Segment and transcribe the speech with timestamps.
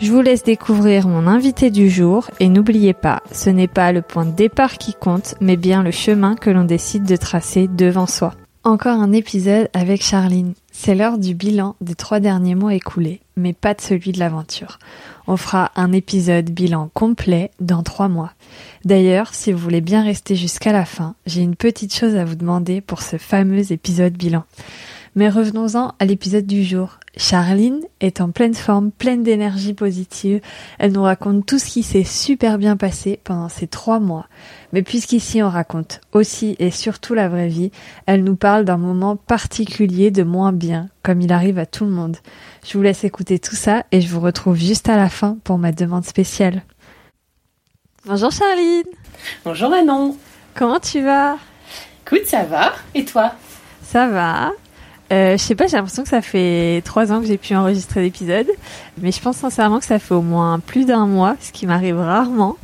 [0.00, 4.00] Je vous laisse découvrir mon invité du jour et n'oubliez pas, ce n'est pas le
[4.00, 8.06] point de départ qui compte, mais bien le chemin que l'on décide de tracer devant
[8.06, 8.34] soi.
[8.62, 10.54] Encore un épisode avec Charline.
[10.70, 14.78] C'est l'heure du bilan des trois derniers mois écoulés, mais pas de celui de l'aventure.
[15.26, 18.32] On fera un épisode bilan complet dans trois mois.
[18.84, 22.36] D'ailleurs, si vous voulez bien rester jusqu'à la fin, j'ai une petite chose à vous
[22.36, 24.44] demander pour ce fameux épisode bilan.
[25.14, 26.98] Mais revenons-en à l'épisode du jour.
[27.16, 30.40] Charline est en pleine forme, pleine d'énergie positive.
[30.78, 34.26] Elle nous raconte tout ce qui s'est super bien passé pendant ces trois mois.
[34.72, 37.72] Mais puisqu'ici on raconte aussi et surtout la vraie vie,
[38.06, 41.90] elle nous parle d'un moment particulier de moins bien, comme il arrive à tout le
[41.90, 42.18] monde.
[42.64, 45.58] Je vous laisse écouter tout ça et je vous retrouve juste à la fin pour
[45.58, 46.62] ma demande spéciale.
[48.06, 48.84] Bonjour Charline
[49.44, 50.16] Bonjour Manon
[50.54, 51.36] Comment tu vas?
[52.06, 53.32] Écoute, ça va Et toi?
[53.82, 54.52] Ça va
[55.10, 58.02] euh, je sais pas, j'ai l'impression que ça fait trois ans que j'ai pu enregistrer
[58.02, 58.48] l'épisode,
[59.00, 61.98] mais je pense sincèrement que ça fait au moins plus d'un mois, ce qui m'arrive
[61.98, 62.56] rarement.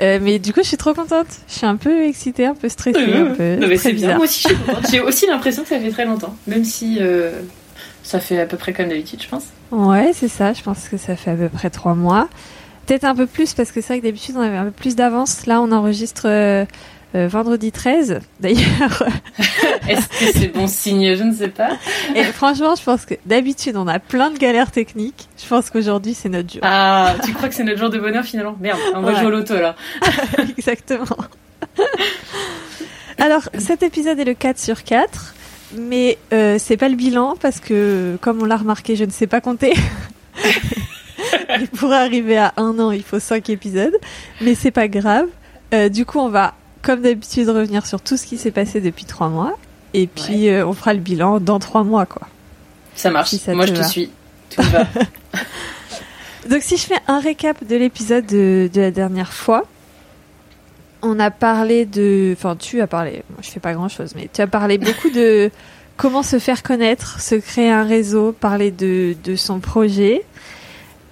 [0.00, 1.28] Euh, mais du coup, je suis trop contente.
[1.46, 4.00] Je suis un peu excitée, un peu stressée, un peu non, mais très bien.
[4.00, 4.16] bizarre.
[4.16, 4.86] Moi aussi, je suis contente.
[4.90, 7.30] J'ai aussi l'impression que ça fait très longtemps, même si euh,
[8.02, 9.44] ça fait à peu près comme d'habitude, je pense.
[9.70, 10.52] Ouais, c'est ça.
[10.54, 12.28] Je pense que ça fait à peu près trois mois.
[12.86, 14.96] Peut-être un peu plus parce que c'est vrai que d'habitude on avait un peu plus
[14.96, 15.46] d'avance.
[15.46, 16.26] Là, on enregistre
[17.14, 18.20] euh, vendredi 13.
[18.40, 19.02] D'ailleurs,
[19.88, 21.14] Est-ce que c'est bon signe?
[21.16, 21.70] Je ne sais pas.
[22.14, 25.28] et franchement, je pense que d'habitude on a plein de galères techniques.
[25.42, 26.60] Je pense qu'aujourd'hui c'est notre jour.
[26.64, 28.56] Ah, tu crois que c'est notre jour de bonheur finalement?
[28.60, 29.16] Merde, on va Ouais.
[29.18, 29.74] jouer au loto là.
[30.58, 31.04] Exactement.
[33.18, 35.34] Alors, cet épisode est le 4 sur 4,
[35.76, 39.26] mais euh, c'est pas le bilan parce que, comme on l'a remarqué, je ne sais
[39.26, 39.74] pas compter.
[41.60, 43.94] Et pour arriver à un an, il faut 5 épisodes,
[44.40, 45.26] mais c'est pas grave.
[45.74, 49.04] Euh, du coup, on va, comme d'habitude, revenir sur tout ce qui s'est passé depuis
[49.04, 49.56] 3 mois,
[49.94, 52.28] et puis euh, on fera le bilan dans 3 mois, quoi.
[52.94, 53.30] Ça marche.
[53.30, 54.10] Si ça Moi, te je te suis.
[54.50, 54.86] Tout va.
[56.50, 59.64] Donc si je fais un récap de l'épisode de, de la dernière fois,
[61.02, 62.34] on a parlé de...
[62.36, 65.50] Enfin, tu as parlé, moi je fais pas grand-chose, mais tu as parlé beaucoup de
[65.96, 70.24] comment se faire connaître, se créer un réseau, parler de, de son projet.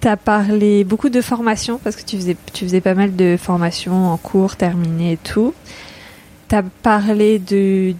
[0.01, 3.37] Tu as parlé beaucoup de formation, parce que tu faisais, tu faisais pas mal de
[3.39, 5.53] formations en cours, terminées et tout.
[6.49, 7.93] Tu as parlé de,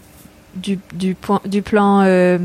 [0.55, 2.37] du, du, point, du plan euh,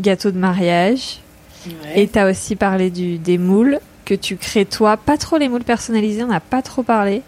[0.00, 1.20] gâteau de mariage.
[1.66, 2.02] Ouais.
[2.02, 4.96] Et tu as aussi parlé du, des moules que tu crées toi.
[4.96, 7.22] Pas trop les moules personnalisés, on n'a pas trop parlé.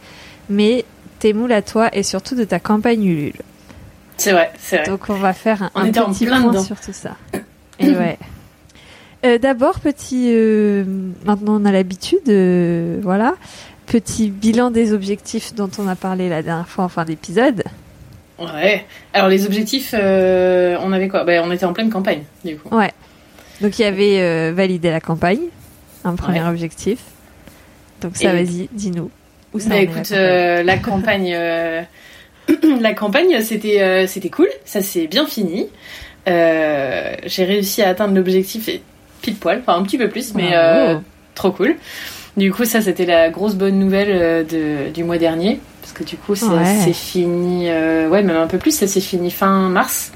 [0.48, 0.84] Mais
[1.18, 3.34] tes moules à toi et surtout de ta campagne Ulule.
[4.16, 4.86] C'est vrai, c'est vrai.
[4.86, 6.62] Donc on va faire un, On petit plein point dedans.
[6.62, 7.16] sur tout ça.
[7.78, 8.18] Et ouais.
[9.24, 10.26] Euh, D'abord, petit.
[10.28, 10.84] euh,
[11.24, 12.28] maintenant, on a l'habitude.
[12.28, 13.34] euh, voilà.
[13.86, 17.62] Petit bilan des objectifs dont on a parlé la dernière fois en fin d'épisode.
[18.38, 18.84] Ouais.
[19.12, 21.24] Alors les objectifs, euh, on avait quoi?
[21.24, 22.74] Ben, on était en pleine campagne, du coup.
[22.74, 22.90] Ouais.
[23.60, 25.40] Donc il y avait euh, valider la campagne,
[26.04, 26.48] un premier Ouais.
[26.48, 26.98] objectif.
[28.00, 29.10] Donc ça, Et- vas-y, dis-nous.
[29.52, 31.82] Où ça Bah en est, la écoute, campagne euh, la campagne, euh,
[32.80, 35.68] la campagne, c'était euh, c'était cool, ça s'est bien fini.
[36.26, 38.82] Euh, J'ai réussi à atteindre l'objectif et
[39.24, 40.56] pile poil, enfin un petit peu plus, mais Bravo.
[40.56, 40.94] euh,
[41.34, 41.76] trop cool.
[42.36, 46.04] Du coup, ça c'était la grosse bonne nouvelle euh, de, du mois dernier, parce que
[46.04, 46.92] du coup, c'est Ouais.
[46.92, 50.12] fini, euh, ouais, même un peu plus, ça s'est fini fin mars.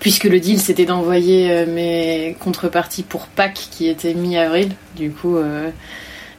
[0.00, 4.68] Puisque le deal c'était d'envoyer euh, mes contreparties pour Pâques qui était mi-avril.
[4.94, 5.70] Du coup, euh,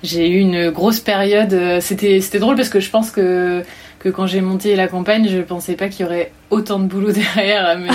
[0.04, 1.58] j'ai eu une grosse période.
[1.82, 3.64] C'était c'était drôle parce que je pense que
[4.00, 7.12] que quand j'ai monté la campagne, je pensais pas qu'il y aurait autant de boulot
[7.36, 7.92] derrière à mener.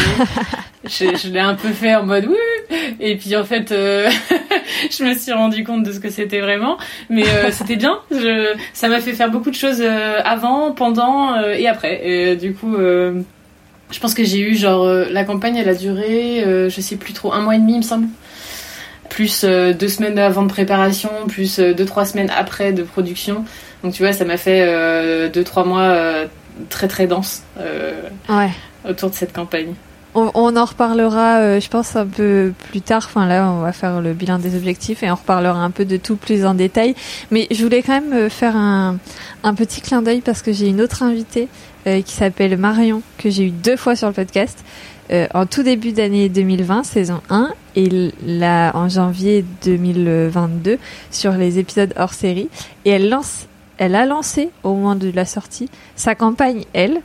[0.84, 2.76] je l'ai un peu fait en mode oui.
[3.00, 4.10] Et puis en fait, euh,
[4.90, 6.78] je me suis rendu compte de ce que c'était vraiment.
[7.08, 8.00] Mais euh, c'était bien.
[8.10, 12.06] Je, ça m'a fait faire beaucoup de choses euh, avant, pendant et après.
[12.06, 12.74] Et du coup.
[12.76, 17.34] je pense que j'ai eu genre la campagne elle a duré je sais plus trop
[17.34, 18.08] un mois et demi il me semble
[19.10, 23.44] plus deux semaines avant de préparation plus deux trois semaines après de production
[23.82, 26.26] donc tu vois ça m'a fait euh, deux trois mois euh,
[26.68, 27.92] très très dense euh,
[28.28, 28.50] Ouais.
[28.88, 29.74] autour de cette campagne
[30.14, 33.02] On, on en reparlera, euh, je pense, un peu plus tard.
[33.06, 35.96] Enfin, là, on va faire le bilan des objectifs et on reparlera un peu de
[35.96, 36.94] tout plus en détail.
[37.30, 38.98] Mais je voulais quand même euh, faire un,
[39.42, 41.48] un petit clin d'œil parce que j'ai une autre invitée
[41.86, 44.62] euh, qui s'appelle Marion, que j'ai eu deux fois sur le podcast.
[45.10, 47.88] euh, en tout début d'année 2020, saison 1, et
[48.26, 50.78] là en janvier 2022
[51.10, 52.50] sur les épisodes hors série.
[52.84, 53.46] Et elle lance,
[53.78, 57.00] elle a lancé au moment de la sortie sa campagne, elle,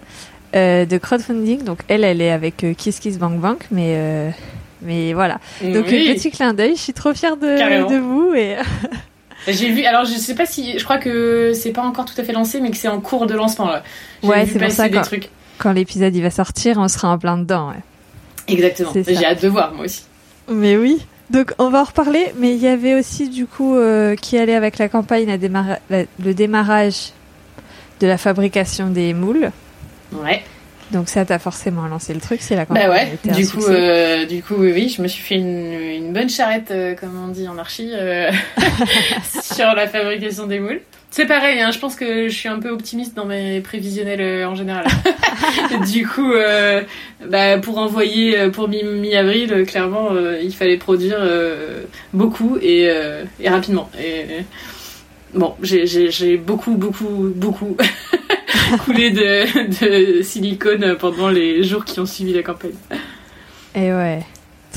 [0.54, 1.64] de crowdfunding.
[1.64, 4.34] Donc elle, elle est avec Kiss Kiss Bank Bank, mais
[4.82, 5.40] mais voilà.
[5.62, 6.76] Donc petit clin d'œil.
[6.76, 8.58] Je suis trop fière de, de vous et.
[9.48, 12.24] J'ai vu, alors je sais pas si, je crois que c'est pas encore tout à
[12.24, 13.84] fait lancé, mais que c'est en cours de lancement là.
[14.24, 14.90] Ouais, c'est pour ça.
[14.90, 15.30] Des quand, trucs.
[15.58, 17.70] quand l'épisode il va sortir, on sera en plein dedans.
[17.70, 17.76] Ouais.
[18.48, 18.92] Exactement.
[18.94, 20.04] J'ai hâte de voir moi aussi.
[20.50, 21.00] Mais oui.
[21.30, 24.56] Donc on va en reparler, mais il y avait aussi du coup euh, qui allait
[24.56, 25.38] avec la campagne
[25.90, 27.12] le démarrage
[28.00, 29.52] de la fabrication des moules.
[30.14, 30.42] Ouais.
[30.92, 32.88] Donc ça t'a forcément lancé le truc, c'est la campagne.
[32.88, 33.34] Bah ouais.
[33.34, 36.96] Du coup, euh, du coup, oui, oui, je me suis fait une, bonne charrette, euh,
[36.96, 37.92] comme on dit en archi,
[39.42, 40.80] sur la fabrication des moules.
[41.10, 44.48] C'est pareil, hein, je pense que je suis un peu optimiste dans mes prévisionnels euh,
[44.48, 44.86] en général.
[45.92, 46.82] du coup, euh,
[47.26, 50.10] bah, pour envoyer euh, pour mi-avril, clairement,
[50.42, 51.18] il fallait produire
[52.14, 52.90] beaucoup et,
[53.40, 53.90] et, rapidement.
[54.00, 54.44] Et
[55.34, 57.78] bon, j'ai beaucoup, beaucoup, beaucoup
[58.86, 62.76] coulé de, de, silicone pendant les jours qui ont suivi la campagne.
[63.76, 64.20] Et ouais,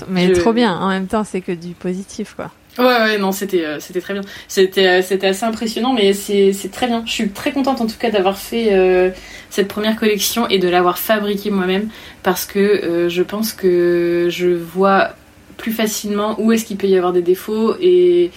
[0.09, 0.77] mais trop bien.
[0.77, 2.50] En même temps, c'est que du positif, quoi.
[2.81, 4.23] Ouais, ouais, non, c'était euh, c'était très bien.
[4.49, 7.03] C'était euh, assez impressionnant, mais c'est très bien.
[7.05, 9.11] Je suis très contente en tout cas d'avoir fait euh,
[9.50, 11.91] cette première collection et de l'avoir fabriquée moi-même
[12.23, 15.11] parce que je pense que je vois
[15.59, 18.31] plus facilement où est-ce qu'il peut y avoir des défauts et,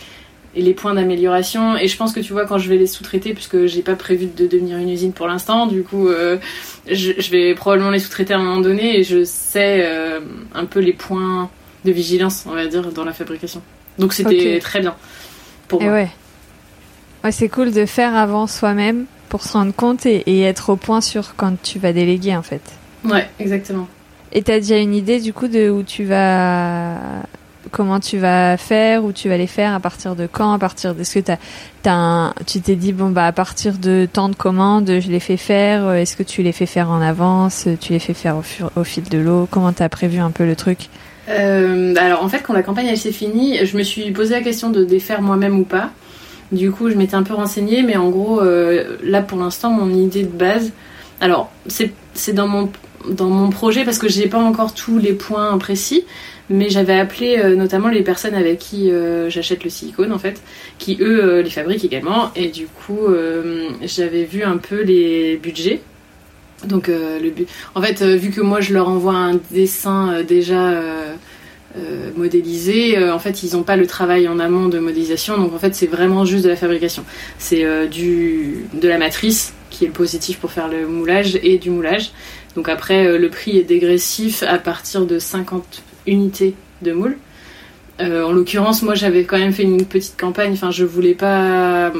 [0.55, 1.77] les points d'amélioration.
[1.77, 4.27] Et je pense que tu vois, quand je vais les sous-traiter, puisque j'ai pas prévu
[4.27, 6.09] de devenir une usine pour l'instant, du coup,
[6.87, 9.89] je, vais probablement les sous-traiter à un moment donné et je sais
[10.53, 11.49] un peu les points
[11.85, 13.63] de vigilance, on va dire, dans la fabrication.
[13.97, 14.95] Donc c'était très bien
[15.67, 15.91] pour moi.
[15.91, 16.09] Ouais,
[17.23, 21.01] ouais c'est cool de faire avant soi-même pour se rendre compte et, être au point
[21.01, 22.61] sur quand tu vas déléguer en fait.
[23.03, 23.87] Ouais, exactement.
[24.31, 26.97] Et t'as déjà une idée du coup de où tu vas,
[27.71, 30.95] comment tu vas faire, où tu vas les faire, à partir de quand, à partir
[30.95, 31.37] de est-ce que
[31.81, 35.37] t'as, tu t'es dit bon bah à partir de temps de commande, je les fais
[35.37, 35.91] faire.
[35.93, 38.43] Est-ce que tu les fais faire en avance, tu les fais faire au,
[38.79, 40.89] au fil de l'eau Comment t'as prévu un peu le truc?
[41.29, 44.41] Euh, alors en fait, quand la campagne elle s'est finie, je me suis posé la
[44.41, 45.91] question de défaire moi-même ou pas.
[46.51, 49.89] Du coup, je m'étais un peu renseignée, mais en gros, euh, là pour l'instant, mon
[49.93, 50.71] idée de base,
[51.21, 52.69] alors c'est dans mon
[53.09, 56.05] dans mon projet parce que j'ai pas encore tous les points précis,
[56.49, 58.91] mais j'avais appelé euh, notamment les personnes avec qui
[59.29, 60.41] j'achète le silicone en fait,
[60.77, 63.07] qui eux les fabriquent également, et du coup
[63.81, 65.81] j'avais vu un peu les budgets
[66.65, 70.13] donc euh, le but, en fait, euh, vu que moi je leur envoie un dessin
[70.13, 70.73] euh, déjà
[72.15, 75.73] modélisé, en fait ils n'ont pas le travail en amont de modélisation, donc en fait
[75.73, 77.03] c'est vraiment juste de la fabrication.
[77.39, 81.71] C'est du de la matrice qui est le positif pour faire le moulage et du
[81.71, 82.11] moulage.
[82.55, 87.17] Donc après le prix est dégressif à partir de 50 unités de moule.
[87.99, 91.91] en l'occurrence, moi j'avais quand même fait une petite campagne, enfin je voulais pas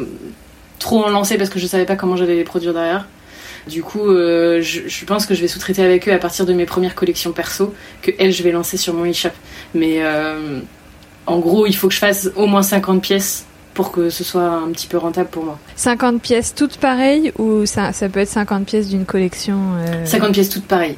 [0.78, 3.08] trop en lancer parce que je savais pas comment j'allais les produire derrière.
[3.68, 6.66] Du coup, euh, je, pense que je vais sous-traiter avec eux à partir de mes
[6.66, 9.30] premières collections perso, que elles, je vais lancer sur mon e-shop.
[9.74, 10.60] Mais euh,
[11.26, 14.44] en gros, il faut que je fasse au moins 50 pièces pour que ce soit
[14.44, 15.58] un petit peu rentable pour moi.
[15.76, 19.58] 50 pièces toutes pareilles ou ça, ça peut être 50 pièces d'une collection
[20.06, 20.98] 50 euh, pièces toutes pareilles.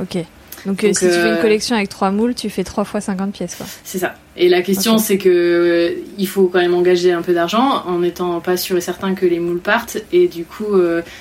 [0.00, 0.18] Ok.
[0.66, 3.58] Donc, si tu fais une collection avec 3 moules, tu fais 3 fois 50 pièces.
[3.84, 4.16] C'est ça.
[4.36, 8.40] Et la question c'est que il faut quand même engager un peu d'argent en n'étant
[8.40, 10.76] pas sûr et certain que les moules partent et du coup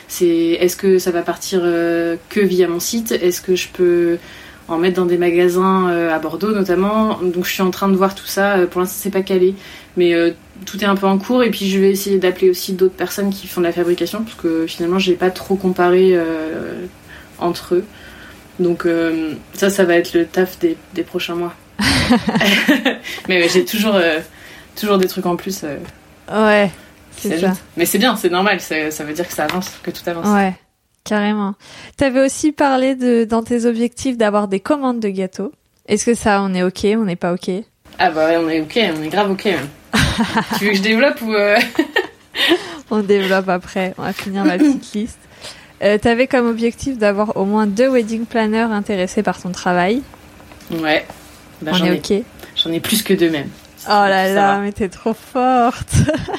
[0.09, 3.13] c'est est-ce que ça va partir que via mon site?
[3.13, 4.17] Est-ce que je peux
[4.67, 7.19] en mettre dans des magasins à Bordeaux notamment?
[7.21, 8.57] Donc je suis en train de voir tout ça.
[8.69, 9.55] Pour l'instant c'est pas calé,
[9.95, 10.13] mais
[10.65, 13.29] tout est un peu en cours et puis je vais essayer d'appeler aussi d'autres personnes
[13.29, 16.19] qui font de la fabrication parce que finalement j'ai pas trop comparé
[17.39, 17.85] entre eux.
[18.59, 21.53] Donc euh, ça, ça va être le taf des, des prochains mois.
[23.27, 24.19] mais j'ai toujours, euh,
[24.75, 25.63] toujours des trucs en plus.
[25.63, 25.77] Euh,
[26.31, 26.71] ouais,
[27.17, 27.53] c'est ça.
[27.75, 30.27] Mais c'est bien, c'est normal, ça veut dire que ça avance, que tout avance.
[30.27, 30.53] Ouais,
[31.03, 31.55] carrément.
[31.97, 35.51] T'avais aussi parlé de, dans tes objectifs d'avoir des commandes de gâteaux.
[35.87, 37.51] Est-ce que ça, on est ok, on n'est pas ok?
[37.99, 39.47] Ah bah ouais, on est ok, on est grave ok.
[40.57, 41.33] tu veux que je développe ou...
[42.91, 45.19] on développe après, on va finir la petite liste.
[45.83, 50.01] Euh, T'avais comme objectif d'avoir au moins deux wedding planners intéressés par ton travail.
[50.71, 51.05] Ouais.
[51.61, 52.23] Bah, On est ok.
[52.55, 53.49] J'en ai plus que deux même.
[53.87, 55.93] Oh là là, mais t'es trop forte.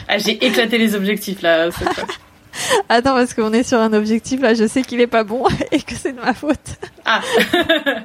[0.08, 2.04] ah, j'ai éclaté les objectifs là cette fois.
[2.88, 5.80] Attends, parce qu'on est sur un objectif là, je sais qu'il est pas bon et
[5.80, 6.56] que c'est de ma faute.
[7.04, 7.20] Ah.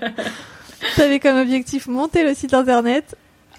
[0.95, 3.15] T'avais comme objectif monter le site internet.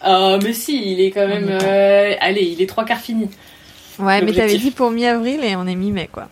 [0.07, 1.49] Oh, mais si, il est quand même.
[1.49, 3.31] Euh, allez, il est trois quarts fini.
[3.99, 6.29] Ouais, mais t'avais dit pour mi-avril et on est mi-mai quoi.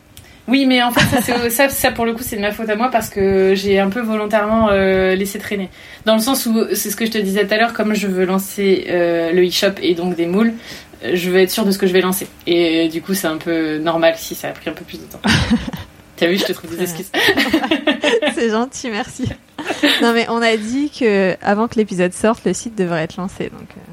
[0.50, 2.88] Oui, mais en fait, ça, ça, pour le coup, c'est de ma faute à moi
[2.90, 5.70] parce que j'ai un peu volontairement euh, laissé traîner.
[6.04, 8.08] Dans le sens où, c'est ce que je te disais tout à l'heure, comme je
[8.08, 10.52] veux lancer euh, le e-shop et donc des moules,
[11.12, 12.26] je veux être sûre de ce que je vais lancer.
[12.46, 15.04] Et du coup, c'est un peu normal si ça a pris un peu plus de
[15.04, 15.20] temps.
[16.16, 17.10] T'as vu, je te trouve des excuses.
[18.34, 19.26] c'est gentil, merci.
[20.02, 23.44] Non mais on a dit que avant que l'épisode sorte, le site devrait être lancé,
[23.44, 23.68] donc.
[23.76, 23.92] euh.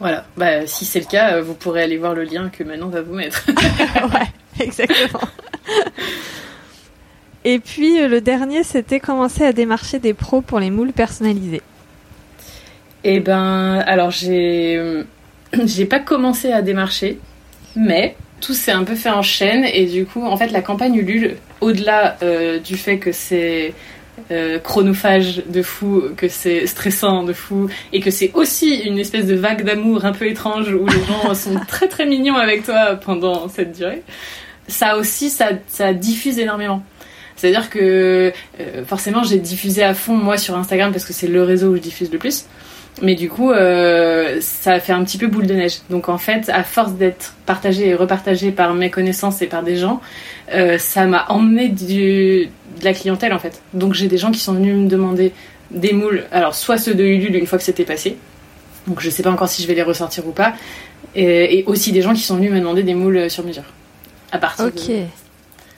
[0.00, 2.88] Voilà, bah, si c'est le cas, euh, vous pourrez aller voir le lien que Manon
[2.88, 3.44] va vous mettre.
[3.50, 5.20] ouais, exactement.
[7.44, 11.62] Et puis euh, le dernier, c'était commencer à démarcher des pros pour les moules personnalisés.
[13.04, 15.04] Eh ben, alors j'ai
[15.64, 17.18] j'ai pas commencé à démarcher,
[17.76, 20.94] mais tout s'est un peu fait en chaîne et du coup, en fait, la campagne
[20.94, 23.74] Ulule, au-delà euh, du fait que c'est
[24.30, 29.26] euh, chronophage de fou, que c'est stressant de fou et que c'est aussi une espèce
[29.26, 32.96] de vague d'amour un peu étrange où les gens sont très très mignons avec toi
[32.96, 34.02] pendant cette durée,
[34.68, 36.82] ça aussi, ça, diffuse énormément.
[37.36, 41.42] C'est-à-dire que euh, forcément, j'ai diffusé à fond moi sur Instagram parce que c'est le
[41.42, 42.46] réseau où je diffuse le plus.
[43.00, 45.78] Mais du coup, euh, ça fait un petit peu boule de neige.
[45.88, 49.76] Donc en fait, à force d'être partagé et repartagé par mes connaissances et par des
[49.76, 50.00] gens,
[50.52, 52.48] euh, ça m'a emmené de
[52.82, 53.62] la clientèle en fait.
[53.72, 55.32] Donc j'ai des gens qui sont venus me demander
[55.70, 56.24] des moules.
[56.32, 58.16] Alors soit ceux de Ulule une fois que c'était passé.
[58.88, 60.54] Donc je sais pas encore si je vais les ressortir ou pas.
[61.14, 63.64] Et, et aussi des gens qui sont venus me demander des moules sur mesure.
[64.32, 64.88] À partir Ok.
[64.88, 65.04] de...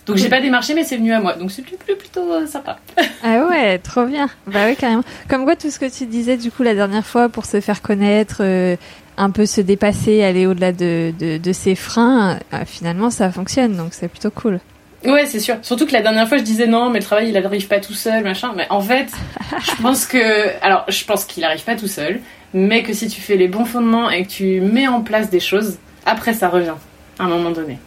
[0.06, 1.34] Donc j'ai pas démarché mais c'est venu à moi.
[1.34, 2.78] Donc c'est plutôt, plutôt euh, sympa.
[3.22, 4.28] Ah ouais, trop bien.
[4.46, 5.04] Bah oui, carrément.
[5.28, 7.82] Comme quoi, tout ce que tu disais du coup la dernière fois pour se faire
[7.82, 8.76] connaître, euh,
[9.18, 13.76] un peu se dépasser, aller au-delà de, de, de ses freins, euh, finalement ça fonctionne,
[13.76, 14.58] donc c'est plutôt cool.
[15.04, 15.56] Ouais, c'est sûr.
[15.62, 17.94] Surtout que la dernière fois, je disais non, mais le travail, il arrive pas tout
[17.94, 18.52] seul, machin.
[18.54, 19.06] Mais en fait,
[19.76, 22.20] je pense que, alors, je pense qu'il arrive pas tout seul,
[22.52, 25.40] mais que si tu fais les bons fondements et que tu mets en place des
[25.40, 26.74] choses, après, ça revient
[27.18, 27.78] à un moment donné.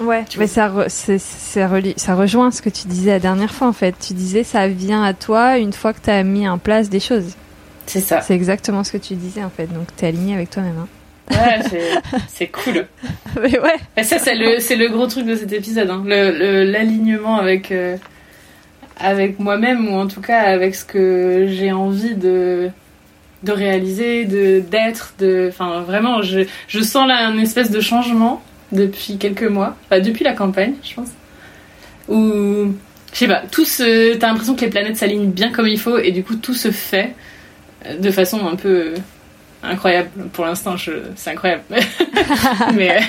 [0.00, 3.68] Ouais, Tu mais ça, re- relie- ça rejoint ce que tu disais la dernière fois
[3.68, 3.94] en fait.
[4.00, 6.98] Tu disais ça vient à toi une fois que tu as mis en place des
[7.00, 7.34] choses.
[7.86, 8.20] C'est ça.
[8.20, 10.76] C'est exactement ce que tu disais en fait, donc tu es aligné avec toi-même.
[10.80, 10.88] hein.
[11.30, 11.80] Ouais,
[12.28, 12.86] c'est- cool.
[13.40, 16.02] Mais ouais, Et ça, c'est le, c'est le gros truc de cet épisode, hein.
[16.04, 17.96] Le- le- l'alignement avec, euh,
[18.98, 22.70] avec moi-même, ou en tout cas avec ce que j'ai envie de,
[23.44, 28.42] de réaliser, de, d'être, de, enfin, vraiment, je, je sens là un espèce de changement
[28.72, 31.08] depuis quelques mois, enfin, depuis la campagne, je pense,
[32.08, 32.74] où,
[33.12, 35.98] je sais pas, tout se, t'as l'impression que les planètes s'alignent bien comme il faut,
[35.98, 37.14] et du coup, tout se fait
[37.86, 38.96] euh, de façon un peu euh,
[39.62, 40.10] incroyable.
[40.32, 41.62] Pour l'instant, je, c'est incroyable.
[42.74, 43.00] Mais, euh,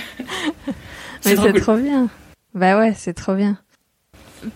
[1.22, 1.62] c'est mais trop c'est cool.
[1.62, 2.10] trop bien.
[2.53, 3.58] Bah ouais, c'est trop bien.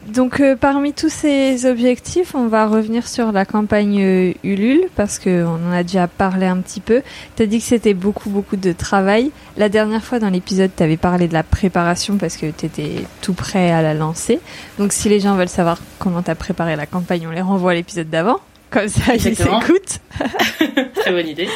[0.08, 5.20] Donc euh, parmi tous ces objectifs, on va revenir sur la campagne euh, Ulule parce
[5.20, 7.01] que on en a déjà parlé un petit peu.
[7.36, 9.32] T'as dit que c'était beaucoup beaucoup de travail.
[9.58, 13.72] La dernière fois dans l'épisode, t'avais parlé de la préparation parce que t'étais tout prêt
[13.72, 14.39] à la lancer.
[14.79, 17.75] Donc si les gens veulent savoir comment t'as préparé la campagne, on les renvoie à
[17.75, 18.39] l'épisode d'avant.
[18.70, 20.00] Comme ça, ils s'écoutent.
[20.96, 21.48] Très bonne idée.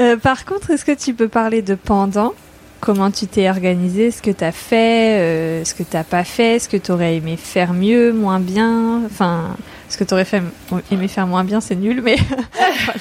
[0.00, 2.34] Euh, par contre, est-ce que tu peux parler de pendant?
[2.80, 6.58] Comment tu t'es organisé Ce que tu as fait euh, Ce que tu pas fait
[6.58, 9.56] Ce que tu aurais aimé faire mieux, moins bien Enfin,
[9.88, 10.42] ce que tu aurais fait,
[10.90, 12.16] aimé faire moins bien, c'est nul, mais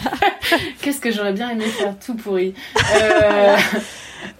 [0.81, 2.53] Qu'est-ce que j'aurais bien aimé faire tout pourri.
[2.95, 3.57] Euh,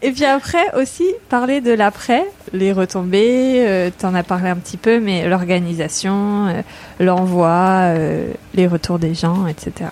[0.02, 4.78] Et puis après aussi, parler de l'après, les retombées, euh, t'en as parlé un petit
[4.78, 6.64] peu, mais l'organisation,
[7.00, 7.94] l'envoi,
[8.54, 9.90] les retours des gens, etc.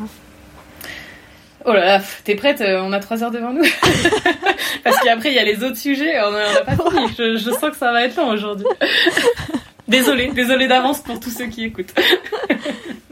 [1.65, 3.63] Oh là là, t'es prête euh, On a trois heures devant nous.
[4.84, 7.08] Parce qu'après, il y a les autres sujets, on n'a pas fini.
[7.17, 8.65] Je, je sens que ça va être long aujourd'hui.
[9.88, 11.93] Désolée, désolée d'avance pour tous ceux qui écoutent.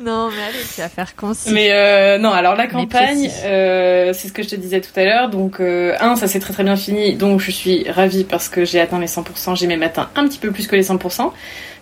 [0.04, 1.52] Non, mais allez, tu vas faire concis.
[1.52, 5.04] Mais euh, non, alors la campagne, euh, c'est ce que je te disais tout à
[5.04, 5.30] l'heure.
[5.30, 7.14] Donc, euh, un, ça s'est très très bien fini.
[7.14, 9.56] Donc, je suis ravie parce que j'ai atteint les 100%.
[9.56, 11.32] J'ai même atteint un petit peu plus que les 100%.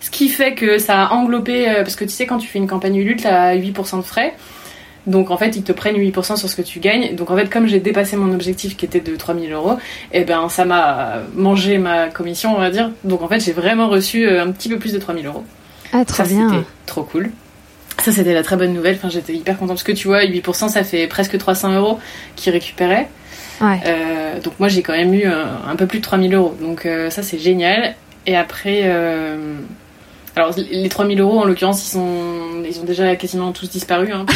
[0.02, 1.64] Ce qui fait que ça a englobé...
[1.76, 4.34] parce que tu sais, quand tu fais une campagne Ulule, t'as 8% de frais.
[5.06, 7.14] Donc, en fait, ils te prennent 8% sur ce que tu gagnes.
[7.16, 9.78] Donc, en fait, comme j'ai dépassé mon objectif qui était de 3000 euros,
[10.12, 12.90] eh ben, ça m'a mangé ma commission, on va dire.
[13.04, 15.44] Donc, en fait, j'ai vraiment reçu euh, un petit peu plus de 3000 euros.
[15.92, 16.48] Ah, trop Ça, bien.
[16.50, 17.30] c'était trop cool.
[18.02, 18.94] Ça, c'était la très bonne nouvelle.
[18.96, 21.98] Enfin, j'étais hyper contente parce que tu vois, 8%, ça fait presque 300 euros
[22.36, 23.08] qu'ils récupéraient.
[23.60, 23.78] Ouais.
[23.86, 26.54] Euh, donc, moi, j'ai quand même eu un, un peu plus de 3000 euros.
[26.60, 27.94] Donc, euh, ça, c'est génial.
[28.26, 29.54] Et après, euh,
[30.36, 32.62] alors, les 3000 euros, en l'occurrence, ils, sont...
[32.68, 34.12] ils ont déjà quasiment tous disparu.
[34.12, 34.34] Hein, que-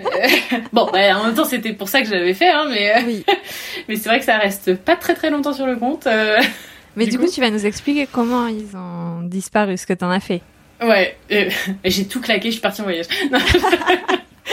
[0.00, 0.06] Euh,
[0.72, 3.24] bon, bah, en même temps, c'était pour ça que je l'avais fait, hein, mais, Oui.
[3.88, 6.06] mais c'est vrai que ça reste pas très très longtemps sur le compte.
[6.06, 6.36] euh.
[6.96, 9.92] Mais Du du, coup coup, tu vas nous expliquer comment ils ont disparu, ce que
[9.94, 10.42] t'en as fait.
[10.82, 11.48] Ouais, euh,
[11.84, 13.06] j'ai tout claqué, je suis partie en voyage.
[13.32, 13.38] Non.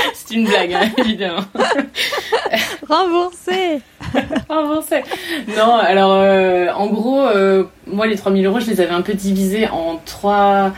[0.13, 1.45] C'est une blague, hein, évidemment.
[2.89, 3.81] Remboursé
[4.49, 5.01] Avancé.
[5.55, 9.13] Non, alors, euh, en gros, euh, moi, les 3000 euros, je les avais un peu
[9.13, 10.73] divisés en trois,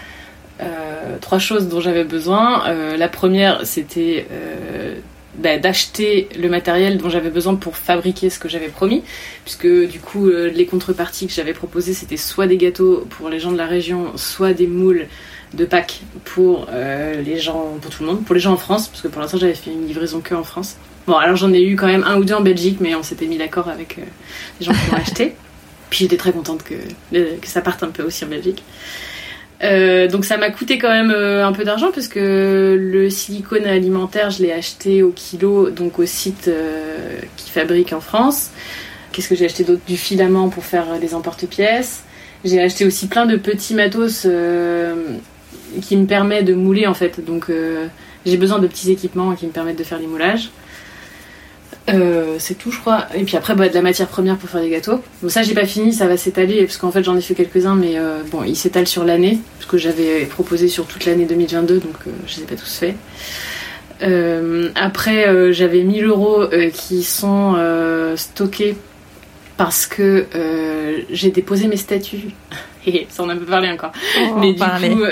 [0.62, 2.64] euh, trois choses dont j'avais besoin.
[2.98, 4.28] La première, c'était
[5.38, 9.04] bah, d'acheter le matériel dont j'avais besoin pour fabriquer ce que j'avais promis,
[9.44, 13.52] puisque du coup les contreparties que j'avais proposées c'était soit des gâteaux pour les gens
[13.52, 15.08] de la région, soit des moules
[15.54, 18.88] de Pâques pour euh, les gens, pour tout le monde, pour les gens en France,
[18.88, 20.78] parce que pour l'instant j'avais fait une livraison que en France.
[21.06, 23.26] Bon, alors j'en ai eu quand même un ou deux en Belgique, mais on s'était
[23.26, 24.02] mis d'accord avec euh,
[24.60, 25.36] les gens qui l'ont acheté.
[25.90, 26.74] Puis j'étais très contente que,
[27.14, 28.64] que ça parte un peu aussi en Belgique.
[29.64, 33.66] Euh, donc ça m'a coûté quand même euh, un peu d'argent parce que le silicone
[33.66, 38.50] alimentaire, je l'ai acheté au kilo, donc au site euh, qui fabrique en France.
[39.12, 39.82] Qu'est-ce que j'ai acheté d'autre?
[39.88, 42.04] Du filament pour faire les emporte-pièces.
[42.44, 44.28] J'ai acheté aussi plein de petits matos
[45.82, 47.24] qui me permettent de mouler en fait.
[47.24, 47.50] Donc
[48.26, 50.50] j'ai besoin de petits équipements qui me permettent de faire les moulages.
[51.90, 53.08] Euh, c'est tout, je crois.
[53.16, 55.02] Et puis après, bah, de la matière première pour faire des gâteaux.
[55.22, 57.76] Bon, ça, j'ai pas fini, ça va s'étaler, parce qu'en fait, j'en ai fait quelques-uns,
[57.76, 61.80] mais euh, bon, ils s'étalent sur l'année, parce que j'avais proposé sur toute l'année 2022,
[61.80, 62.96] donc euh, je les ai pas tous faits.
[64.76, 67.56] après, j'avais 1000 euros qui sont
[68.16, 68.76] stockés
[69.56, 70.26] parce que
[71.10, 72.30] j'ai déposé mes statuts.
[73.10, 73.92] Ça, on a peu parlé encore.
[74.38, 75.04] mais du coup,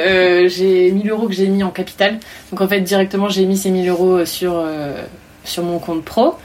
[0.48, 2.20] j'ai 1000 euros que j'ai mis en capital.
[2.52, 4.64] Donc en fait, directement, j'ai mis ces 1000 euros sur,
[5.44, 6.36] sur mon compte pro.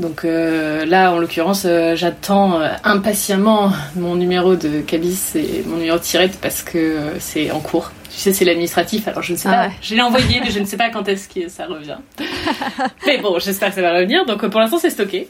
[0.00, 5.76] Donc euh, là, en l'occurrence, euh, j'attends euh, impatiemment mon numéro de cabis et mon
[5.76, 7.92] numéro de tirette parce que c'est en cours.
[8.10, 9.70] Tu sais, c'est l'administratif, alors je ne sais ah pas.
[9.82, 11.98] Je l'ai envoyé, mais je ne sais pas quand est-ce que ça revient.
[13.06, 14.24] mais bon, j'espère que ça va revenir.
[14.26, 15.28] Donc pour l'instant, c'est stocké.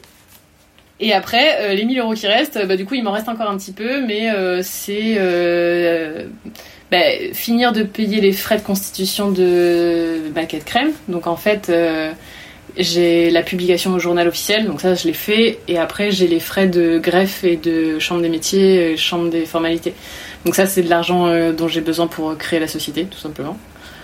[1.01, 3.57] Et après, les 1000 euros qui restent, bah, du coup, il m'en reste encore un
[3.57, 4.29] petit peu, mais
[4.61, 5.17] c'est
[6.91, 6.97] bah,
[7.33, 10.91] finir de payer les frais de constitution de Baquette Crème.
[11.07, 11.71] Donc en fait
[12.77, 16.39] j'ai la publication au journal officiel, donc ça je l'ai fait, et après j'ai les
[16.39, 19.93] frais de greffe et de chambre des métiers, chambre des formalités.
[20.45, 23.57] Donc ça c'est de l'argent euh, dont j'ai besoin pour créer la société, tout simplement.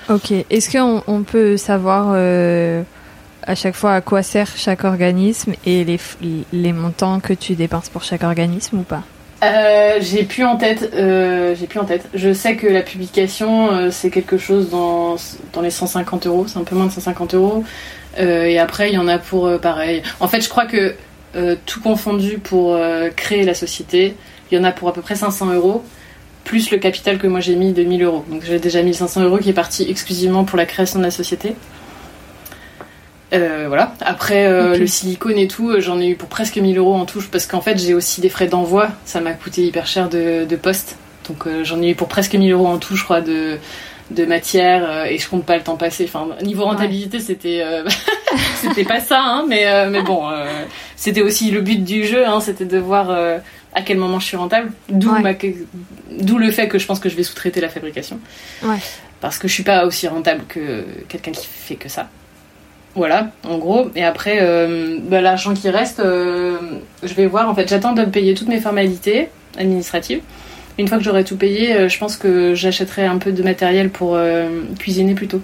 [0.09, 2.81] Ok, est-ce qu'on on peut savoir euh,
[3.47, 5.83] à chaque fois à quoi sert chaque organisme et
[6.53, 9.03] les, montants que tu dépenses pour chaque organisme ou pas?
[9.43, 10.91] Euh, j'ai plus en tête.
[10.93, 12.07] j'ai plus en tête.
[12.13, 15.15] Je sais que la publication, c'est quelque chose dans,
[15.53, 16.45] dans les 150 euros.
[16.47, 17.63] C'est un peu moins de 150 euros.
[18.19, 20.01] Euh, et après, il y en a pour euh, pareil.
[20.19, 20.95] En fait, je crois que
[21.35, 22.77] euh, tout confondu pour
[23.15, 24.15] créer la société,
[24.51, 25.83] il y en a pour à peu près 500 euros,
[26.43, 28.25] plus le capital que moi j'ai mis de 1000 euros.
[28.29, 31.53] Donc j'ai déjà 1500 euros qui est parti exclusivement pour la création de la société.
[33.31, 33.93] Voilà.
[34.01, 37.45] Après le silicone et tout, j'en ai eu pour presque 1000 euros en touche parce
[37.45, 38.89] qu'en fait j'ai aussi des frais d'envoi.
[39.05, 40.97] Ça m'a coûté hyper cher de, de poste.
[41.27, 43.57] Donc j'en ai eu pour presque 1000 euros en tout, je crois, de,
[44.11, 46.05] de matière euh, et je compte pas le temps passer.
[46.05, 47.83] Enfin, niveau rentabilité, c'était euh,
[48.55, 50.29] c'était pas ça, hein, mais euh, mais bon,
[50.95, 53.11] c'était aussi le but du jeu, hein, c'était de voir
[53.73, 54.71] à quel moment je suis rentable.
[54.89, 55.11] D'où
[56.11, 58.19] d'où le fait que je pense que je vais sous-traiter la fabrication.
[59.19, 62.09] Parce que je suis pas aussi rentable que quelqu'un qui fait que ça.
[62.97, 63.89] Voilà, en gros.
[63.95, 64.39] Et après,
[65.03, 67.47] bah, l'argent qui reste, je vais voir.
[67.47, 70.21] En fait, j'attends de payer toutes mes formalités administratives.
[70.77, 73.89] Une fois que j'aurai tout payé, euh, je pense que j'achèterai un peu de matériel
[73.89, 75.41] pour euh, cuisiner plutôt.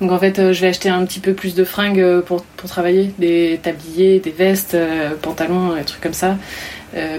[0.00, 2.68] Donc en fait, euh, je vais acheter un petit peu plus de fringues pour, pour
[2.68, 4.76] travailler, des tabliers, des vestes,
[5.22, 6.36] pantalons, des trucs comme ça.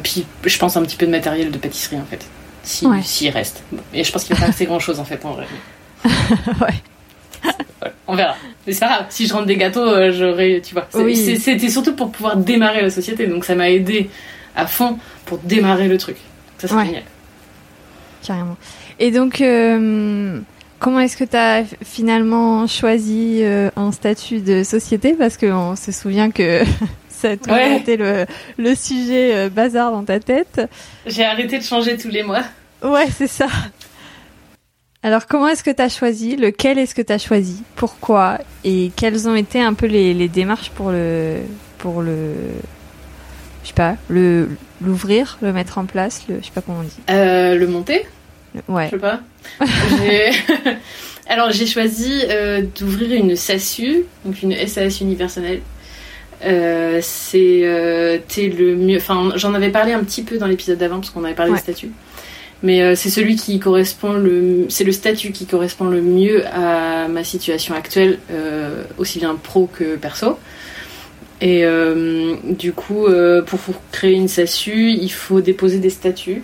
[0.04, 2.26] puis je pense un petit peu de matériel de pâtisserie en fait,
[2.64, 3.64] s'il si, reste.
[3.94, 5.48] Et je pense qu'il va pas rester grand chose en fait en vrai.
[6.62, 6.74] ouais.
[8.08, 8.36] On verra.
[8.68, 10.88] Mais c'est pas grave, si je rentre des gâteaux, j'aurai, tu vois.
[10.92, 14.10] C'était surtout pour pouvoir démarrer la société, donc ça m'a aidé
[14.56, 16.18] à fond pour démarrer le truc.
[16.58, 17.04] Ça c'est génial
[18.24, 18.58] carrément.
[19.00, 20.40] Et donc, euh,
[20.80, 25.14] comment est-ce que tu as finalement choisi euh, un statut de société?
[25.14, 26.64] Parce qu'on se souvient que
[27.10, 28.26] ça a toujours été le,
[28.58, 30.62] le sujet euh, bazar dans ta tête.
[31.06, 32.44] J'ai arrêté de changer tous les mois.
[32.82, 33.48] Ouais, c'est ça.
[35.04, 36.38] Alors, comment est-ce que tu as choisi?
[36.38, 37.62] Lequel est-ce que tu as choisi?
[37.76, 38.40] Pourquoi?
[38.64, 41.40] Et quelles ont été un peu les, les démarches pour le,
[41.78, 42.34] pour le,
[43.64, 44.50] je sais pas, le
[44.82, 47.00] l'ouvrir, le mettre en place, le je sais pas comment on dit.
[47.10, 48.06] Euh, le monter?
[48.68, 48.86] Ouais.
[48.86, 49.22] Je sais pas.
[51.28, 55.62] Alors j'ai choisi euh, d'ouvrir une SASU, donc une SAS universelle.
[56.46, 58.98] Euh, c'est euh, le mieux.
[58.98, 61.58] Enfin, j'en avais parlé un petit peu dans l'épisode d'avant parce qu'on avait parlé de
[61.58, 61.92] statut.
[62.64, 67.08] Mais euh, c'est celui qui correspond le, c'est le statut qui correspond le mieux à
[67.08, 68.20] ma situation actuelle,
[68.98, 70.38] aussi bien pro que perso.
[71.44, 73.60] Et euh, du coup, euh, pour
[73.92, 76.42] créer une SASU, il faut déposer des statuts.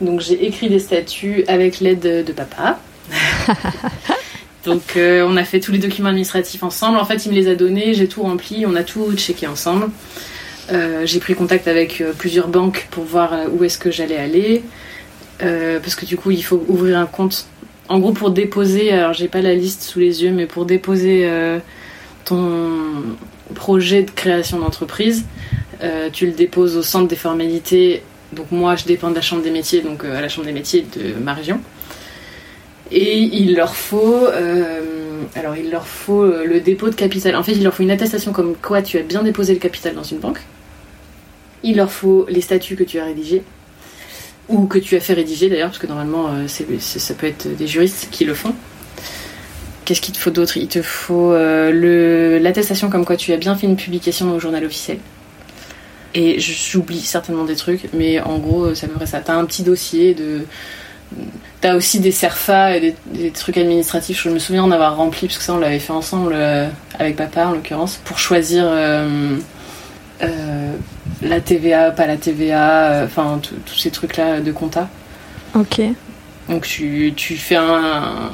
[0.00, 2.78] Donc j'ai écrit des statuts avec l'aide de papa.
[4.64, 6.98] Donc euh, on a fait tous les documents administratifs ensemble.
[6.98, 9.90] En fait, il me les a donnés, j'ai tout rempli, on a tout checké ensemble.
[10.70, 14.62] j'ai pris contact avec plusieurs banques pour voir où est-ce que j'allais aller.
[15.42, 17.46] Parce que du coup, il faut ouvrir un compte.
[17.88, 21.28] En gros, pour déposer, alors j'ai pas la liste sous les yeux, mais pour déposer
[22.24, 23.16] ton
[23.54, 25.24] projet de création d'entreprise,
[25.82, 28.02] euh, tu le déposes au centre des formalités.
[28.32, 30.86] Donc moi, je dépends de la Chambre des métiers, donc à la Chambre des métiers
[30.96, 31.60] de ma région.
[32.90, 34.26] Et il leur faut,
[35.34, 37.36] alors il leur faut le dépôt de capital.
[37.36, 39.94] En fait, il leur faut une attestation comme quoi tu as bien déposé le capital
[39.94, 40.40] dans une banque.
[41.62, 43.42] Il leur faut les statuts que tu as rédigés
[44.48, 47.66] ou que tu as fait rédiger d'ailleurs, parce que normalement euh, ça peut être des
[47.66, 48.54] juristes qui le font.
[49.84, 50.56] Qu'est-ce qu'il te faut d'autre?
[50.56, 54.64] Il te faut euh, l'attestation comme quoi tu as bien fait une publication au journal
[54.64, 54.98] officiel.
[56.14, 59.20] Et j'oublie certainement des trucs, mais en gros, ça me peu ça.
[59.20, 60.42] T'as un petit dossier de.
[61.60, 64.22] T'as aussi des CERFA et des, trucs administratifs.
[64.22, 67.16] Je me souviens en avoir rempli, parce que ça, on l'avait fait ensemble euh, avec
[67.16, 68.64] papa en l'occurrence, pour choisir
[71.22, 74.88] la TVA, pas la TVA, euh, enfin tous ces trucs-là de compta.
[75.54, 75.80] Ok.
[76.48, 78.30] Donc tu, fais un.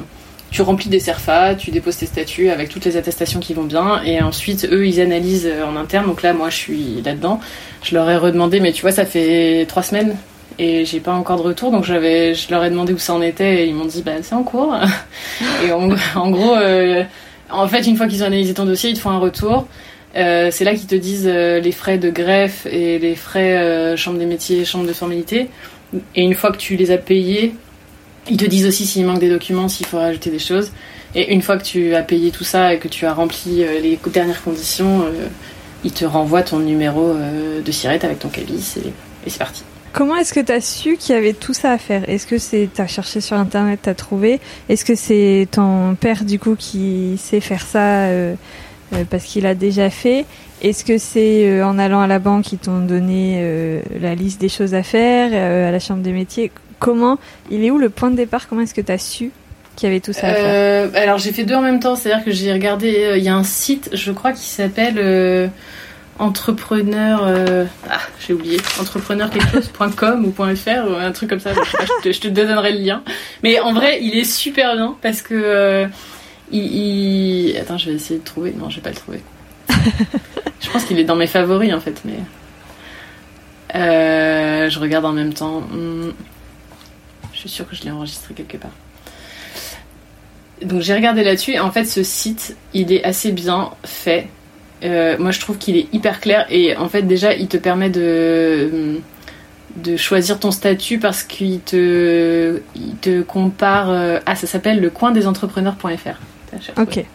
[0.51, 4.01] Tu remplis des CERFA, tu déposes tes statuts avec toutes les attestations qui vont bien,
[4.03, 6.07] et ensuite eux ils analysent euh, en interne.
[6.07, 7.39] Donc là, moi je suis là-dedans.
[7.83, 10.15] Je leur ai redemandé, mais tu vois, ça fait trois semaines
[10.57, 13.21] et j'ai pas encore de retour, donc j'avais, je leur ai demandé où ça en
[13.21, 14.75] était et ils m'ont dit bah c'est en cours.
[15.65, 15.87] et en,
[16.31, 17.03] gros, euh,
[17.49, 19.67] en fait, une fois qu'ils ont analysé ton dossier, ils te font un retour.
[20.15, 23.95] Euh, c'est là qu'ils te disent euh, les frais de greffe et les frais euh,
[23.95, 25.49] chambre des métiers, chambre de formalité.
[26.15, 27.53] Et une fois que tu les as payés,
[28.29, 30.71] ils te disent aussi s'il manque des documents, s'il faut rajouter des choses.
[31.15, 33.97] Et une fois que tu as payé tout ça et que tu as rempli les
[34.13, 35.05] dernières conditions,
[35.83, 37.15] ils te renvoient ton numéro
[37.65, 38.93] de sirette avec ton cabis et,
[39.27, 39.63] c'est parti.
[39.91, 42.07] Comment est-ce que tu as su qu'il y avait tout ça à faire?
[42.07, 44.39] Est-ce que c'est as cherché sur internet, t'as trouvé?
[44.69, 48.09] Est-ce que c'est ton père du coup qui sait faire ça
[49.09, 50.25] parce qu'il a déjà fait.
[50.61, 54.41] Est-ce que c'est euh, en allant à la banque qu'ils t'ont donné euh, la liste
[54.41, 55.31] des choses à faire,
[55.67, 56.51] à la chambre des métiers?
[56.79, 57.17] Comment
[57.49, 58.47] Il est où le point de départ?
[58.47, 59.31] Comment est-ce que tu as su
[59.75, 60.89] qu'il y avait tout ça à faire?
[60.95, 63.43] Alors j'ai fait deux en même temps, c'est-à-dire que j'ai regardé, il y a un
[63.43, 65.51] site, je crois, qui s'appelle
[66.17, 67.25] entrepreneur
[67.89, 68.57] ah j'ai oublié.
[68.81, 71.51] entrepreneur quelque chose.com ou .fr ou un truc comme ça.
[72.03, 73.03] Je, te, donnerai le lien.
[73.41, 75.87] Mais en vrai il est super bien parce que
[76.51, 78.53] Attends, je vais essayer de trouver.
[78.57, 79.21] Non, je vais pas le trouver.
[80.59, 82.19] je pense qu'il est dans mes favoris en fait, mais.
[83.75, 85.61] Euh, je regarde en même temps.
[85.61, 86.11] Hmm.
[87.33, 88.71] Je suis sûre que je l'ai enregistré quelque part.
[90.63, 94.27] Donc j'ai regardé là-dessus en fait ce site il est assez bien fait.
[94.83, 97.89] Euh, moi je trouve qu'il est hyper clair et en fait déjà il te permet
[97.89, 98.99] de
[99.77, 103.89] de choisir ton statut parce qu'il te, il te compare.
[103.89, 106.19] Euh, ah ça s'appelle le coin des entrepreneurs.fr.
[106.77, 107.05] Ok.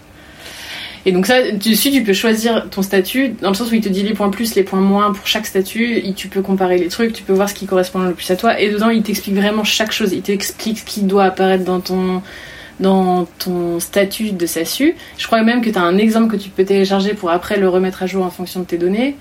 [1.07, 3.91] Et donc ça, dessus, tu peux choisir ton statut, dans le sens où il te
[3.91, 6.89] dit les points plus, les points moins pour chaque statut, et tu peux comparer les
[6.89, 9.35] trucs, tu peux voir ce qui correspond le plus à toi, et dedans, il t'explique
[9.35, 10.13] vraiment chaque chose.
[10.15, 12.23] Il t'explique ce qui doit apparaître dans ton,
[12.81, 14.95] dans ton statut de SASU.
[15.19, 17.69] Je crois même que tu as un exemple que tu peux télécharger pour après le
[17.69, 19.17] remettre à jour en fonction de tes données.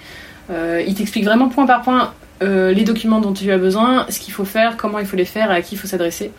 [0.51, 4.19] Euh, il t'explique vraiment point par point euh, les documents dont tu as besoin, ce
[4.19, 6.31] qu'il faut faire, comment il faut les faire, à qui il faut s'adresser.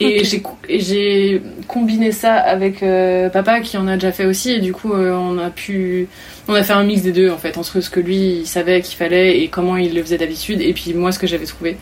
[0.00, 0.24] Et
[0.68, 4.92] j'ai combiné ça avec euh, papa qui en a déjà fait aussi et du coup
[4.92, 6.08] euh, on a pu
[6.48, 8.80] on a fait un mix des deux en fait entre ce que lui il savait
[8.80, 11.76] qu'il fallait et comment il le faisait d'habitude et puis moi ce que j'avais trouvé.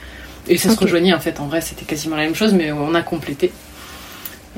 [0.48, 1.40] Et ça se rejoignait en fait.
[1.40, 3.50] En vrai c'était quasiment la même chose mais on a complété.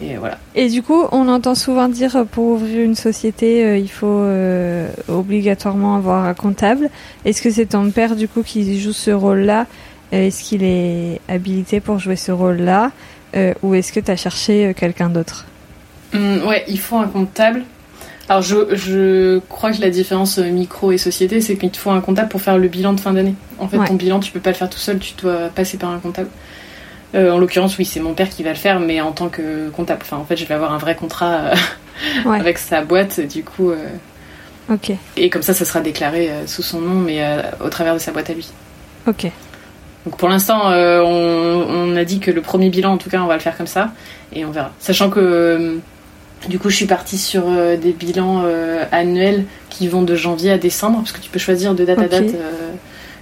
[0.03, 0.39] Et voilà.
[0.57, 4.25] Et du coup on entend souvent dire pour ouvrir une société euh, il faut
[5.09, 6.91] obligatoirement avoir un comptable.
[7.25, 9.67] Est-ce que c'est ton père du coup qui joue ce rôle là
[10.13, 12.93] est-ce qu'il est habilité pour jouer ce rôle là
[13.37, 15.47] euh, ou est-ce que tu as cherché euh, quelqu'un d'autre
[16.15, 17.63] hum, Ouais, il faut un comptable.
[18.29, 21.91] Alors je, je, crois que la différence euh, micro et société, c'est qu'il te faut
[21.91, 23.35] un comptable pour faire le bilan de fin d'année.
[23.59, 25.91] En fait, ton bilan, tu peux pas le faire tout seul, tu dois passer par
[25.91, 26.29] un comptable.
[27.15, 30.01] en l'occurrence, oui, c'est mon père qui va le faire, mais en tant que comptable.
[30.03, 31.51] Enfin, en fait, je vais avoir un vrai contrat
[32.27, 33.73] avec sa boîte, du coup.
[34.71, 34.93] ok.
[35.17, 37.23] Et comme ça, ça sera déclaré sous son nom, mais
[37.63, 38.49] au travers de sa boîte à lui.
[39.07, 39.31] Ok.
[40.05, 43.27] Donc pour l'instant, euh, on, a dit que le premier bilan, en tout cas, on
[43.27, 43.93] va le faire comme ça,
[44.33, 44.71] et on verra.
[44.79, 45.77] Sachant que euh,
[46.49, 48.45] du coup, je suis partie sur euh, des bilans
[48.93, 52.09] annuels qui vont de janvier à décembre, parce que tu peux choisir de date à
[52.09, 52.35] date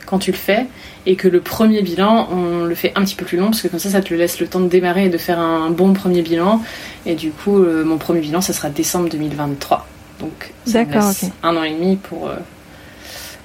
[0.07, 0.66] quand tu le fais,
[1.07, 3.68] et que le premier bilan, on le fait un petit peu plus long, parce que
[3.68, 6.23] comme ça, ça te laisse le temps de démarrer et de faire un bon premier
[6.23, 6.62] bilan.
[7.07, 9.87] Et du coup, mon premier bilan, ça sera décembre 2023.
[10.18, 12.29] Donc, ça me laisse un an et demi pour,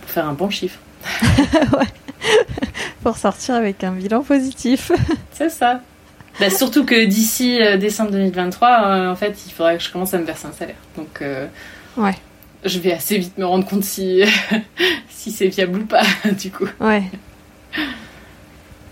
[0.01, 0.79] pour faire un bon chiffre.
[1.77, 1.87] ouais.
[3.03, 4.91] pour sortir avec un bilan positif.
[5.31, 5.81] C'est ça.
[6.39, 10.13] Bah, surtout que d'ici euh, décembre 2023, euh, en fait, il faudra que je commence
[10.13, 10.75] à me verser un salaire.
[10.95, 11.47] Donc, euh,
[11.97, 12.15] ouais.
[12.63, 14.23] je vais assez vite me rendre compte si,
[15.09, 16.03] si c'est viable ou pas,
[16.39, 16.67] du coup.
[16.79, 17.03] Ouais.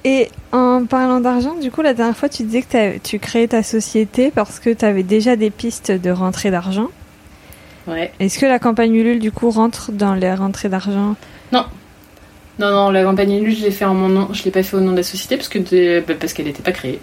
[0.03, 3.63] Et en parlant d'argent, du coup, la dernière fois, tu disais que tu créais ta
[3.63, 6.87] société parce que tu avais déjà des pistes de rentrée d'argent.
[7.87, 8.11] Ouais.
[8.19, 11.15] Est-ce que la campagne Ulule, du coup, rentre dans les rentrées d'argent?
[11.51, 11.65] Non.
[12.57, 14.29] Non, non, la campagne Ulule, je l'ai fait en mon nom.
[14.33, 16.45] Je l'ai pas fait au nom de la société parce que de- bah, parce qu'elle
[16.45, 16.99] n'était pas créée.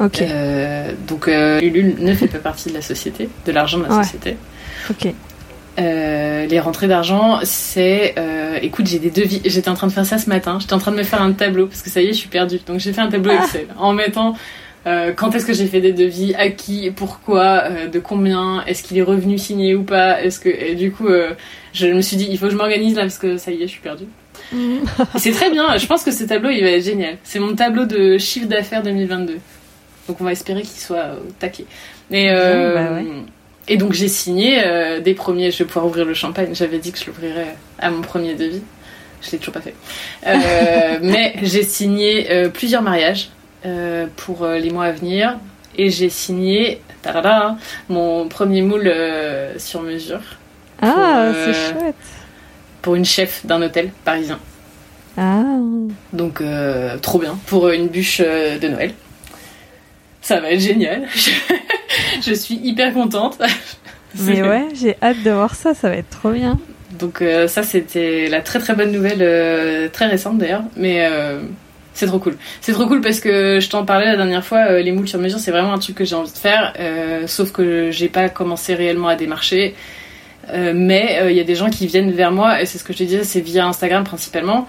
[0.00, 3.84] Ok, Euh, donc euh, Ulule ne fait pas partie de la société, de l'argent de
[3.84, 4.02] la Ouais.
[4.04, 4.36] société.
[4.90, 5.12] ok.
[5.78, 8.14] Euh, les rentrées d'argent, c'est.
[8.18, 9.40] euh, écoute, j'ai des devis.
[9.44, 10.58] J'étais en train de faire ça ce matin.
[10.60, 12.28] J'étais en train de me faire un tableau parce que ça y est, je suis
[12.28, 12.58] perdue.
[12.66, 13.44] Donc j'ai fait un tableau Ah.
[13.44, 14.34] Excel en mettant
[15.16, 18.96] quand est-ce que j'ai fait des devis, à qui, pourquoi, euh, de combien, est-ce qu'il
[18.96, 20.22] est revenu signé ou pas.
[20.22, 21.34] Est-ce que et du coup, euh,
[21.74, 23.66] je me suis dit, il faut que je m'organise là parce que ça y est,
[23.66, 24.06] je suis perdue.
[24.54, 25.76] Et c'est très bien.
[25.76, 27.16] Je pense que ce tableau, il va être génial.
[27.24, 29.38] C'est mon tableau de chiffre d'affaires 2022.
[30.08, 31.66] Donc on va espérer qu'il soit au taquet.
[32.10, 33.04] Et, euh, Bah ouais.
[33.68, 35.50] et donc j'ai signé euh, des premiers.
[35.50, 36.50] Je vais pouvoir ouvrir le champagne.
[36.54, 38.62] J'avais dit que je l'ouvrirais à mon premier devis.
[39.20, 39.74] Je l'ai toujours pas fait.
[40.26, 43.30] Euh, mais j'ai signé euh, plusieurs mariages
[43.66, 45.36] euh, pour euh, les mois à venir.
[45.76, 47.56] Et j'ai signé tarara,
[47.88, 50.20] mon premier moule euh, sur mesure
[50.82, 51.94] Ah, euh, c'est chouette.
[52.88, 54.38] Pour une chef d'un hôtel parisien.
[55.18, 55.44] Ah,
[56.14, 58.94] Donc euh, trop bien pour une bûche euh, de Noël.
[60.22, 61.06] Ça va être génial.
[62.22, 63.36] Je, suis hyper contente.
[64.20, 66.58] mais ouais, j'ai hâte de voir ça, ça va être trop bien.
[66.98, 71.42] Donc euh, ça c'était la très très bonne nouvelle, euh, très récente d'ailleurs, mais euh,
[71.98, 72.36] c'est trop cool.
[72.60, 75.18] C'est trop cool parce que je t'en parlais la dernière fois, euh, les moules sur
[75.18, 78.28] mesure c'est vraiment un truc que j'ai envie de faire, euh, sauf que j'ai pas
[78.28, 79.74] commencé réellement à démarcher.
[80.52, 82.92] Euh, mais il y a des gens qui viennent vers moi et c'est ce que
[82.92, 84.66] je te disais, c'est via Instagram principalement.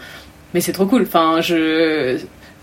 [0.53, 1.03] Mais c'est trop cool.
[1.03, 2.17] Enfin, je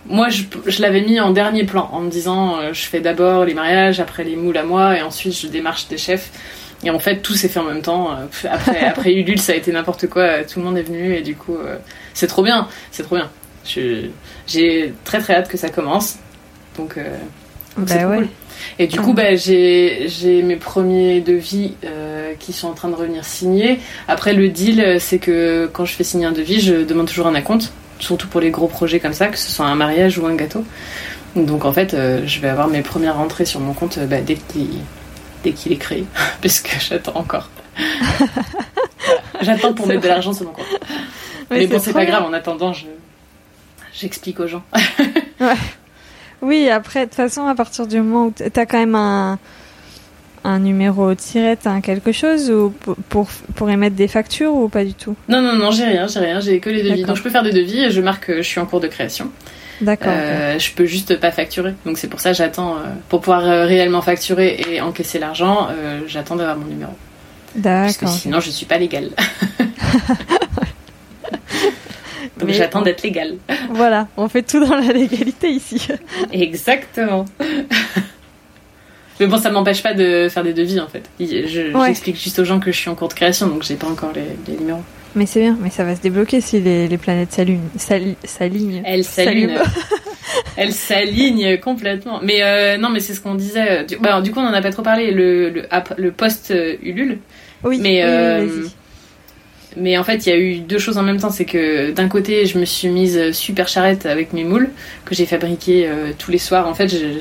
[0.08, 3.44] moi je, je l'avais mis en dernier plan en me disant euh, je fais d'abord
[3.44, 6.30] les mariages, après les moules à moi et ensuite je démarche des chefs.
[6.84, 8.10] Et en fait, tout s'est fait en même temps.
[8.12, 10.22] Euh, Après, après Ulule, ça a été n'importe quoi.
[10.22, 11.76] Euh, Tout le monde est venu et du coup, euh,
[12.12, 12.68] c'est trop bien.
[12.90, 13.30] C'est trop bien.
[14.46, 16.16] J'ai très très hâte que ça commence.
[16.76, 17.16] Donc, euh,
[17.78, 18.16] donc c'est Bah ouais.
[18.18, 18.28] cool.
[18.78, 22.94] Et du coup, bah, j'ai j'ai mes premiers devis euh, qui sont en train de
[22.94, 23.80] revenir signés.
[24.08, 27.26] Après, le deal, euh, c'est que quand je fais signer un devis, je demande toujours
[27.26, 30.26] un acompte, surtout pour les gros projets comme ça, que ce soit un mariage ou
[30.26, 30.64] un gâteau.
[31.34, 34.36] Donc en fait, euh, je vais avoir mes premières rentrées sur mon compte bah, dès
[34.36, 34.68] qu'il
[35.44, 36.04] dès qu'il est créé,
[36.42, 37.50] parce que j'attends encore.
[39.42, 40.64] J'attends pour mettre de l'argent sur mon compte.
[41.50, 42.24] Mais, bon, c'est pas grave.
[42.24, 42.86] En attendant, je
[43.92, 44.62] j'explique aux gens.
[46.42, 49.38] Oui, après, de toute façon, à partir du moment où t- t'as quand même un,
[50.44, 52.72] un numéro tiré, t'as quelque chose ou
[53.08, 55.16] pour, pour, émettre des factures ou pas du tout?
[55.28, 56.90] Non, non, non, j'ai rien, j'ai rien, j'ai que les devis.
[56.90, 57.06] D'accord.
[57.08, 58.86] Donc je peux faire des devis et je marque que je suis en cours de
[58.88, 59.30] création.
[59.80, 60.12] D'accord.
[60.14, 61.74] Euh, je peux juste pas facturer.
[61.84, 65.68] Donc c'est pour ça que j'attends, euh, pour pouvoir euh, réellement facturer et encaisser l'argent,
[66.06, 66.92] j'attends d'avoir mon numéro.
[67.62, 68.18] Parce que D'accord.
[68.18, 69.10] sinon je suis pas légale.
[72.38, 73.36] Donc Mais j'attends d'être légale.
[73.70, 75.88] Voilà, on fait tout dans la légalité ici.
[76.32, 77.24] Exactement.
[79.18, 81.02] Mais bon, ça m'empêche pas de faire des devis en fait.
[81.18, 81.86] Je- Ouais.
[81.86, 84.12] J'explique juste aux gens que je suis en cours de création, donc j'ai pas encore
[84.14, 84.82] les, les numéros.
[85.14, 87.62] Mais c'est bien, mais ça va se débloquer si les, les planètes S'alignent.
[87.78, 88.82] Elle s'aligne.
[89.04, 89.54] S'allument.
[90.58, 92.20] Elle s'aligne complètement.
[92.22, 93.84] Mais euh, non, mais c'est ce qu'on disait.
[93.84, 95.10] Du, bah, du coup, on en a pas trop parlé.
[95.12, 95.48] Le,
[95.96, 97.18] le, post euh, Ulule.
[97.64, 98.66] Oui, Mais, oui, euh.
[99.76, 101.30] Mais en fait, il y a eu deux choses en même temps.
[101.30, 104.70] C'est que d'un côté, je me suis mise super charrette avec mes moules
[105.04, 106.66] que j'ai fabriquées euh, tous les soirs.
[106.66, 107.20] En fait, je-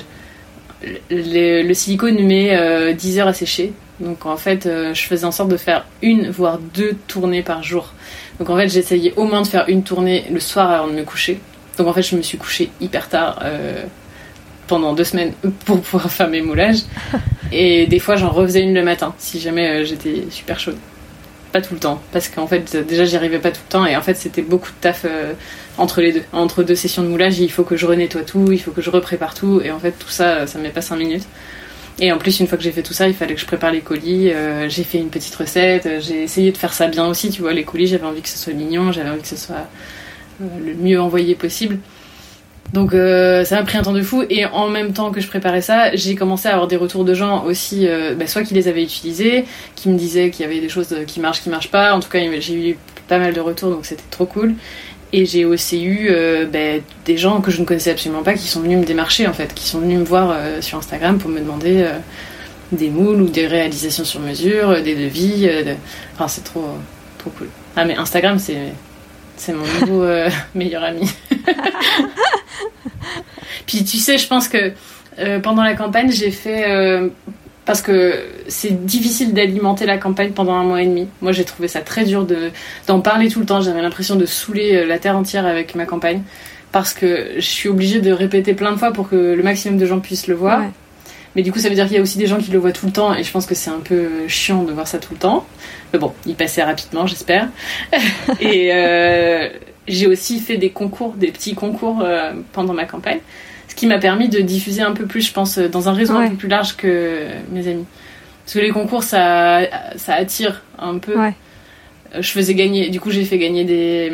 [1.09, 3.73] le, le silicone met euh, 10 heures à sécher.
[3.99, 7.63] Donc en fait, euh, je faisais en sorte de faire une, voire deux tournées par
[7.63, 7.93] jour.
[8.39, 11.03] Donc en fait, j'essayais au moins de faire une tournée le soir avant de me
[11.03, 11.39] coucher.
[11.77, 13.83] Donc en fait, je me suis couchée hyper tard euh,
[14.67, 15.33] pendant deux semaines
[15.65, 16.79] pour pouvoir faire mes moulages.
[17.51, 20.77] Et des fois, j'en refaisais une le matin si jamais euh, j'étais super chaude.
[21.55, 23.85] Pas tout le temps, parce qu'en fait, déjà, j'y arrivais pas tout le temps.
[23.85, 25.31] Et en fait, c'était beaucoup de taf euh,
[25.77, 26.23] entre les deux.
[26.33, 28.89] Entre deux sessions de moulage, il faut que je renettoie tout, il faut que je
[28.89, 29.61] reprépare tout.
[29.63, 31.23] Et en fait, tout ça, ça me met pas 5 minutes.
[31.97, 33.71] Et en plus, une fois que j'ai fait tout ça, il fallait que je prépare
[33.71, 34.33] les colis.
[34.33, 35.87] euh, j'ai fait une petite recette.
[36.01, 37.53] J'ai essayé de faire ça bien aussi, tu vois.
[37.53, 39.65] Les colis, j'avais envie que ce soit mignon, j'avais envie que ce soit
[40.41, 41.77] euh, le mieux envoyé possible.
[42.73, 45.27] Donc euh, ça m'a pris un temps de fou et en même temps que je
[45.27, 48.53] préparais ça, j'ai commencé à avoir des retours de gens aussi, euh, bah, soit qui
[48.53, 51.71] les avaient utilisés, qui me disaient qu'il y avait des choses qui marchent, qui marchent
[51.71, 51.93] pas.
[51.93, 54.55] En tout cas, j'ai eu pas mal de retours, donc c'était trop cool.
[55.13, 58.47] Et j'ai aussi eu euh, bah, des gens que je ne connaissais absolument pas qui
[58.47, 61.29] sont venus me démarcher en fait, qui sont venus me voir euh, sur Instagram pour
[61.29, 61.97] me demander euh,
[62.73, 65.47] des moules ou des réalisations sur mesure, euh, des devis.
[65.47, 65.75] euh, de-
[66.15, 66.65] Enfin, c'est trop,
[67.19, 67.47] trop cool.
[67.77, 68.57] Ah mais Instagram, c'est
[69.37, 71.09] c'est mon nouveau euh, meilleur ami.
[73.65, 74.73] Puis tu sais, je pense que
[75.19, 77.09] euh, pendant la campagne, j'ai fait euh,
[77.65, 81.07] parce que c'est difficile d'alimenter la campagne pendant un mois et demi.
[81.21, 82.51] Moi, j'ai trouvé ça très dur de
[82.87, 83.61] d'en parler tout le temps.
[83.61, 86.21] J'avais l'impression de saouler la terre entière avec ma campagne
[86.71, 89.85] parce que je suis obligée de répéter plein de fois pour que le maximum de
[89.85, 90.59] gens puissent le voir.
[90.59, 90.69] Ouais.
[91.35, 92.71] Mais du coup, ça veut dire qu'il y a aussi des gens qui le voient
[92.71, 95.13] tout le temps, et je pense que c'est un peu chiant de voir ça tout
[95.13, 95.45] le temps.
[95.95, 97.47] Mais bon, il passait rapidement, j'espère.
[98.41, 99.47] et euh,
[99.87, 103.19] j'ai aussi fait des concours, des petits concours euh, pendant ma campagne,
[103.69, 106.31] ce qui m'a permis de diffuser un peu plus, je pense, dans un réseau un
[106.31, 107.85] peu plus large que mes amis.
[108.43, 109.61] Parce que les concours, ça,
[109.95, 111.17] ça attire un peu.
[111.17, 111.33] Ouais.
[112.19, 114.11] Je faisais gagner, du coup, j'ai fait gagner des.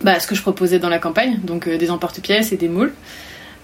[0.00, 2.92] Bah, ce que je proposais dans la campagne, donc des emporte-pièces et des moules.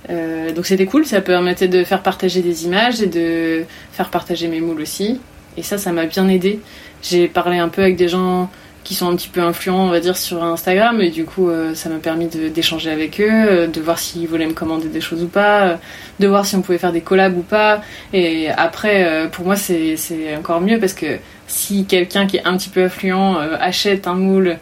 [0.09, 4.46] Euh, donc c'était cool, ça permettait de faire partager des images et de faire partager
[4.46, 5.20] mes moules aussi.
[5.57, 6.61] Et ça, ça m'a bien aidé.
[7.02, 8.50] J'ai parlé un peu avec des gens
[8.88, 11.74] qui sont un petit peu influents, on va dire, sur Instagram, et du coup, euh,
[11.74, 15.22] ça m'a permis d'échanger avec eux, euh, de voir s'ils voulaient me commander des choses
[15.22, 15.78] ou pas,
[16.20, 17.82] de voir si on pouvait faire des collabs ou pas.
[18.14, 19.96] Et après, pour moi, c'est
[20.38, 24.56] encore mieux parce que si quelqu'un qui est un petit peu influent achète un moule,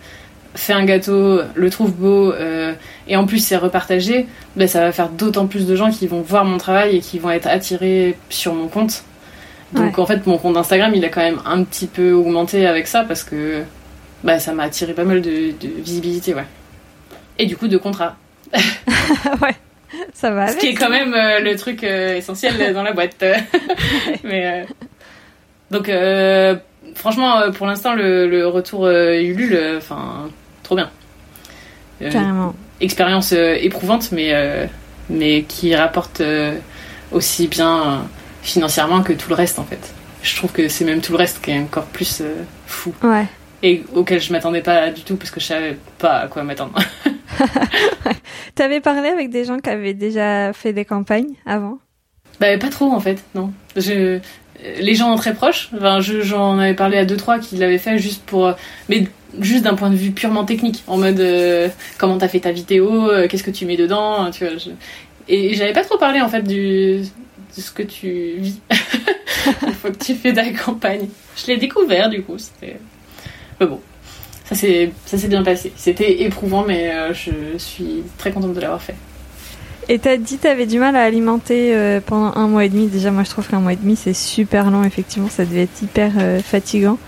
[0.57, 2.35] fait un gâteau, le trouve beau,
[3.07, 6.23] et en plus c'est repartagé, ben, ça va faire d'autant plus de gens qui vont
[6.23, 9.05] voir mon travail et qui vont être attirés sur mon compte.
[9.73, 12.87] Donc en fait mon compte Instagram il a quand même un petit peu augmenté avec
[12.87, 13.65] ça parce que
[14.23, 16.47] bah, ça m'a attiré pas mal de, visibilité, ouais.
[17.39, 18.17] Et du coup de contrats.
[18.55, 19.55] ouais,
[20.15, 20.49] ça va.
[20.49, 23.23] Ce qui est quand même euh, le truc euh, essentiel dans la boîte.
[24.25, 24.65] Mais euh,
[25.71, 25.91] donc
[26.95, 30.31] franchement pour l'instant le, le, retour Ulule, enfin
[30.63, 30.91] trop bien.
[32.01, 34.69] Carrément expérience éprouvante, mais,
[35.09, 36.23] mais qui rapporte
[37.11, 38.07] aussi bien
[38.47, 39.93] financièrement que tout le reste en fait.
[40.23, 42.23] Je trouve que c'est même tout le reste qui est encore plus
[42.67, 42.95] fou.
[43.03, 43.27] Ouais.
[43.63, 46.79] Et auquel je m'attendais pas du tout parce que je savais pas à quoi m'attendre.
[48.55, 51.79] T'avais parlé avec des gens qui avaient déjà fait des campagnes avant?
[52.41, 53.53] Bah pas trop en fait, non.
[53.77, 54.21] Je,
[54.79, 58.25] les gens très proches, enfin, j'en avais parlé à deux trois qui l'avaient fait juste
[58.25, 58.53] pour,
[58.89, 59.09] mais
[59.41, 63.11] juste d'un point de vue purement technique, en mode euh, comment t'as fait ta vidéo,
[63.11, 64.55] euh, qu'est-ce que tu mets dedans, tu vois.
[65.29, 67.03] Et j'avais pas trop parlé en fait du,
[67.57, 68.61] de ce que tu vis
[69.67, 71.09] une fois que tu fais ta campagne.
[71.37, 72.77] Je l'ai découvert du coup, c'était.
[73.61, 73.81] Mais bon,
[74.45, 74.93] ça s'est
[75.29, 75.73] bien passé.
[75.77, 78.97] C'était éprouvant, mais euh, je suis très contente de l'avoir fait.
[79.89, 82.89] Et t'as dit t'avais du mal à alimenter pendant un mois et demi.
[82.89, 85.81] Déjà, moi je trouve qu'un mois et demi c'est super long, effectivement, ça devait être
[85.81, 86.13] hyper
[86.45, 86.99] fatigant.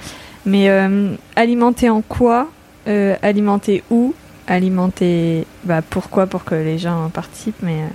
[0.48, 2.48] Mais euh, alimenter en quoi
[2.86, 4.14] euh, Alimenter où
[4.46, 7.88] Alimenter bah, pourquoi Pour que les gens participent, mais euh,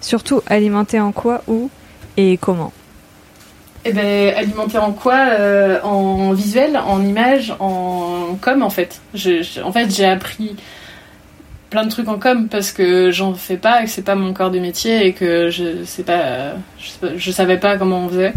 [0.00, 1.68] surtout alimenter en quoi, où
[2.18, 2.72] et comment
[3.84, 5.24] eh ben, alimenter en quoi
[5.84, 9.00] En visuel, en image, en com en fait.
[9.64, 10.56] En fait, j'ai appris
[11.70, 14.34] plein de trucs en com parce que j'en fais pas et que c'est pas mon
[14.34, 16.54] corps de métier et que je, sais pas,
[17.16, 18.34] je savais pas comment on faisait.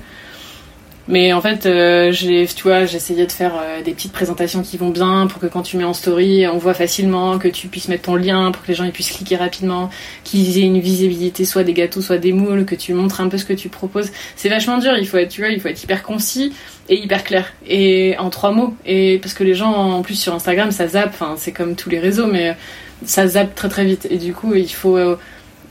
[1.11, 4.91] Mais en fait, euh, j'ai, tu j'essayais de faire euh, des petites présentations qui vont
[4.91, 8.03] bien pour que quand tu mets en story, on voit facilement, que tu puisses mettre
[8.03, 9.89] ton lien pour que les gens puissent cliquer rapidement,
[10.23, 13.37] qu'ils aient une visibilité, soit des gâteaux, soit des moules, que tu montres un peu
[13.37, 14.09] ce que tu proposes.
[14.37, 14.93] C'est vachement dur.
[14.97, 16.53] Il faut être, tu vois, il faut être hyper concis
[16.87, 18.73] et hyper clair et en trois mots.
[18.85, 21.09] Et parce que les gens, en plus sur Instagram, ça zappe.
[21.09, 22.55] Enfin, c'est comme tous les réseaux, mais
[23.03, 24.07] ça zappe très très vite.
[24.09, 25.17] Et du coup, il faut, euh,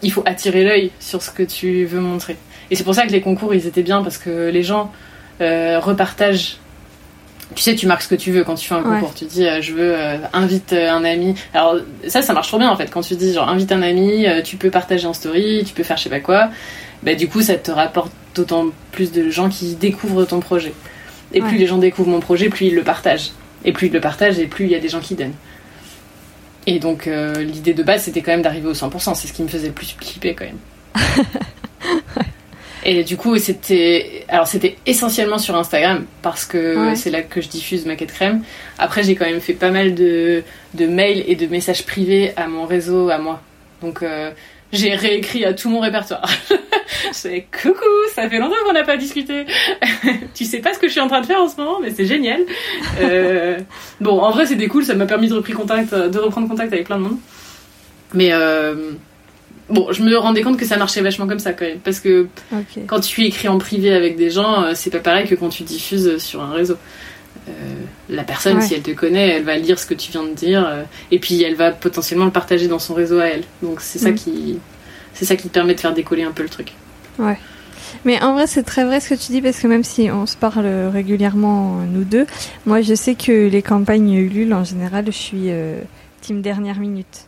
[0.02, 2.36] il faut attirer l'œil sur ce que tu veux montrer.
[2.70, 4.92] Et c'est pour ça que les concours, ils étaient bien parce que les gens
[5.40, 6.58] repartage.
[7.54, 9.12] Tu sais, tu marques ce que tu veux quand tu fais un concours.
[9.12, 11.34] Tu dis, euh, je veux euh, invite un ami.
[11.52, 11.76] Alors
[12.06, 12.90] ça, ça marche trop bien en fait.
[12.90, 15.96] Quand tu dis genre invite un ami, tu peux partager en story, tu peux faire
[15.96, 16.50] je sais pas quoi.
[17.02, 20.72] Bah du coup, ça te rapporte d'autant plus de gens qui découvrent ton projet.
[21.32, 23.30] Et plus les gens découvrent mon projet, plus ils le partagent.
[23.64, 25.34] Et plus ils le partagent, et plus il y a des gens qui donnent.
[26.66, 29.14] Et donc l'idée de base, c'était quand même d'arriver au 100%.
[29.14, 30.58] C'est ce qui me faisait le plus flipper quand même.
[32.84, 37.48] Et du coup, c'était alors c'était essentiellement sur Instagram parce que c'est là que je
[37.48, 38.42] diffuse ma quête crème.
[38.78, 40.42] Après, j'ai quand même fait pas mal de,
[40.74, 43.42] de mails et de messages privés à mon réseau, à moi.
[43.82, 44.30] Donc euh,
[44.72, 46.28] j'ai réécrit à tout mon répertoire.
[47.12, 49.44] c'est coucou, ça fait longtemps qu'on n'a pas discuté.
[50.34, 51.90] tu sais pas ce que je suis en train de faire en ce moment, mais
[51.90, 52.40] c'est génial.
[53.00, 53.58] Euh,
[54.00, 56.96] bon, en vrai, c'était cool, ça m'a permis de, contact, de reprendre contact avec plein
[56.96, 57.18] de monde.
[58.14, 58.92] Mais euh,
[59.70, 61.78] Bon, je me rendais compte que ça marchait vachement comme ça quand même.
[61.78, 62.26] Parce que
[62.86, 65.62] quand tu écris en privé avec des gens, euh, c'est pas pareil que quand tu
[65.62, 66.76] diffuses sur un réseau.
[67.48, 67.52] Euh,
[68.08, 70.66] la personne, si elle te connaît, elle va lire ce que tu viens de dire
[70.66, 73.44] euh, et puis elle va potentiellement le partager dans son réseau à elle.
[73.62, 74.14] Donc c'est ça mm.
[74.16, 74.58] qui
[75.14, 76.72] c'est ça qui te permet de faire décoller un peu le truc.
[77.18, 77.38] Ouais.
[78.04, 80.26] Mais en vrai, c'est très vrai ce que tu dis parce que même si on
[80.26, 82.26] se parle régulièrement nous deux,
[82.66, 85.50] moi je sais que les campagnes Ulule en général, je suis
[86.20, 87.26] team dernière minute.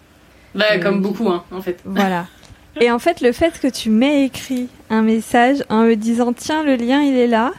[0.54, 1.80] Bah, comme beaucoup, hein, en fait.
[1.84, 2.26] Voilà.
[2.80, 6.62] Et en fait, le fait que tu m'aies écrit un message en me disant tiens,
[6.64, 7.52] le lien il est là,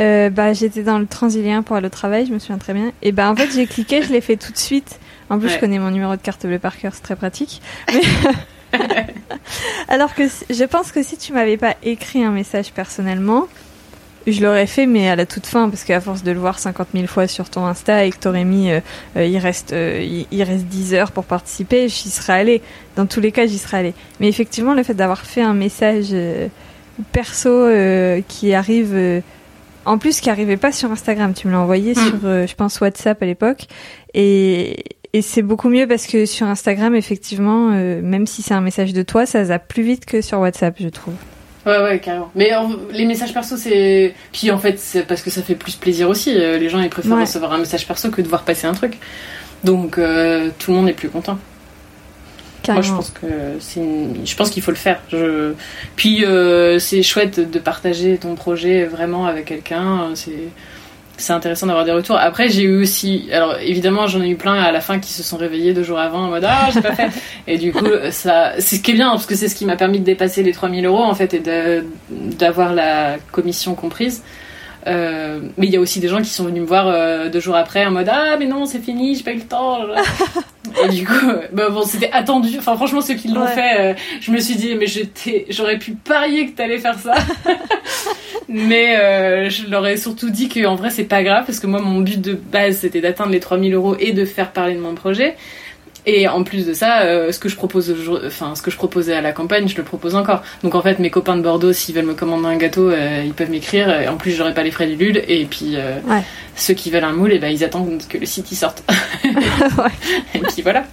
[0.00, 2.92] euh, bah j'étais dans le transilien pour aller au travail, je me souviens très bien.
[3.02, 4.98] Et bah en fait, j'ai cliqué, je l'ai fait tout de suite.
[5.30, 7.62] En plus, je connais mon numéro de carte bleue par cœur, c'est très pratique.
[7.92, 8.00] Mais,
[9.88, 13.48] Alors que je pense que si tu m'avais pas écrit un message personnellement,
[14.26, 16.88] je l'aurais fait, mais à la toute fin, parce qu'à force de le voir 50
[16.94, 18.80] 000 fois sur ton Insta et que t'aurais mis, euh,
[19.16, 22.62] euh, il reste, euh, il, reste 10 heures pour participer, j'y serais allée.
[22.96, 23.94] Dans tous les cas, j'y serais allée.
[24.20, 26.14] Mais effectivement, le fait d'avoir fait un message
[27.10, 27.66] perso
[28.28, 29.22] qui arrive,
[29.84, 31.94] en plus, qui arrivait pas sur Instagram, tu me l'as envoyé mm.
[31.94, 33.66] sur, je pense, WhatsApp à l'époque,
[34.14, 38.92] et, et c'est beaucoup mieux parce que sur Instagram, effectivement, même si c'est un message
[38.92, 41.14] de toi, ça zappe plus vite que sur WhatsApp, je trouve.
[41.64, 42.30] Ouais, ouais, carrément.
[42.34, 42.50] Mais
[42.90, 44.14] les messages perso, c'est.
[44.32, 46.34] Puis en fait, c'est parce que ça fait plus plaisir aussi.
[46.36, 48.98] Euh, les gens, ils préfèrent recevoir un message perso que de voir passer un truc.
[49.64, 51.38] Donc, euh, tout le monde est plus content.
[52.62, 52.86] Carrément.
[52.86, 53.26] Moi, je pense que
[53.60, 53.80] c'est
[54.24, 55.00] je pense qu'il faut le faire.
[55.10, 55.52] Je...
[55.94, 60.10] Puis, euh, c'est chouette de partager ton projet vraiment avec quelqu'un.
[60.14, 60.48] C'est
[61.22, 62.16] c'est intéressant d'avoir des retours.
[62.16, 65.22] Après, j'ai eu aussi, alors évidemment, j'en ai eu plein à la fin qui se
[65.22, 67.10] sont réveillés deux jours avant en mode ah j'ai pas fait.
[67.46, 69.76] Et du coup, ça, c'est ce qui est bien parce que c'est ce qui m'a
[69.76, 71.42] permis de dépasser les 3000 euros en fait et
[72.10, 74.22] d'avoir la commission comprise.
[74.86, 77.38] Euh, mais il y a aussi des gens qui sont venus me voir euh, deux
[77.38, 79.78] jours après en mode ah mais non c'est fini j'ai pas eu le temps
[80.84, 82.56] et du coup bah, bon c'était attendu.
[82.58, 84.86] Enfin franchement ceux qui l'ont fait euh, je me suis dit mais
[85.50, 87.14] j'aurais pu parier que t'allais faire ça.
[88.48, 92.00] Mais je leur ai surtout dit qu'en vrai c'est pas grave parce que moi mon
[92.00, 95.36] but de base c'était d'atteindre les 3000 euros et de faire parler de mon projet
[96.04, 97.94] et en plus de ça, euh, ce que je propose,
[98.26, 100.42] enfin ce que je proposais à la campagne, je le propose encore.
[100.64, 103.34] Donc en fait, mes copains de Bordeaux, s'ils veulent me commander un gâteau, euh, ils
[103.34, 103.88] peuvent m'écrire.
[104.10, 105.22] En plus, j'aurai pas les frais du LUL.
[105.28, 105.98] Et puis euh,
[106.56, 108.82] ceux qui veulent un moule, et eh ben ils attendent que le site y sorte.
[109.24, 110.84] et puis voilà.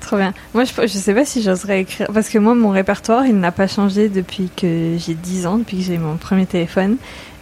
[0.00, 0.32] Trop bien.
[0.54, 2.06] Moi, je, je sais pas si j'oserais écrire.
[2.14, 5.78] Parce que moi, mon répertoire, il n'a pas changé depuis que j'ai 10 ans, depuis
[5.78, 6.96] que j'ai mon premier téléphone.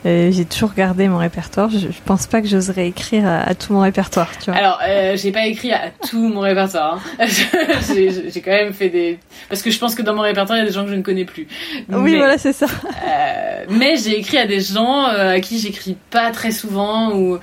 [0.06, 1.70] Euh, j'ai toujours gardé mon répertoire.
[1.70, 4.30] Je, je pense pas que j'oserais écrire à, tout mon répertoire.
[4.38, 4.58] Tu vois.
[4.58, 7.02] Alors, euh, j'ai pas écrit à tout mon répertoire.
[7.18, 7.26] Hein.
[7.94, 10.64] j'ai quand même fait des parce que je pense que dans mon répertoire il y
[10.64, 11.46] a des gens que je ne connais plus.
[11.88, 12.66] Oui, voilà, c'est ça.
[12.66, 17.38] Euh, mais j'ai écrit à des gens euh, à qui j'écris pas très souvent ou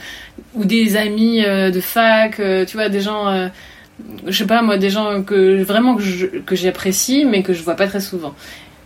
[0.53, 2.35] ou des amis de fac.
[2.35, 3.49] tu vois, des gens.
[4.27, 7.87] je sais pas moi, des gens que vraiment que j'apprécie, mais que je vois pas
[7.87, 8.35] très souvent.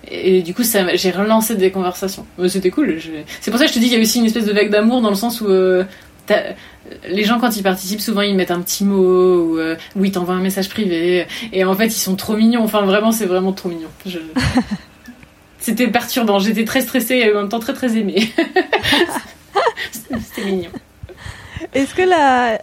[0.10, 2.26] Et du coup, j'ai relancé des conversations.
[2.48, 3.00] C'était cool.
[3.42, 4.70] C'est pour ça que je te dis qu'il y a aussi une espèce de vague
[4.70, 5.84] d'amour dans le sens où euh,
[7.08, 10.36] les gens, quand ils participent, souvent ils mettent un petit mot ou, euh, ils t'envoient
[10.36, 11.26] un message privé.
[11.52, 12.64] Et en fait, ils sont trop mignons.
[12.64, 13.90] Enfin, vraiment, c'est vraiment trop mignon.
[15.60, 16.38] C'était perturbant.
[16.38, 18.32] J'étais très stressée et en même temps très très aimée.
[19.92, 20.70] C'était mignon.
[21.74, 22.04] Est-ce que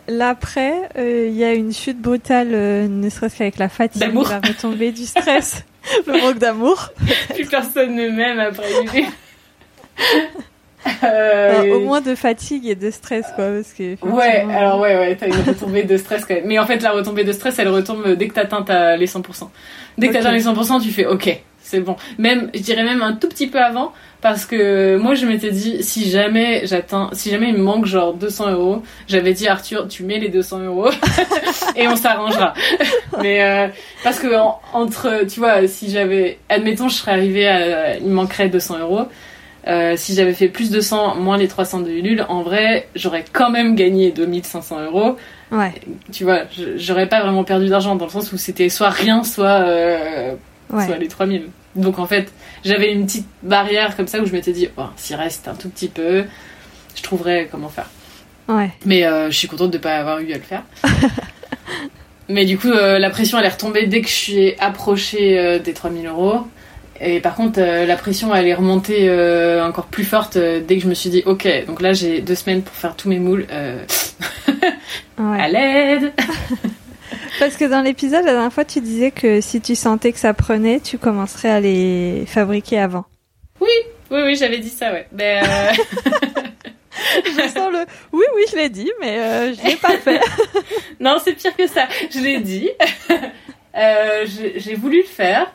[0.08, 4.92] l'après, euh, il y a une chute brutale, ne serait-ce qu'avec la fatigue, la retombée
[4.92, 5.64] du stress
[6.06, 6.90] le manque d'amour.
[7.34, 8.64] Plus personne ne m'aime après
[11.04, 13.50] euh, au moins de fatigue et de stress, quoi.
[13.50, 16.46] Parce que, ouais, alors ouais, ouais, t'as une retombée de stress quand même.
[16.46, 19.48] Mais en fait, la retombée de stress, elle retombe dès que t'atteins les 100%.
[19.98, 21.40] Dès que t'atteins les 100%, tu fais OK,
[21.72, 21.96] c'est bon.
[22.18, 25.82] Même, je dirais même un tout petit peu avant, parce que moi je m'étais dit
[25.82, 30.02] si jamais j'atteins, si jamais il me manque genre 200 euros, j'avais dit Arthur, tu
[30.02, 30.90] mets les 200 euros
[31.76, 32.52] et on s'arrangera.
[33.22, 33.68] Mais euh,
[34.04, 34.28] parce que
[34.74, 39.08] entre, tu vois, si j'avais, admettons, je serais arrivée à, il me manquerait 200 euros.
[39.66, 43.24] Euh, si j'avais fait plus de 100 moins les 300 de Ulule, en vrai, j'aurais
[43.32, 45.16] quand même gagné 2500 euros.
[45.52, 45.72] Ouais.
[46.12, 46.40] Tu vois,
[46.76, 50.34] j'aurais pas vraiment perdu d'argent dans le sens où c'était soit rien, soit, euh,
[50.68, 51.48] soit les 3000.
[51.76, 52.32] Donc en fait,
[52.64, 55.68] j'avais une petite barrière comme ça où je m'étais dit, oh, s'il reste un tout
[55.68, 56.24] petit peu,
[56.94, 57.88] je trouverai comment faire.
[58.48, 58.70] Ouais.
[58.84, 60.62] Mais euh, je suis contente de ne pas avoir eu à le faire.
[62.28, 65.58] Mais du coup, euh, la pression elle est retombée dès que je suis approchée euh,
[65.58, 66.46] des 3000 euros.
[67.00, 69.10] Et par contre, la pression elle est remontée
[69.60, 72.62] encore plus forte dès que je me suis dit, ok, donc là j'ai deux semaines
[72.62, 73.44] pour faire tous mes moules.
[75.18, 75.40] ouais.
[75.40, 76.12] À l'aide
[77.38, 80.34] Parce que dans l'épisode, la dernière fois, tu disais que si tu sentais que ça
[80.34, 83.04] prenait, tu commencerais à les fabriquer avant.
[83.60, 83.68] Oui,
[84.10, 85.06] oui, oui, j'avais dit ça, ouais.
[85.12, 85.72] Mais euh,
[87.24, 87.86] je sens le.
[88.12, 90.20] Oui, oui, je l'ai dit, mais euh, je l'ai pas fait.
[91.00, 91.88] non, c'est pire que ça.
[92.14, 92.70] Je l'ai dit.
[93.74, 95.50] Euh, j'ai voulu le faire.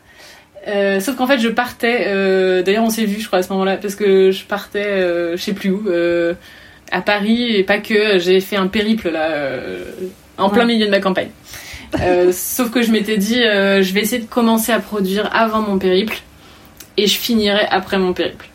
[1.02, 2.06] sauf qu'en fait, je partais.
[2.64, 5.02] D'ailleurs, on s'est vu, je crois, à ce moment-là, parce que je partais,
[5.34, 5.88] je sais plus où,
[6.92, 8.18] à Paris et pas que.
[8.18, 9.60] J'ai fait un périple là,
[10.38, 11.30] en plein milieu de ma campagne.
[12.00, 15.62] Euh, sauf que je m'étais dit, euh, je vais essayer de commencer à produire avant
[15.62, 16.18] mon périple
[16.98, 18.48] et je finirai après mon périple.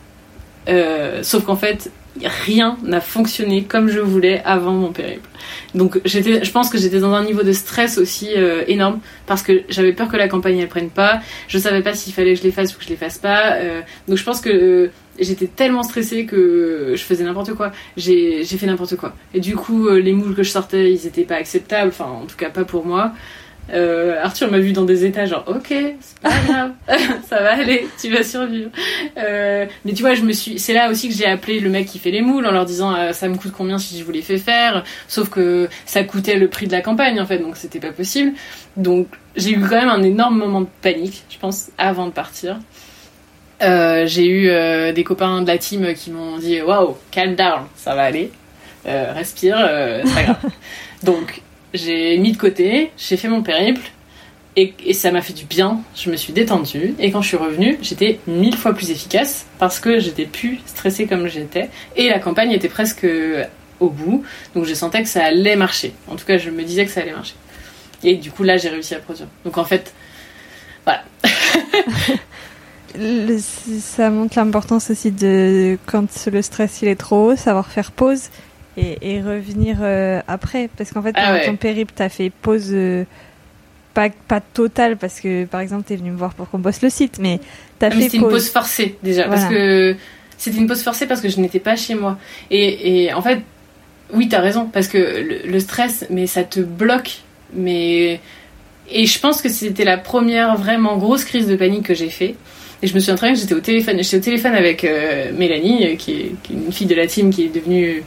[0.68, 1.90] Euh, sauf qu'en fait,
[2.24, 5.28] rien n'a fonctionné comme je voulais avant mon périple.
[5.74, 8.30] Donc j'étais, je pense que j'étais dans un niveau de stress aussi
[8.66, 11.20] énorme parce que j'avais peur que la campagne elle prenne pas.
[11.48, 13.56] Je savais pas s'il fallait que je les fasse ou que je les fasse pas.
[14.06, 17.72] donc je pense que j'étais tellement stressée que je faisais n'importe quoi.
[17.96, 19.14] J'ai fait n'importe quoi.
[19.34, 21.88] Et du coup, les moules que je sortais, ils étaient pas acceptables.
[21.88, 23.12] Enfin, en tout cas, pas pour moi.
[23.70, 26.72] Euh, Arthur m'a vu dans des états genre ok c'est pas grave
[27.28, 28.70] ça va aller tu vas survivre.
[29.16, 31.86] Euh, mais tu vois je me suis c'est là aussi que j'ai appelé le mec
[31.86, 34.10] qui fait les moules en leur disant euh, ça me coûte combien si je vous
[34.10, 34.82] les fais faire?
[35.06, 38.32] Sauf que ça coûtait le prix de la campagne en fait donc c'était pas possible.
[38.76, 39.06] Donc
[39.36, 42.58] j'ai eu quand même un énorme moment de panique je pense avant de partir.
[43.62, 47.94] Euh, j'ai eu des copains de la team qui m'ont dit waouh calm down ça
[47.94, 48.32] va aller.
[48.84, 49.56] Respire
[50.04, 50.50] c'est pas grave.
[51.04, 51.42] Donc
[51.74, 53.90] j'ai mis de côté, j'ai fait mon périple
[54.56, 55.80] et, ça m'a fait du bien.
[55.96, 59.80] Je me suis détendue et quand je suis revenue, j'étais mille fois plus efficace parce
[59.80, 63.06] que j'étais plus stressée comme j'étais et la campagne était presque
[63.80, 65.92] au bout, donc je sentais que ça allait marcher.
[66.08, 67.34] En tout cas, je me disais que ça allait marcher.
[68.04, 69.26] Et du coup, là, j'ai réussi à produire.
[69.44, 69.92] Donc en fait,
[70.84, 71.02] voilà.
[73.80, 78.28] Ça montre l'importance aussi de quand le stress il est trop haut, savoir faire pause
[78.76, 80.68] et, et revenir euh, après.
[80.76, 81.46] Parce qu'en fait, Ah pendant ouais.
[81.46, 83.04] ton périple, t'as fait pause euh,
[83.94, 86.90] pas, pas totale parce que par exemple, t'es venu me voir pour qu'on bosse le
[86.90, 87.40] site, mais
[87.78, 89.94] t'as Ah, fait c'était une pause forcée déjà parce que
[90.38, 92.18] c'était une pause forcée parce que je n'étais pas chez moi.
[92.50, 93.40] Et, et en fait,
[94.12, 97.18] oui, t'as raison parce que le, le stress, mais ça te bloque.
[97.54, 98.20] Mais
[98.90, 102.34] et je pense que c'était la première vraiment grosse crise de panique que j'ai fait.
[102.82, 104.02] Et je me souviens très bien que j'étais au téléphone.
[104.02, 107.30] J'étais au téléphone avec euh, Mélanie, qui est, qui est une fille de la team
[107.30, 108.02] qui est devenue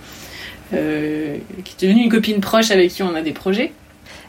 [0.75, 3.71] euh, qui est devenue une copine proche avec qui on a des projets.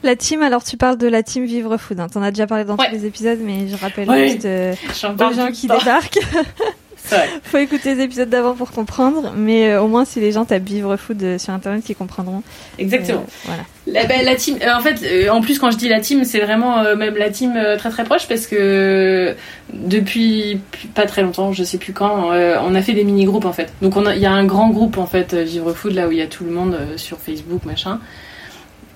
[0.03, 1.99] La team, alors tu parles de la team Vivre Food.
[2.01, 2.09] Hein.
[2.09, 2.87] T'en as déjà parlé dans Ouais.
[2.89, 4.29] tous les épisodes, mais je rappelle Ouais.
[4.31, 4.75] juste euh,
[5.19, 6.19] aux gens qui débarquent.
[7.09, 7.29] Vrai.
[7.45, 10.65] Faut écouter les épisodes d'avant pour comprendre, mais euh, au moins si les gens tapent
[10.65, 12.43] Vivre Food euh, sur internet, ils comprendront.
[12.79, 13.21] Exactement.
[13.21, 13.63] Euh, voilà.
[13.87, 16.83] La, bah, la team, en fait, en plus quand je dis la team, c'est vraiment
[16.97, 19.37] même la team très très proche parce que
[19.73, 20.61] depuis
[20.95, 23.73] pas très longtemps, je sais plus quand, on a fait des mini groupes en fait.
[23.83, 26.23] Donc il y a un grand groupe en fait, Vivre Food, là où il y
[26.23, 28.01] a tout le monde sur Facebook machin.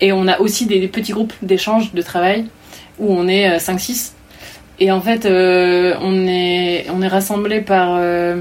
[0.01, 2.47] Et on a aussi des, des petits groupes d'échange de travail
[3.01, 4.13] où on est euh, 5-6.
[4.81, 8.41] Et en fait, euh, on est on est rassemblés par euh,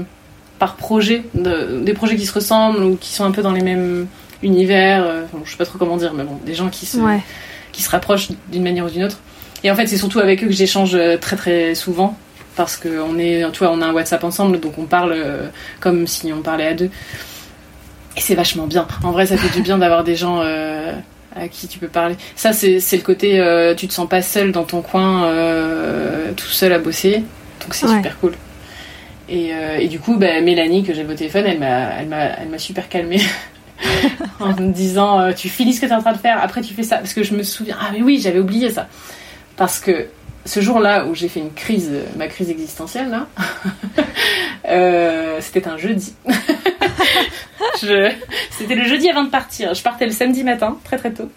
[0.58, 3.62] par projet, de- des projets qui se ressemblent ou qui sont un peu dans les
[3.62, 4.06] mêmes
[4.42, 5.04] univers.
[5.04, 7.20] euh, enfin, je sais pas trop comment dire, mais bon, des gens qui se Ouais.
[7.72, 9.18] qui se rapprochent d'une manière ou d'une autre.
[9.62, 12.16] Et en fait, c'est surtout avec eux que j'échange euh, très très souvent
[12.56, 15.46] parce que on est, tu vois, on a un WhatsApp ensemble, donc on parle euh,
[15.80, 16.90] comme si on parlait à deux.
[18.16, 18.86] Et c'est vachement bien.
[19.04, 22.16] En vrai, ça fait du bien d'avoir des gens à qui tu peux parler.
[22.34, 23.40] Ça, c'est c'est le côté,
[23.78, 25.22] tu te sens pas seul dans ton coin,
[26.36, 27.22] tout seul à bosser.
[27.60, 27.96] Donc c'est Ouais.
[27.96, 28.34] super cool.
[29.28, 33.20] Et, euh, et du coup, bah, Mélanie, que j'ai au téléphone, elle m'a, super calmée.
[34.40, 36.60] en me disant euh, tu finis ce que tu es en train de faire après
[36.60, 38.88] tu fais ça parce que je me souviens ah mais oui j'avais oublié ça
[39.56, 40.08] parce que
[40.44, 43.26] ce jour-là où j'ai fait une crise euh, ma crise existentielle là
[44.68, 46.14] euh, c'était un jeudi
[47.82, 48.12] Je-
[48.50, 51.30] c'était le jeudi avant de partir je partais le samedi matin très très tôt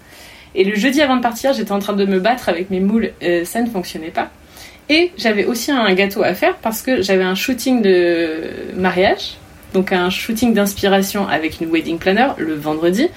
[0.56, 3.12] et le jeudi avant de partir j'étais en train de me battre avec mes moules
[3.24, 4.30] euh, ça ne fonctionnait pas
[4.89, 8.41] et j'avais aussi un gâteau à faire parce que j'avais un shooting de
[8.76, 9.38] mariage
[9.74, 13.10] donc un shooting d'inspiration avec une wedding planner le vendredi.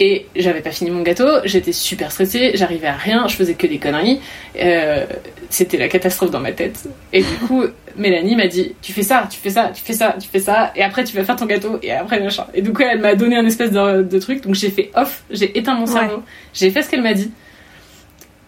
[0.00, 3.66] Et j'avais pas fini mon gâteau, j'étais super stressée, j'arrivais à rien, je faisais que
[3.66, 4.20] des conneries.
[4.60, 5.04] Euh,
[5.50, 6.88] C'était la catastrophe dans ma tête.
[7.12, 7.64] Et du coup,
[7.96, 10.72] Mélanie m'a dit Tu fais ça, tu fais ça, tu fais ça, tu fais ça,
[10.76, 12.46] et après tu vas faire ton gâteau, et après machin.
[12.54, 15.24] Et du coup, elle m'a donné un espèce de, de truc, donc j'ai fait off,
[15.30, 15.92] j'ai éteint mon Ouais.
[15.92, 16.22] cerveau,
[16.54, 17.32] j'ai fait ce qu'elle m'a dit.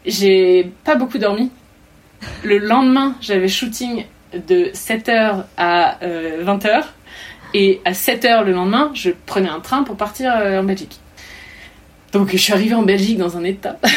[0.06, 1.50] J'ai pas beaucoup dormi.
[2.44, 6.84] Le lendemain, j'avais shooting de 7h à 20h.
[7.52, 11.00] Et à 7h le lendemain, je prenais un train pour partir euh, en Belgique.
[12.12, 13.78] Donc je suis arrivée en Belgique dans un état.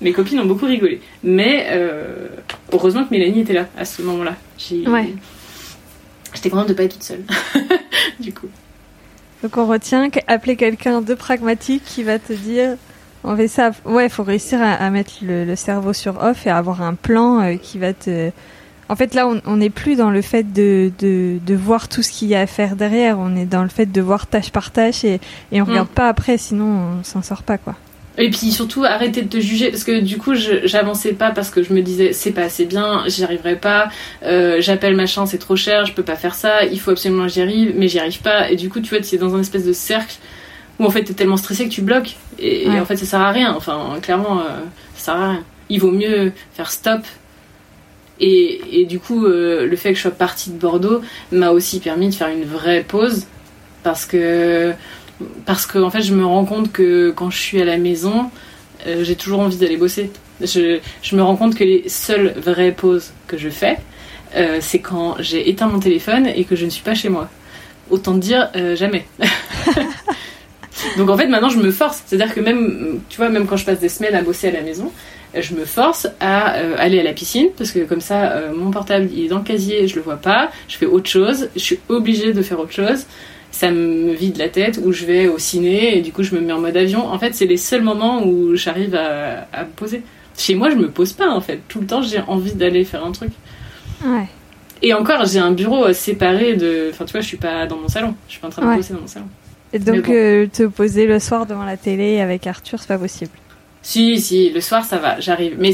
[0.00, 1.00] Mes copines ont beaucoup rigolé.
[1.22, 2.28] Mais euh,
[2.72, 4.36] heureusement que Mélanie était là à ce moment-là.
[4.86, 5.14] Ouais.
[6.34, 7.24] J'étais contente de pas être toute seule.
[8.20, 8.48] du coup.
[9.42, 12.76] Donc on retient qu'appeler quelqu'un de pragmatique qui va te dire
[13.24, 13.72] on fait ça.
[13.84, 17.40] Ouais, faut réussir à, à mettre le, le cerveau sur off et avoir un plan
[17.40, 18.30] euh, qui va te.
[18.88, 22.10] En fait, là, on n'est plus dans le fait de, de, de voir tout ce
[22.10, 23.18] qu'il y a à faire derrière.
[23.18, 25.20] On est dans le fait de voir tâche par tâche et,
[25.52, 25.68] et on Mm.
[25.70, 27.74] regarde pas après, sinon on s'en sort pas, quoi.
[28.20, 31.62] Et puis surtout arrêter de te juger parce que du coup j'avançais pas parce que
[31.62, 33.90] je me disais c'est pas assez bien, j'y arriverai pas,
[34.24, 37.28] euh, j'appelle machin c'est trop cher, je peux pas faire ça, il faut absolument que
[37.28, 39.40] j'y arrive, mais j'y arrive pas et du coup tu vois tu es dans un
[39.40, 40.16] espèce de cercle
[40.80, 43.30] où en fait t'es tellement stressé que tu bloques et, en fait ça sert à
[43.30, 44.64] rien, enfin clairement euh,
[44.96, 45.44] ça sert à rien.
[45.68, 47.02] Il vaut mieux faire stop
[48.20, 51.00] et, du coup euh, le fait que je sois partie de Bordeaux
[51.32, 53.26] m'a aussi permis de faire une vraie pause
[53.82, 54.72] parce que
[55.46, 58.30] parce que en fait je me rends compte que quand je suis à la maison
[58.86, 60.10] euh, j'ai toujours envie d'aller bosser.
[60.40, 63.78] Je, je me rends compte que les seules vraies pauses que je fais
[64.36, 67.28] euh, c'est quand j'ai éteint mon téléphone et que je ne suis pas chez moi.
[67.90, 69.06] Autant dire jamais
[70.98, 72.02] Donc en fait, maintenant, je me force.
[72.06, 74.60] C'est-à-dire que même, tu vois, même quand je passe des semaines à bosser à la
[74.62, 74.92] maison,
[75.38, 78.70] je me force à euh, aller à la piscine parce que comme ça, euh, mon
[78.70, 80.50] portable il est dans le casier, je le vois pas.
[80.68, 81.48] Je fais autre chose.
[81.54, 83.06] Je suis obligée de faire autre chose.
[83.50, 84.80] Ça me vide la tête.
[84.84, 87.06] Ou je vais au ciné et du coup, je me mets en mode avion.
[87.06, 90.02] En fait, c'est les seuls moments où j'arrive à, à me poser.
[90.36, 91.60] Chez moi, je me pose pas en fait.
[91.68, 93.30] Tout le temps, j'ai envie d'aller faire un truc.
[94.04, 94.26] Ouais.
[94.80, 96.88] Et encore, j'ai un bureau séparé de.
[96.92, 98.14] Enfin, tu vois, je suis pas dans mon salon.
[98.28, 98.76] Je suis pas en train de Ouais.
[98.76, 99.26] bosser dans mon salon.
[99.72, 100.12] Et donc, bon.
[100.12, 103.30] euh, te poser le soir devant la télé avec Arthur, c'est pas possible.
[103.82, 105.56] Si, si, le soir ça va, j'arrive.
[105.58, 105.72] Mais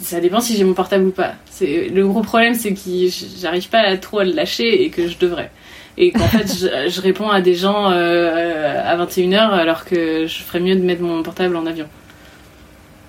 [0.00, 1.34] ça dépend si j'ai mon portable ou pas.
[1.60, 2.80] Le gros problème, c'est que
[3.40, 5.50] j'arrive pas à trop à le lâcher et que je devrais.
[5.96, 10.42] Et qu'en fait, je, je réponds à des gens euh, à 21h alors que je
[10.42, 11.86] ferais mieux de mettre mon portable en avion.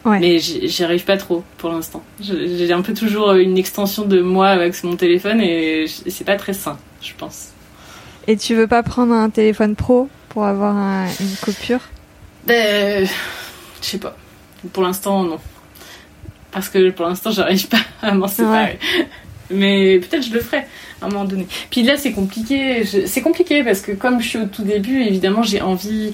[0.05, 0.19] Ouais.
[0.19, 2.03] Mais j'y arrive pas trop pour l'instant.
[2.21, 6.53] J'ai un peu toujours une extension de moi avec mon téléphone et c'est pas très
[6.53, 7.54] sain, je pense.
[8.27, 11.79] Et tu veux pas prendre un téléphone pro pour avoir un- une coupure?
[12.47, 13.05] Ben,
[13.81, 14.15] je sais pas.
[14.73, 15.39] Pour l'instant, non.
[16.51, 18.79] Parce que pour l'instant, j'arrive pas à m'en séparer.
[19.51, 20.65] Mais peut-être je le ferai
[21.01, 21.45] à un moment donné.
[21.69, 22.83] Puis là, c'est compliqué.
[22.83, 26.13] Je- C'est compliqué parce que comme je suis au tout début, évidemment, j'ai envie,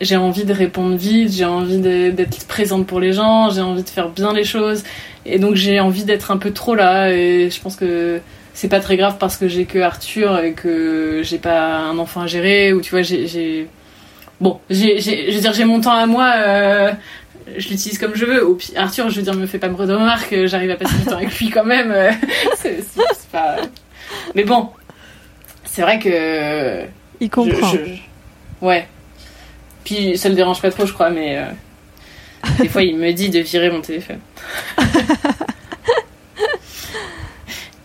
[0.00, 3.88] j'ai envie de répondre vite, j'ai envie d'être présente pour les gens, j'ai envie de
[3.88, 4.84] faire bien les choses,
[5.26, 7.10] et donc j'ai envie d'être un peu trop là.
[7.12, 8.20] Et je pense que
[8.54, 12.22] c'est pas très grave parce que j'ai que Arthur et que j'ai pas un enfant
[12.22, 13.68] à gérer ou tu vois, j'ai-
[14.40, 16.92] Bon, j'ai, je veux dire, j'ai mon temps à moi, euh,
[17.56, 18.44] je l'utilise comme je veux.
[18.44, 21.04] Au Arthur, je veux dire, me fais pas me de remarques, j'arrive à passer du
[21.04, 21.92] temps avec lui quand même.
[21.92, 22.10] euh,
[22.56, 22.78] c'est,
[23.30, 23.56] pas...
[24.34, 24.68] Mais bon,
[25.64, 26.82] c'est vrai que.
[27.20, 27.68] Il comprend.
[27.70, 28.88] je- je- Ouais.
[29.84, 31.38] Puis ça le dérange pas trop, je crois, mais.
[31.38, 31.44] euh,
[32.58, 34.18] Des fois, il me dit de virer mon téléphone.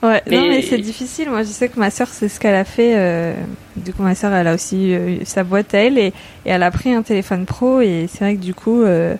[0.03, 1.29] Ouais, non, Mais- mais c'est difficile.
[1.29, 2.93] Moi, je sais que ma sœur, c'est ce qu'elle a fait.
[2.95, 3.33] euh,
[3.75, 6.07] Du coup, ma sœur, elle a aussi euh, sa boîte à elle et,
[6.45, 7.81] et elle a pris un téléphone pro.
[7.81, 9.15] Et c'est vrai que du coup, euh,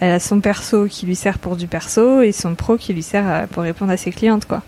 [0.00, 3.02] elle a son perso qui lui sert pour du perso et son pro qui lui
[3.02, 4.62] sert à- pour répondre à ses clientes, quoi.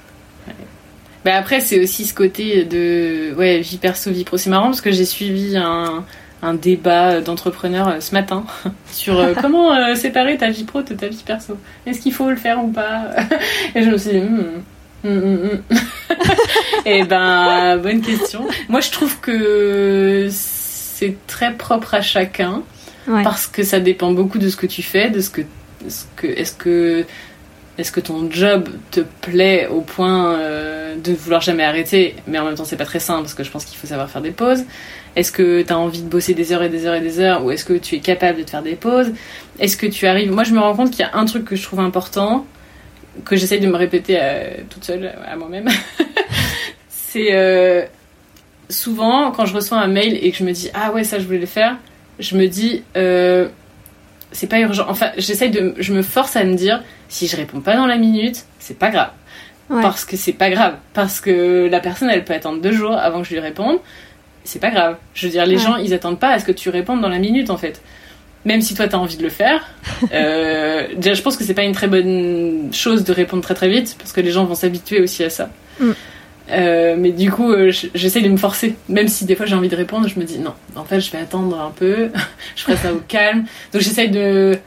[1.25, 4.37] Bah après, c'est aussi ce côté de ouais, vie perso, vie pro.
[4.37, 6.05] C'est marrant parce que j'ai suivi un,
[6.43, 8.45] un débat d'entrepreneurs euh, ce matin
[8.93, 11.57] sur euh, comment euh, séparer ta vie pro de ta vie perso.
[11.87, 13.05] Est-ce qu'il faut le faire ou pas?
[13.75, 14.63] Et je me suis dit, hmm,
[15.05, 15.37] hmm, hmm,
[15.71, 15.77] hmm.
[16.87, 18.47] Et ben, bonne question.
[18.69, 22.63] Moi, je trouve que c'est très propre à chacun
[23.07, 23.23] Ouais.
[23.23, 25.43] parce que ça dépend beaucoup de ce que tu fais, de ce que,
[25.89, 27.05] ce que est-ce que
[27.77, 32.47] est-ce que ton job te plaît au point euh, de vouloir jamais arrêter, mais en
[32.47, 34.31] même temps c'est pas très sain parce que je pense qu'il faut savoir faire des
[34.31, 34.65] pauses.
[35.17, 37.45] Est-ce que tu as envie de bosser des heures et des heures et des heures
[37.45, 39.13] ou est-ce que tu es capable de te faire des pauses?
[39.59, 40.33] Est-ce que tu arrives?
[40.33, 42.47] Moi je me rends compte qu'il y a un truc que je trouve important
[43.25, 45.69] que j'essaye de me répéter euh, toute seule à moi-même.
[46.89, 47.83] c'est euh,
[48.69, 51.25] souvent quand je reçois un mail et que je me dis ah ouais ça je
[51.25, 51.77] voulais le faire,
[52.19, 53.49] je me dis euh,
[54.33, 54.87] c'est pas urgent.
[54.89, 57.97] Enfin, j'essaye de, je me force à me dire, si je réponds pas dans la
[57.97, 59.11] minute, c'est pas grave.
[59.71, 59.81] Ouais.
[59.81, 60.75] Parce que c'est pas grave.
[60.93, 63.79] Parce que la personne, elle peut attendre deux jours avant que je lui réponde.
[64.43, 64.97] C'est pas grave.
[65.15, 65.63] Je veux dire, les Ouais.
[65.63, 67.81] gens, ils attendent pas à ce que tu répondes dans la minute, en fait.
[68.45, 69.67] Même si toi, t'as envie de le faire.
[70.13, 73.69] Euh, déjà, je pense que c'est pas une très bonne chose de répondre très très
[73.69, 75.49] vite, parce que les gens vont s'habituer aussi à ça.
[75.81, 75.91] Mm.
[76.51, 78.75] Euh, mais du coup, euh, j'essaie de me forcer.
[78.89, 81.11] Même si des fois j'ai envie de répondre, je me dis non, en fait, je
[81.11, 82.11] vais attendre un peu.
[82.57, 83.45] je ferai ça au calme.
[83.73, 84.59] Donc j'essaye de.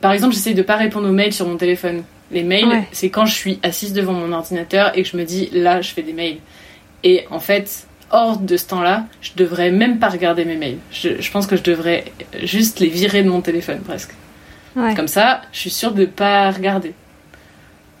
[0.00, 2.02] Par exemple, j'essaye de pas répondre aux mails sur mon téléphone.
[2.32, 2.88] Les mails, Ouais.
[2.92, 5.90] c'est quand je suis assise devant mon ordinateur et que je me dis là, je
[5.90, 6.38] fais des mails.
[7.02, 10.78] Et en fait, hors de ce temps-là, je devrais même pas regarder mes mails.
[10.92, 12.04] Je, je pense que je devrais
[12.42, 14.10] juste les virer de mon téléphone presque.
[14.76, 14.94] Ouais.
[14.94, 16.94] Comme ça, je suis sûre de pas regarder.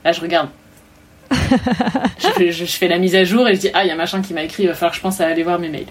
[0.04, 0.48] Là, je regarde.
[1.30, 3.90] je, fais, je- je fais la mise à jour et je dis ah il y
[3.92, 5.68] a machin qui m'a écrit, il va falloir que je pense à aller voir mes
[5.68, 5.86] mails.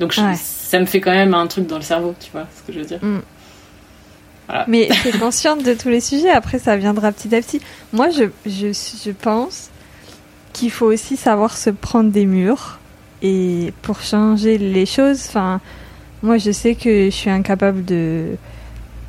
[0.00, 0.34] Donc Ouais.
[0.34, 2.80] ça me fait quand même un truc dans le cerveau, tu vois ce que je
[2.80, 3.00] veux dire.
[4.68, 7.60] Mais t'es consciente de tous les sujets, après ça viendra petit à petit.
[7.92, 8.72] Moi, je, je,
[9.04, 9.70] je pense
[10.52, 12.75] qu'il faut aussi savoir se prendre des murs
[13.22, 15.24] et pour changer les choses.
[15.28, 15.60] Enfin,
[16.22, 18.36] moi, je sais que je suis incapable de,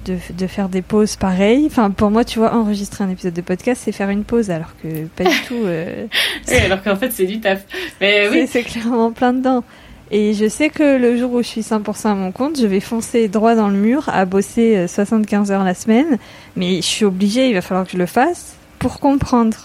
[0.06, 1.66] de, de faire des pauses pareilles.
[1.68, 4.74] Enfin, pour moi, tu vois, enregistrer un épisode de podcast, c'est faire une pause, alors
[4.82, 5.64] que pas du tout.
[5.66, 6.06] euh,
[6.48, 7.60] Oui, alors qu'en fait c'est du taf.
[8.02, 9.64] Mais c'est- oui, c'est clairement plein dedans.
[10.10, 12.80] Et je sais que le jour où je suis 100% à mon compte, je vais
[12.80, 16.18] foncer droit dans le mur à bosser euh, 75 heures la semaine.
[16.56, 19.58] Mais je suis obligée, il va falloir que je le fasse pour comprendre.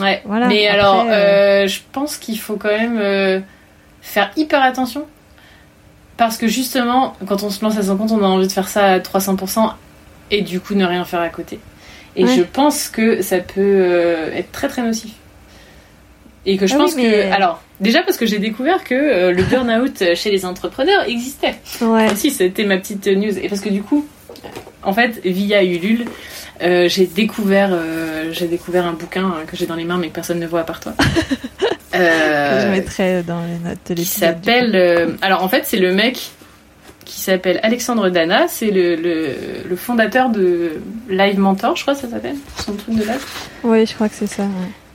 [0.00, 0.22] ouais.
[0.24, 3.40] Voilà, Mais après, alors, euh, euh, je pense qu'il faut quand même euh,
[4.06, 5.04] faire hyper attention.
[6.16, 8.68] Parce que justement, quand on se lance à son compte, on a envie de faire
[8.68, 9.72] ça à 300%
[10.30, 11.58] et du coup ne rien faire à côté.
[12.16, 12.34] Et Ouais.
[12.34, 15.12] je pense que ça peut euh, être très très nocif.
[16.46, 17.32] Et que je Ah pense oui, mais- que.
[17.34, 21.56] Alors, déjà parce que j'ai découvert que euh, le burn-out chez les entrepreneurs existait.
[21.82, 22.14] Ouais.
[22.14, 23.36] Si, c'était ma petite news.
[23.38, 24.06] Et parce que du coup,
[24.82, 26.04] en fait, via Ulule,
[26.62, 30.08] euh, j'ai découvert, euh, j'ai découvert un bouquin hein, que j'ai dans les mains mais
[30.08, 30.92] que personne ne voit à part toi.
[31.92, 34.72] Que Euh, je mettrai dans les notes de qui s'appelle.
[34.76, 36.30] euh, alors en fait, c'est le mec
[37.06, 38.48] qui s'appelle Alexandre Dana.
[38.48, 39.34] C'est le, le,
[39.66, 40.72] le fondateur de
[41.08, 43.24] Live Mentor, je crois que ça s'appelle, son truc de live.
[43.64, 44.42] Oui, je crois que c'est ça.
[44.42, 44.48] ouais.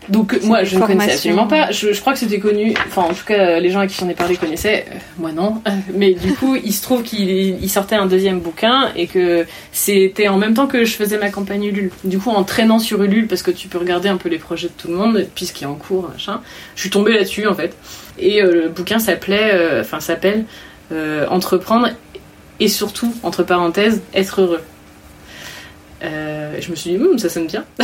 [0.10, 1.72] Donc moi je ne connaissais absolument pas.
[1.72, 2.74] Je, je crois que c'était connu.
[2.88, 4.86] Enfin en tout cas les gens à qui j'en ai parlé connaissaient.
[4.90, 5.62] Euh, moi non.
[5.94, 10.28] Mais du coup il se trouve qu'il il sortait un deuxième bouquin et que c'était
[10.28, 11.92] en même temps que je faisais ma campagne Ulule.
[12.04, 14.68] Du coup en traînant sur Ulule parce que tu peux regarder un peu les projets
[14.68, 16.42] de tout le monde puisqu'il est en cours machin.
[16.76, 17.76] Je suis tombée là-dessus en fait.
[18.18, 20.46] Et euh, le bouquin s'appelait, euh, enfin s'appelle
[20.92, 21.90] euh, Entreprendre
[22.60, 24.62] et surtout entre parenthèses être heureux.
[26.04, 27.64] Euh, je me suis dit, Hum, ça sonne bien.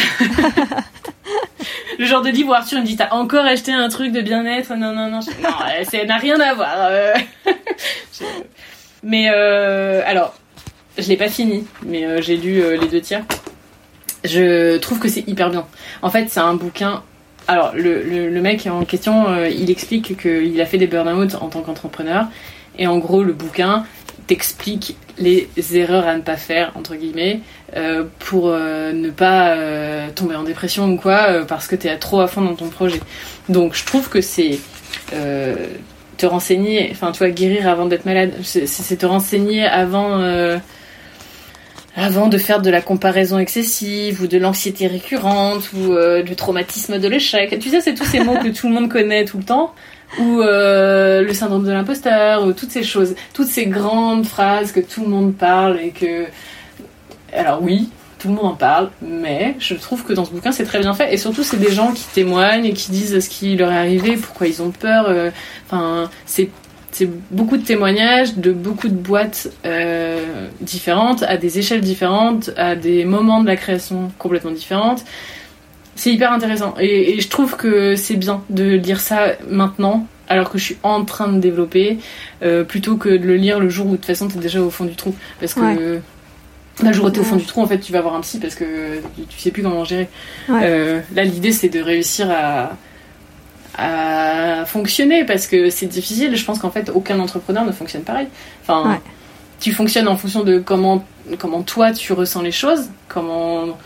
[2.00, 4.76] le genre de livre où Arthur me dit T'as encore acheté un truc de bien-être?
[4.76, 5.20] Non, non, non.
[5.22, 5.50] Je- Non,
[5.90, 6.76] ça n'a rien à voir.
[6.80, 7.14] euh.
[8.14, 8.24] Je-
[9.04, 10.34] Mais euh, alors,
[10.98, 13.24] je l'ai pas fini, mais euh, j'ai lu les deux tiers.
[14.24, 15.66] Je trouve que c'est hyper bien.
[16.02, 17.04] En fait, c'est un bouquin.
[17.48, 21.48] Alors, le, le, le mec en question, il explique qu'il a fait des burn-out en
[21.48, 22.26] tant qu'entrepreneur.
[22.80, 23.86] Et en gros, le bouquin
[24.28, 27.40] t'explique les erreurs à ne pas faire, entre guillemets,
[27.76, 31.98] euh, pour euh, ne pas euh, tomber en dépression ou quoi, parce que tu es
[31.98, 33.00] trop à fond dans ton projet.
[33.50, 34.60] Donc je trouve que c'est
[35.10, 40.22] te renseigner, enfin tu vois, guérir avant d'être malade, c'est te renseigner avant...
[41.96, 47.08] avant de faire de la comparaison excessive ou de l'anxiété récurrente ou du traumatisme de
[47.08, 47.58] l'échec.
[47.60, 49.74] Tu sais, c'est tous ces mots que tout le monde connaît tout le temps
[50.20, 54.80] ou euh, le syndrome de l'imposteur, ou toutes ces choses, toutes ces grandes phrases que
[54.80, 56.26] tout le monde parle et que...
[57.34, 57.90] Alors oui,
[58.20, 60.94] tout le monde en parle, mais je trouve que dans ce bouquin c'est très bien
[60.94, 63.78] fait et surtout c'est des gens qui témoignent et qui disent ce qui leur est
[63.78, 65.06] arrivé, pourquoi ils ont peur.
[65.10, 65.30] euh,
[65.66, 66.50] Enfin, c'est
[66.92, 72.76] c'est beaucoup de témoignages de beaucoup de boîtes euh, différentes, à des échelles différentes, à
[72.76, 75.04] des moments de la création complètement différentes.
[75.98, 80.50] C'est hyper intéressant et, et je trouve que c'est bien de lire ça maintenant alors
[80.50, 81.98] que je suis en train de développer
[82.44, 84.70] euh, plutôt que de le lire le jour où de toute façon t'es déjà au
[84.70, 86.02] fond du trou parce que Ouais.
[86.84, 88.22] là, le jour où t'es au fond du trou en fait tu vas voir un
[88.22, 90.08] psy parce que tu, tu sais plus comment gérer
[90.50, 90.60] Ouais.
[90.64, 92.72] Euh, là l'idée c'est de réussir à
[93.80, 98.28] à fonctionner parce que c'est difficile je pense qu'en fait aucun entrepreneur ne fonctionne pareil
[98.64, 99.00] enfin Ouais.
[99.60, 101.04] tu fonctionnes en fonction de comment
[101.40, 103.78] comment toi tu ressens les choses comment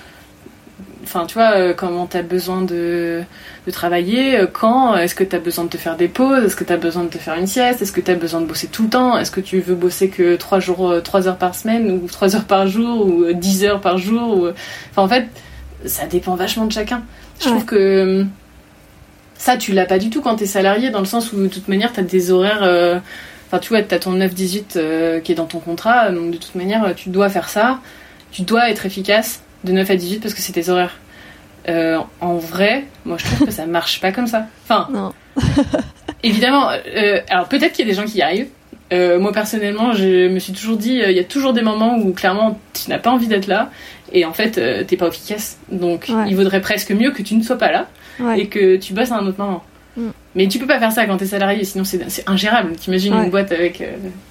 [1.03, 3.21] enfin tu vois euh, comment tu as besoin de,
[3.65, 6.55] de travailler euh, quand est-ce que tu as besoin de te faire des pauses est-ce
[6.55, 8.45] que tu as besoin de te faire une sieste est-ce que tu as besoin de
[8.45, 11.37] bosser tout le temps est-ce que tu veux bosser que 3 jours euh, 3 heures
[11.37, 14.47] par semaine ou 3 heures par jour ou euh, 10 heures par jour ou...
[14.91, 15.27] enfin en fait
[15.85, 17.01] ça dépend vachement de chacun
[17.39, 17.51] je Ouais.
[17.51, 18.29] trouve que hum,
[19.35, 21.47] ça tu l'as pas du tout quand tu es salarié dans le sens où de
[21.47, 22.99] toute manière tu as des horaires euh,
[23.47, 26.55] Enfin, tu vois, t'as ton 9-18 euh, qui est dans ton contrat, donc de toute
[26.55, 27.79] manière, tu dois faire ça.
[28.31, 30.97] Tu dois être efficace de 9 à 18 parce que c'est tes horaires.
[31.69, 34.47] Euh, en vrai, moi je trouve que ça marche pas comme ça.
[34.63, 35.13] Enfin, Non.
[36.23, 38.49] évidemment, euh, alors peut-être qu'il y a des gens qui y arrivent.
[38.93, 42.11] Euh, moi personnellement, je me suis toujours dit, il y a toujours des moments où
[42.13, 43.69] clairement tu n'as pas envie d'être là
[44.11, 45.57] et en fait t'es pas efficace.
[45.71, 46.25] Donc Ouais.
[46.27, 47.87] il vaudrait presque mieux que tu ne sois pas là
[48.19, 48.41] Ouais.
[48.41, 49.63] et que tu bosses à un autre moment.
[49.95, 50.09] Mm.
[50.35, 52.73] Mais tu peux pas faire ça quand t'es salarié, sinon c'est c'est ingérable.
[52.73, 53.23] T'imagines Ouais.
[53.23, 53.81] une boîte avec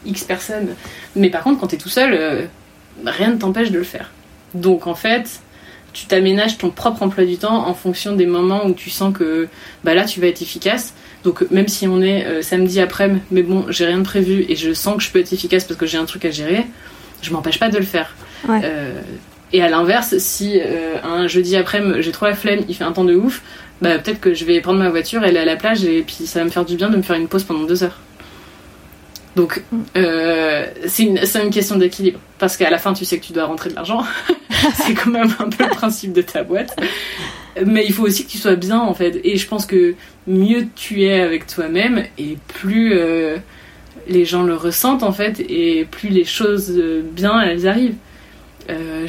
[0.05, 0.75] X personnes.
[1.17, 2.49] Mais par contre, quand t'es tout seul,
[3.07, 4.11] rien ne t'empêche de le faire.
[4.55, 5.41] Donc en fait,
[5.93, 9.49] tu t'aménages ton propre emploi du temps en fonction des moments où tu sens que
[9.85, 10.95] bah là tu vas être efficace.
[11.25, 14.57] Donc même si on est euh, samedi après, mais bon, j'ai rien de prévu et
[14.57, 16.67] je sens que je peux être efficace parce que j'ai un truc à gérer,
[17.23, 18.15] je m'empêche pas de le faire.
[18.49, 18.61] Ouais.
[18.65, 19.01] Euh,
[19.53, 22.93] et à l'inverse, si euh, un jeudi après j'ai trop la flemme, il fait un
[22.93, 23.43] temps de ouf,
[23.83, 26.39] bah peut-être que je vais prendre ma voiture, aller à la plage et puis ça
[26.39, 27.99] va me faire du bien de me faire une pause pendant deux heures.
[29.37, 29.63] Donc
[29.97, 33.45] euh, c'est une, une question d'équilibre parce qu'à la fin tu sais que tu dois
[33.45, 34.05] rentrer de l'argent,
[34.75, 36.77] c'est quand même un peu le principe de ta boîte.
[37.65, 39.21] Mais il faut aussi que tu sois bien en fait.
[39.25, 39.95] Et je pense que
[40.27, 43.39] mieux tu es avec toi-même et plus euh,
[44.09, 47.97] les gens le ressentent en fait et plus les choses euh, bien elles arrivent.
[48.71, 49.07] Euh,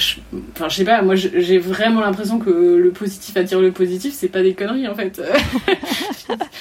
[0.55, 4.28] enfin, je sais pas, moi j'ai vraiment l'impression que le positif attire le positif, c'est
[4.28, 5.22] pas des conneries en fait.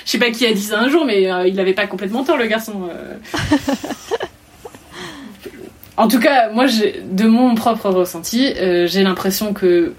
[0.04, 2.24] je sais pas qui a dit ça un jour, mais euh, il avait pas complètement
[2.24, 2.88] tort le garçon.
[2.90, 3.14] euh.
[5.96, 8.54] En tout cas, moi de mon propre ressenti,
[8.86, 9.92] j'ai l'impression que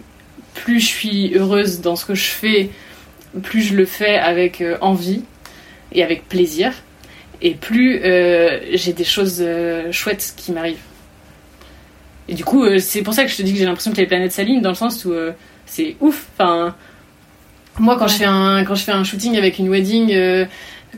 [0.56, 2.70] plus je suis heureuse dans ce que je fais,
[3.43, 5.22] plus je le fais avec envie
[5.91, 6.74] et avec plaisir,
[7.43, 8.02] et plus
[8.74, 9.45] j'ai des choses
[9.91, 10.80] chouettes qui m'arrivent.
[12.28, 13.98] Et du coup, euh, c'est pour ça que je te dis que j'ai l'impression que
[13.98, 15.32] les planètes s'alignent, dans le sens où euh,
[15.66, 16.28] c'est ouf.
[16.38, 16.76] Enfin,
[17.80, 20.46] Moi, quand je fais un quand je fais un shooting avec une wedding, euh,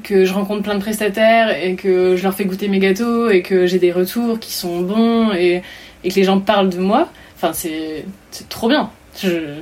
[0.04, 3.42] que je rencontre plein de prestataires et que je leur fais goûter mes gâteaux et
[3.42, 5.62] que j'ai des retours qui sont bons et,
[6.04, 8.06] et que les gens parlent de moi, enfin c'est
[8.50, 8.90] trop bien.
[9.22, 9.60] Je,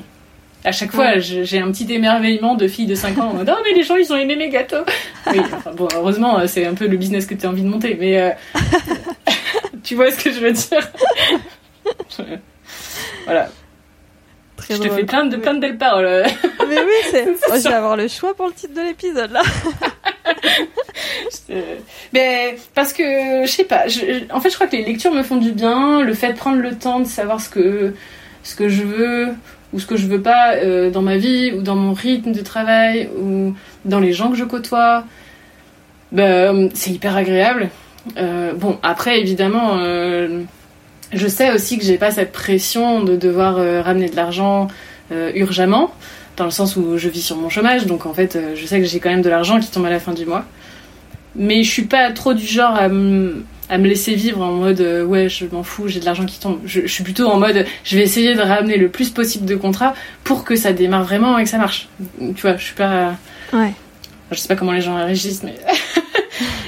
[0.63, 3.59] à chaque fois, j'ai un petit émerveillement de fille de 5 ans en mode Oh,
[3.65, 4.85] mais les gens ils ont aimé mes gâteaux.
[5.31, 7.97] Oui, enfin, bon, heureusement, c'est un peu le business que tu as envie de monter,
[7.99, 8.29] mais euh,
[9.83, 10.91] tu vois ce que je veux dire.
[13.25, 13.49] voilà.
[14.69, 16.25] je te fais plein de, plein de belles paroles.
[16.67, 17.27] Mais oui, c'est.
[17.49, 19.41] Oh, je vais avoir le choix pour le titre de l'épisode là.
[22.13, 23.85] mais parce que je sais pas.
[24.31, 26.01] en fait, je crois que les lectures me font du bien.
[26.01, 27.93] Le fait de prendre le temps de savoir ce que
[28.43, 29.29] ce que je veux
[29.73, 32.41] ou ce que je veux pas euh, dans ma vie ou dans mon rythme de
[32.41, 33.53] travail ou
[33.85, 35.05] dans les gens que je côtoie,
[36.11, 37.69] ben, c'est hyper agréable.
[38.17, 40.41] Euh, bon, après évidemment, euh,
[41.13, 44.67] je sais aussi que j'ai pas cette pression de devoir ramener de l'argent
[45.11, 45.93] urgemment,
[46.37, 48.85] dans le sens où je vis sur mon chômage, donc en fait, je sais que
[48.85, 50.45] j'ai quand même de l'argent qui tombe à la fin du mois.
[51.35, 52.87] Mais je suis pas trop du genre à
[53.71, 56.39] à me laisser vivre en mode euh, ouais je m'en fous j'ai de l'argent qui
[56.39, 56.59] tombe.
[56.65, 59.95] Je, suis plutôt en mode je vais essayer de ramener le plus possible de contrats
[60.25, 61.87] pour que ça démarre vraiment et que ça marche.
[62.19, 63.15] Tu vois je suis pas
[63.53, 63.71] ouais.
[64.29, 65.55] Je sais pas comment les gens réagissent mais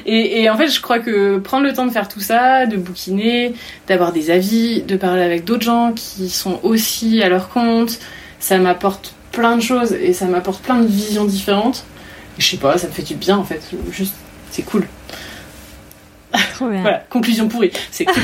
[0.06, 2.78] et, et, en fait je crois que prendre le temps de faire tout ça de
[2.78, 3.54] bouquiner
[3.88, 8.00] d'avoir des avis de parler avec d'autres gens qui sont aussi à leur compte
[8.40, 11.86] ça m'apporte plein de choses et ça m'apporte plein de visions différentes
[12.38, 14.16] je sais pas ça me fait du bien en fait juste
[14.52, 14.88] c'est cool
[16.54, 16.82] Trop bien.
[16.82, 17.72] voilà, conclusion pourrie.
[17.92, 18.24] C'est cool.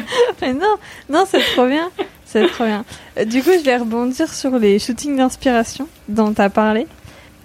[0.42, 0.76] Mais non,
[1.08, 1.90] non, c'est trop bien.
[2.24, 2.84] C'est trop bien.
[3.18, 6.86] Euh, du coup, je vais rebondir sur les shootings d'inspiration dont tu as parlé.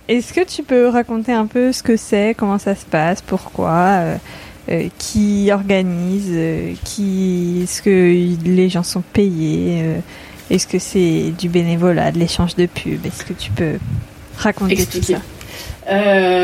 [0.08, 3.72] Est-ce que tu peux raconter un peu ce que c'est, comment ça se passe, pourquoi,
[3.72, 4.16] euh,
[4.70, 6.32] euh, qui organise,
[6.84, 9.84] qui, est-ce que les gens sont payés,
[10.49, 13.80] est-ce que c'est du bénévolat, de l'échange de pubs, est-ce que tu peux
[14.38, 15.22] raconter tout ça?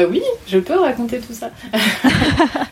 [0.09, 1.51] Oui, je peux raconter tout ça.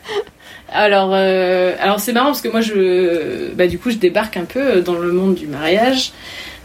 [0.72, 4.44] Alors, euh, alors c'est marrant parce que moi, je, bah, du coup, je débarque un
[4.44, 6.12] peu dans le monde du mariage.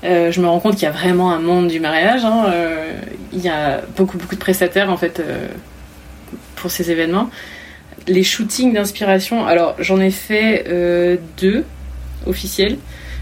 [0.03, 2.23] Euh, je me rends compte qu'il y a vraiment un monde du mariage.
[2.25, 2.45] Hein.
[2.47, 2.91] Euh,
[3.33, 5.21] il y a beaucoup, beaucoup de prestataires en fait
[6.55, 7.29] pour ces événements.
[8.07, 10.65] Les shootings d'inspiration, alors j'en ai fait
[11.37, 11.65] deux
[12.27, 12.77] officiels.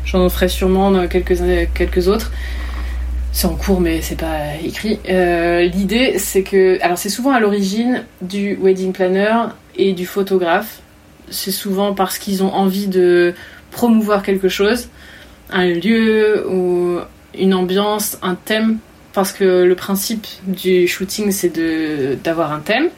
[0.06, 1.38] J'en ferai sûrement quelques,
[1.74, 2.32] quelques autres.
[3.32, 5.00] C'est en cours, mais c'est pas écrit.
[5.08, 6.78] L'idée, c'est que.
[6.84, 9.34] Alors, c'est souvent à l'origine du wedding planner
[9.76, 10.82] et du photographe.
[11.30, 13.34] C'est souvent parce qu'ils ont envie de
[13.74, 14.90] promouvoir quelque chose,
[15.54, 16.99] un lieu ou
[17.38, 18.80] une ambiance, un thème.
[19.14, 21.54] Parce que le principe du shooting, c'est
[22.24, 22.89] d'avoir un thème,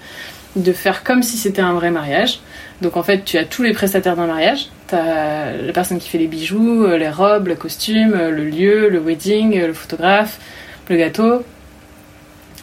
[0.56, 2.40] de faire comme si c'était un vrai mariage.
[2.82, 4.70] Donc en fait, tu as tous les prestataires d'un mariage.
[4.92, 9.74] La personne qui fait les bijoux, les robes, le costume, le lieu, le wedding, le
[9.74, 10.40] photographe,
[10.90, 11.44] le gâteau.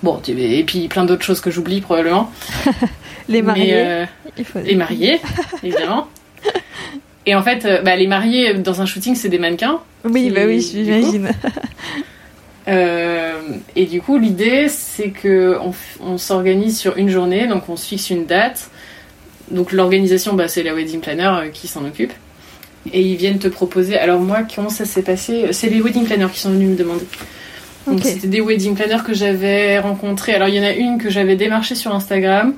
[0.03, 2.33] Bon, et puis plein d'autres choses que j'oublie probablement.
[3.29, 3.75] les mariés.
[3.75, 4.07] Euh,
[4.65, 5.21] les mariés,
[5.63, 6.09] évidemment.
[7.27, 9.81] Et en fait, euh, bah, les mariés dans un shooting, c'est des mannequins.
[10.05, 11.31] Oui, bah oui, j'imagine.
[12.69, 13.41] Euh,
[13.75, 15.59] et du coup, l'idée, c'est que
[16.01, 18.71] on, s'organise sur une journée, donc on se fixe une date.
[19.51, 22.13] Donc l'organisation, bah, c'est la wedding planner qui s'en occupe.
[22.93, 23.99] Et ils viennent te proposer.
[23.99, 25.49] Alors moi, comment ça s'est passé?
[25.51, 27.05] C'est les wedding planners qui sont venus me demander.
[27.87, 30.35] Donc c'était des wedding planners que j'avais rencontrés.
[30.35, 32.55] Alors il y en a une que j'avais démarché sur Instagram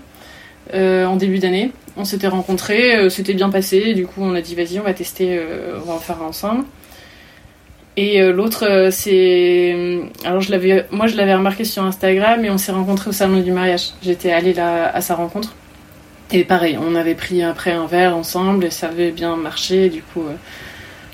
[0.74, 1.72] euh, en début d'année.
[1.96, 3.94] On s'était rencontrés, euh, c'était bien passé.
[3.94, 6.64] Du coup, on a dit vas-y, on va tester, euh, on va en faire ensemble.
[7.96, 12.72] Et l'autre, c'est alors je l'avais, moi je l'avais remarqué sur Instagram et on s'est
[12.72, 13.90] rencontrés au salon du mariage.
[14.02, 15.54] J'étais allée là à sa rencontre.
[16.32, 19.90] Et pareil, on avait pris après un verre ensemble et ça avait bien marché.
[19.90, 20.24] Du coup,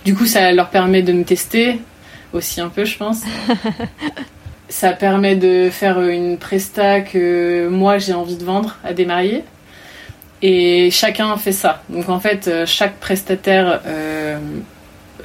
[0.06, 1.80] du coup, ça leur permet de me tester
[2.32, 3.24] aussi un peu, je pense.
[4.70, 9.44] ça permet de faire une presta que moi j'ai envie de vendre à des mariés.
[10.42, 11.82] Et chacun fait ça.
[11.88, 14.38] Donc en fait, euh, chaque prestataire euh,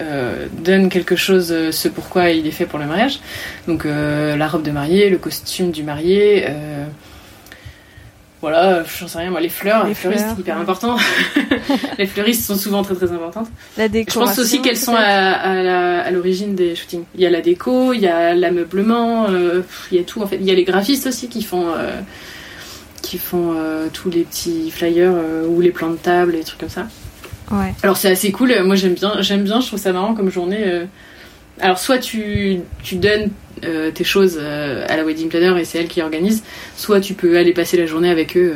[0.01, 3.20] euh, donne quelque chose, ce pourquoi il est fait pour le mariage.
[3.68, 6.47] Donc la robe de mariée, le costume du marié,
[8.41, 10.97] voilà, j'en sais rien, moi, les fleurs, les, fleuristes, c'est hyper important.
[11.97, 13.47] les fleuristes sont souvent très très importantes.
[13.76, 17.05] La Je pense aussi qu'elles sont à, l'origine des shootings.
[17.16, 19.28] Il y a la déco, il y a l'ameublement,
[19.91, 20.36] il y a tout en fait.
[20.36, 21.74] Il y a les graphistes aussi qui font,
[23.05, 25.13] qui font euh, tous les petits flyers
[25.47, 26.87] ou les plans de table et des trucs comme ça.
[27.51, 27.73] Ouais.
[27.83, 28.53] Alors c'est assez cool.
[28.63, 29.61] Moi j'aime bien, j'aime bien.
[29.61, 30.85] Je trouve ça marrant comme journée.
[31.61, 33.29] Alors soit tu, tu donnes
[33.63, 36.43] euh, tes choses euh, à la wedding planner et c'est elle qui organise,
[36.75, 38.53] soit tu peux aller passer la journée avec eux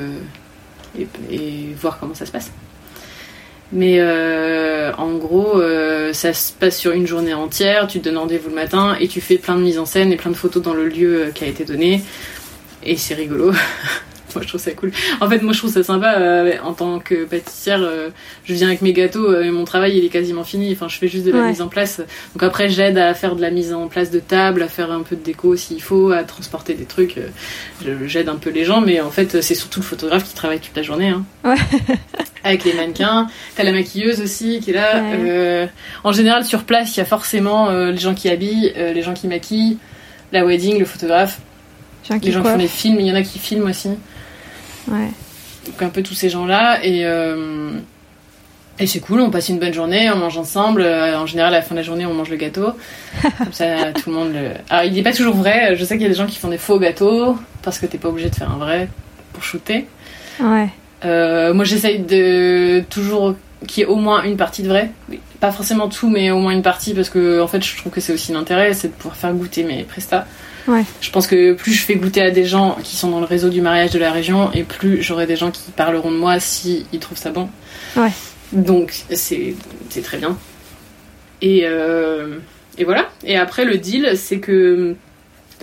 [0.97, 2.51] euh, et, voir comment ça se passe.
[3.71, 7.87] Mais euh, en gros, euh, ça se passe sur une journée entière.
[7.87, 10.15] Tu te donnes rendez-vous le matin et tu fais plein de mises en scène et
[10.15, 12.01] plein de photos dans le lieu euh, qui a été donné.
[12.83, 13.51] Et c'est rigolo.
[14.35, 14.91] moi, je trouve ça cool.
[15.21, 16.15] En fait, moi, je trouve ça sympa.
[16.17, 18.09] euh, en tant que pâtissière, euh,
[18.45, 20.71] je viens avec mes gâteaux euh, et mon travail, il est quasiment fini.
[20.73, 21.49] Enfin, je fais juste de la Ouais.
[21.49, 21.99] mise en place.
[22.33, 25.01] Donc après, j'aide à faire de la mise en place de table, à faire un
[25.01, 27.15] peu de déco s'il faut, à transporter des trucs.
[27.83, 30.59] Je- J'aide un peu les gens, mais en fait, c'est surtout le photographe qui travaille
[30.59, 31.09] toute la journée.
[31.09, 31.23] Hein.
[31.43, 31.55] Ouais.
[32.43, 33.27] avec les mannequins.
[33.55, 35.01] T'as la maquilleuse aussi qui est là.
[35.01, 35.69] Ouais.
[36.03, 39.27] En général, sur place, il y a forcément les gens qui habillent, les gens qui
[39.27, 39.77] maquillent,
[40.31, 41.39] la wedding, le photographe,
[42.09, 42.99] les gens qui font les films.
[42.99, 43.89] Il y en a qui filment aussi.
[44.91, 45.09] Ouais.
[45.65, 46.83] Donc un peu tous ces gens-là.
[46.83, 47.71] Et, euh,
[48.79, 50.81] et c'est cool, on passe une bonne journée, on mange ensemble.
[50.81, 52.71] Euh, en général, à la fin de la journée, on mange le gâteau.
[53.37, 54.51] Comme ça, tout le monde le...
[54.69, 55.75] Alors, il n'est pas toujours vrai.
[55.75, 57.97] Je sais qu'il y a des gens qui font des faux gâteaux parce que t'es
[57.97, 58.87] pas obligé de faire un vrai
[59.33, 59.85] pour shooter.
[60.39, 60.69] Ouais.
[61.05, 63.35] Euh, moi, j'essaye de toujours
[63.67, 64.91] qu'il y ait au moins une partie de vrai.
[65.39, 68.01] Pas forcément tout, mais au moins une partie parce que en fait, je trouve que
[68.01, 70.25] c'est aussi l'intérêt, c'est de pouvoir faire goûter mes prestats.
[70.69, 70.85] Ouais.
[71.01, 73.49] Je pense que plus je fais goûter à des gens qui sont dans le réseau
[73.49, 76.85] du mariage de la région, et plus j'aurai des gens qui parleront de moi si
[76.93, 77.49] ils trouvent ça bon.
[77.97, 78.11] Ouais.
[78.53, 79.55] Donc c'est
[80.03, 80.37] très bien.
[81.41, 82.37] Et euh,
[82.77, 83.09] et voilà.
[83.23, 84.95] Et après le deal, c'est que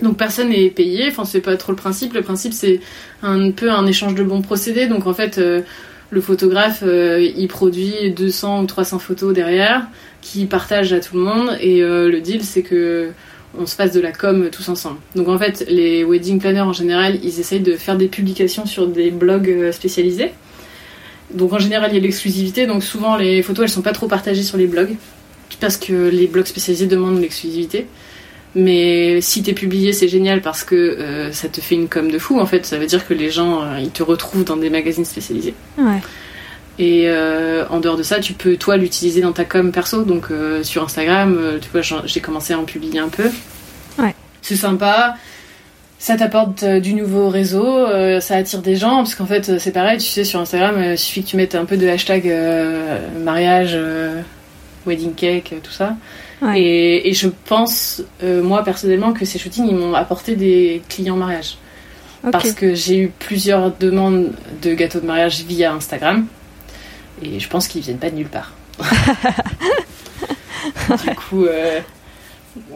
[0.01, 1.07] donc personne n'est payé.
[1.09, 2.13] Enfin c'est pas trop le principe.
[2.13, 2.81] Le principe c'est
[3.23, 4.87] un peu un échange de bons procédés.
[4.87, 5.61] Donc en fait, euh,
[6.09, 9.87] le photographe, euh, il produit 200 ou 300 photos derrière,
[10.21, 11.57] qui partage à tout le monde.
[11.59, 13.11] Et euh, le deal, c'est que
[13.59, 14.97] on se fasse de la com tous ensemble.
[15.15, 18.87] Donc en fait, les wedding planners en général, ils essayent de faire des publications sur
[18.87, 20.31] des blogs euh, spécialisés.
[21.33, 22.67] Donc en général, il y a l'exclusivité.
[22.67, 24.95] Donc souvent, les photos, elles sont pas trop partagées sur les blogs
[25.59, 27.87] parce que les blogs spécialisés demandent l'exclusivité.
[28.55, 32.17] Mais si t'es publié, c'est génial parce que euh, ça te fait une com de
[32.17, 32.39] fou.
[32.39, 35.05] En fait, ça veut dire que les gens, euh, ils te retrouvent dans des magazines
[35.05, 35.53] spécialisés.
[35.77, 36.01] Ouais.
[36.79, 40.03] Et euh, en dehors de ça, tu peux toi l'utiliser dans ta com perso.
[40.03, 43.29] Donc euh, sur Instagram, euh, tu vois, j'ai commencé à en publier un peu.
[43.97, 44.13] Ouais.
[44.41, 45.15] C'est sympa.
[45.99, 47.87] Ça t'apporte du nouveau réseau,
[48.21, 51.23] ça attire des gens, parce qu'en fait c'est pareil, tu sais, sur Instagram, il suffit
[51.23, 52.31] que tu mettes un peu de hashtag
[53.23, 53.75] mariage,
[54.85, 55.95] wedding cake, tout ça.
[56.43, 56.61] Ouais.
[56.61, 61.57] Et, et je pense, moi personnellement, que ces shootings, ils m'ont apporté des clients mariage.
[62.31, 66.27] Parce que j'ai eu plusieurs demandes de gâteaux de mariage via Instagram.
[67.21, 68.51] Et je pense qu'ils viennent pas de nulle part.
[71.03, 71.79] du coup, euh,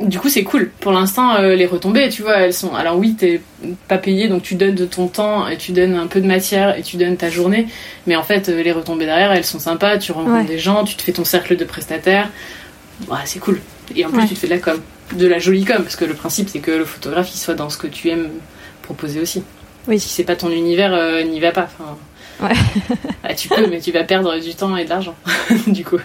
[0.02, 0.70] du coup, c'est cool.
[0.80, 2.74] Pour l'instant, euh, les retombées, tu vois, elles sont.
[2.76, 3.42] Alors oui, t'es
[3.88, 6.78] pas payé, donc tu donnes de ton temps et tu donnes un peu de matière
[6.78, 7.68] et tu donnes ta journée.
[8.08, 9.98] Mais en fait, euh, les retombées derrière, elles sont sympas.
[9.98, 10.44] Tu rencontres Ouais.
[10.46, 12.30] des gens, tu te fais ton cercle de prestataires.
[13.10, 13.60] Ouais, c'est cool.
[13.96, 14.28] Et en plus, Ouais.
[14.28, 14.80] tu te fais de la com,
[15.14, 17.70] de la jolie com, parce que le principe, c'est que le photographe, il soit dans
[17.70, 18.30] ce que tu aimes
[18.84, 19.44] proposer aussi.
[19.88, 20.00] Oui.
[20.00, 21.68] Si c'est pas ton univers, euh, n'y va pas.
[21.80, 21.98] Enfin,
[22.42, 22.54] Ouais.
[23.24, 25.16] ah, tu peux, mais tu vas perdre du temps et de l'argent,
[25.68, 25.98] du coup.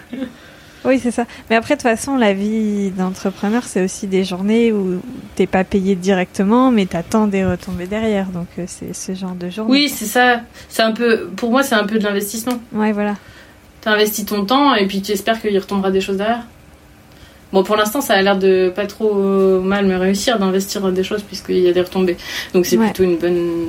[0.85, 1.25] Oui, c'est ça.
[1.49, 5.01] Mais après, de toute façon, la vie d'entrepreneur, c'est aussi des journées où
[5.35, 8.27] t'es pas payé directement, mais t'attends des retombées derrière.
[8.27, 9.71] Donc, euh, c'est ce genre de journée.
[9.71, 10.41] Oui, c'est ça.
[10.69, 12.59] C'est un peu, pour moi, c'est un peu de l'investissement.
[12.71, 13.15] Ouais, voilà.
[13.81, 16.45] Tu investis ton temps et puis tu espères qu'il retombera des choses derrière.
[17.53, 21.23] Bon, pour l'instant, ça a l'air de pas trop mal me réussir d'investir des choses
[21.23, 22.17] puisqu'il y a des retombées.
[22.53, 22.85] Donc c'est Ouais.
[22.85, 23.65] plutôt une bonne,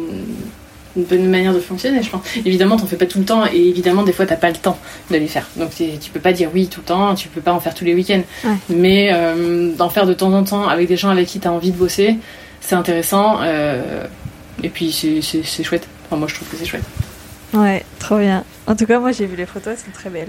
[0.99, 2.23] une bonne manière de fonctionner, je pense.
[2.45, 4.79] Évidemment, t'en fais pas tout le temps et évidemment, des fois, t'as pas le temps
[5.11, 5.47] de les faire.
[5.57, 7.85] Donc tu peux pas dire oui tout le temps, tu peux pas en faire tous
[7.85, 8.23] les week-ends.
[8.45, 8.57] Ouais.
[8.69, 11.71] Mais euh, d'en faire de temps en temps avec des gens avec qui t'as envie
[11.71, 12.17] de bosser,
[12.61, 13.39] c'est intéressant.
[13.43, 14.05] euh,
[14.63, 15.87] et puis c'est- chouette.
[16.07, 16.85] Enfin, moi, je trouve que c'est chouette.
[17.55, 18.45] Ouais, trop bien.
[18.67, 20.29] En tout cas, moi, j'ai vu les photos, elles sont très belles.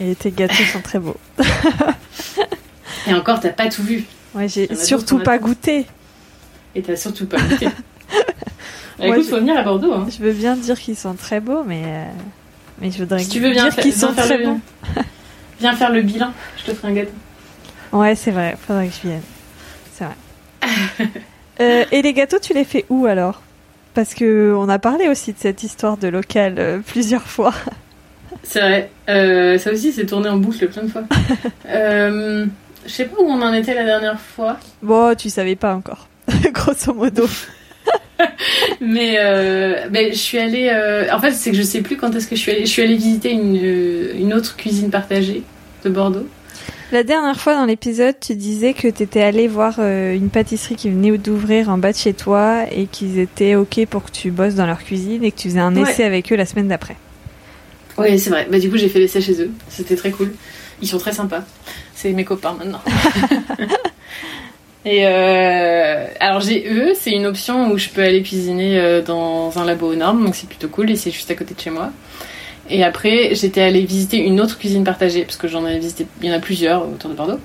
[0.00, 1.16] Et tes gâteaux sont très beaux.
[3.06, 4.04] Et encore, t'as pas tout vu.
[4.34, 5.86] Ouais, j'ai surtout pas goûté.
[6.74, 7.68] Et t'as surtout pas goûté.
[9.02, 9.92] Écoute, faut venir à Bordeaux.
[9.92, 10.06] Hein.
[10.10, 12.04] Je veux bien dire qu'ils sont très beaux, mais, euh,
[12.80, 14.60] mais je voudrais Si tu veux bien dire qu'ils sont très bons.
[15.60, 16.32] viens faire le bilan.
[16.58, 17.12] Je te ferai un gâteau.
[17.92, 19.22] Ouais, c'est vrai, faudrait que je vienne.
[19.92, 21.08] C'est vrai.
[21.60, 23.42] Euh, et les gâteaux, tu les fais où alors?
[23.92, 27.52] Parce que on a parlé aussi de cette histoire de local euh, plusieurs fois.
[28.42, 28.90] C'est vrai.
[29.10, 31.02] Euh, ça aussi, c'est tourné en boucle plein de fois.
[31.66, 32.48] je
[32.86, 36.08] sais pas où on en était la dernière fois, Bon, tu savais pas encore,
[36.54, 37.26] grosso modo.
[38.80, 40.68] mais, euh, mais je suis allée.
[40.72, 42.66] euh, en fait, c'est que je sais plus quand est-ce que je suis allée.
[42.66, 45.42] Je suis allée visiter une, euh, une autre cuisine partagée
[45.84, 46.26] de Bordeaux.
[46.92, 50.90] La dernière fois dans l'épisode, tu disais que t'étais allé voir euh, une pâtisserie qui
[50.90, 54.56] venait d'ouvrir en bas de chez toi et qu'ils étaient ok pour que tu bosses
[54.56, 55.88] dans leur cuisine et que tu faisais un Ouais.
[55.88, 56.96] essai avec eux la semaine d'après.
[57.96, 58.48] Oui, c'est vrai.
[58.50, 59.50] Bah, du coup, j'ai fait l'essai chez eux.
[59.68, 60.32] C'était très cool.
[60.82, 61.44] Ils sont très sympas.
[61.94, 62.80] C'est mes copains maintenant.
[64.86, 69.58] Et euh, alors j'ai eux, c'est une option où je peux aller cuisiner euh, dans
[69.58, 71.70] un labo aux normes, donc c'est plutôt cool et c'est juste à côté de chez
[71.70, 71.90] moi.
[72.70, 76.28] Et après, j'étais allée visiter une autre cuisine partagée, parce que j'en ai visité, il
[76.28, 77.40] y en a plusieurs autour de Bordeaux.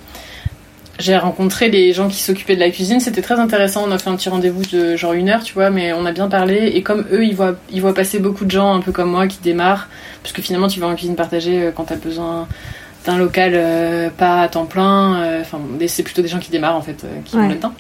[0.98, 3.84] J'ai rencontré les gens qui s'occupaient de la cuisine, c'était très intéressant.
[3.86, 6.14] On a fait un petit rendez-vous de genre une heure, tu vois, mais on a
[6.14, 6.68] bien parlé.
[6.74, 9.28] Et comme eux, ils voient, ils voient passer beaucoup de gens, un peu comme moi,
[9.28, 9.90] qui démarrent,
[10.24, 12.48] parce que finalement, tu vas en cuisine partagée euh, quand t'as besoin
[13.06, 15.16] d'un local euh, pas à temps plein.
[15.22, 17.43] euh, Enfin, c'est plutôt des gens qui démarrent en fait, euh, qui Ouais.
[17.43, 17.74] ont le temps.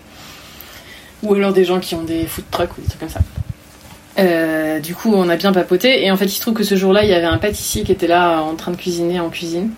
[1.23, 3.19] Ou alors des gens qui ont des food trucks ou des trucs comme ça.
[4.81, 6.05] Du coup, on a bien papoté.
[6.05, 7.91] Et en fait, il se trouve que ce jour-là, il y avait un pâtissier qui
[7.91, 9.71] était là en train de cuisiner en cuisine.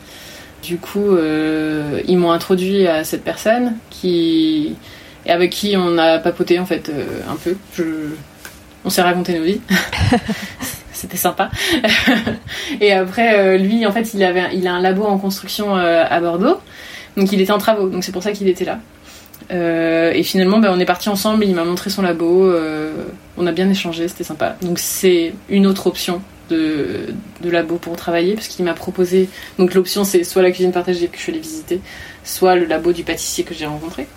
[0.63, 4.75] Du coup, ils m'ont introduit à cette personne qui
[5.25, 6.91] et avec qui on a papoté en fait
[7.29, 7.55] un peu.
[7.75, 7.83] Je...
[8.85, 9.61] On s'est raconté nos vies.
[10.97, 11.51] C'était sympa.
[12.81, 16.03] et après, euh, lui, en fait, il avait, il a un labo en construction euh,
[16.09, 16.57] à Bordeaux,
[17.15, 17.87] donc il était en travaux.
[17.87, 18.79] Donc c'est pour ça qu'il était là.
[19.51, 21.45] Euh, et finalement, bah, on est parti ensemble.
[21.45, 22.51] Il m'a montré son labo.
[23.37, 24.57] on a bien échangé, c'était sympa.
[24.63, 29.29] Donc c'est une autre option de, de labo pour travailler, parce qu'il m'a proposé.
[29.59, 31.79] Donc l'option, c'est soit la cuisine partagée que je suis allée visiter,
[32.23, 34.07] soit le labo du pâtissier que j'ai rencontré,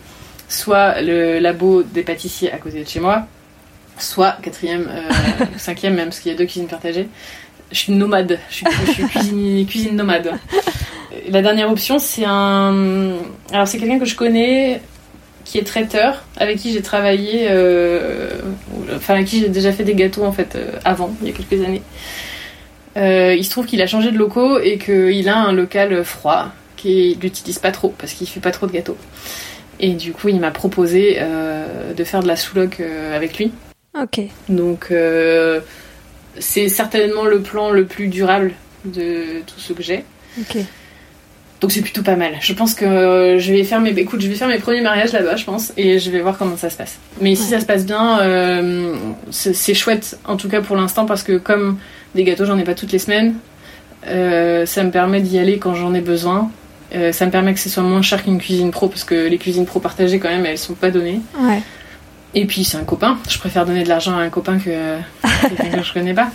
[0.49, 3.26] soit le labo des pâtissiers à côté de chez moi,
[4.03, 7.09] soit quatrième, euh, ou cinquième même, parce qu'il y a deux cuisines partagées.
[7.73, 10.33] Je suis nomade, je suis, je suis cuisine, cuisine nomade.
[11.29, 13.15] La dernière option, c'est un.
[13.53, 14.81] Alors, c'est quelqu'un que je connais
[15.51, 18.31] qui est traiteur, avec qui j'ai travaillé, euh,
[18.95, 21.35] enfin, avec qui j'ai déjà fait des gâteaux en fait euh, avant, il y a
[21.35, 21.83] quelques années.
[22.97, 26.49] Euh, il se trouve qu'il a changé de locaux et qu'il a un local froid
[26.77, 28.97] qu'il n'utilise pas trop parce qu'il fait pas trop de gâteaux.
[29.81, 31.19] Et du coup, il m'a proposé
[31.97, 33.51] de faire de la sous-loc euh, avec lui.
[33.95, 34.20] Ok.
[34.49, 35.61] Donc, euh,
[36.38, 38.53] c'est certainement le plan le plus durable
[38.84, 40.05] de tout ce que j'ai.
[40.41, 40.59] Ok.
[41.61, 42.32] Donc c'est plutôt pas mal.
[42.41, 45.12] Je pense que euh, je vais faire mes, écoute, je vais faire mes premiers mariages
[45.12, 46.99] là-bas, je pense, et je vais voir comment ça se passe.
[47.20, 48.97] Mais si ça se passe bien, euh,
[49.30, 51.76] c'est c'est chouette, en tout cas pour l'instant, parce que comme
[52.14, 53.34] des gâteaux, j'en ai pas toutes les semaines.
[54.07, 56.51] euh, ça me permet d'y aller quand j'en ai besoin.
[56.95, 59.36] Euh, ça me permet que ce soit moins cher qu'une cuisine pro, parce que les
[59.36, 61.20] cuisines pro partagées quand même, elles sont pas données.
[61.38, 61.61] Ouais.
[62.35, 63.18] Et puis c'est un copain.
[63.28, 64.99] Je préfère donner de l'argent à un copain que
[65.49, 66.28] quelqu'un que je connais pas.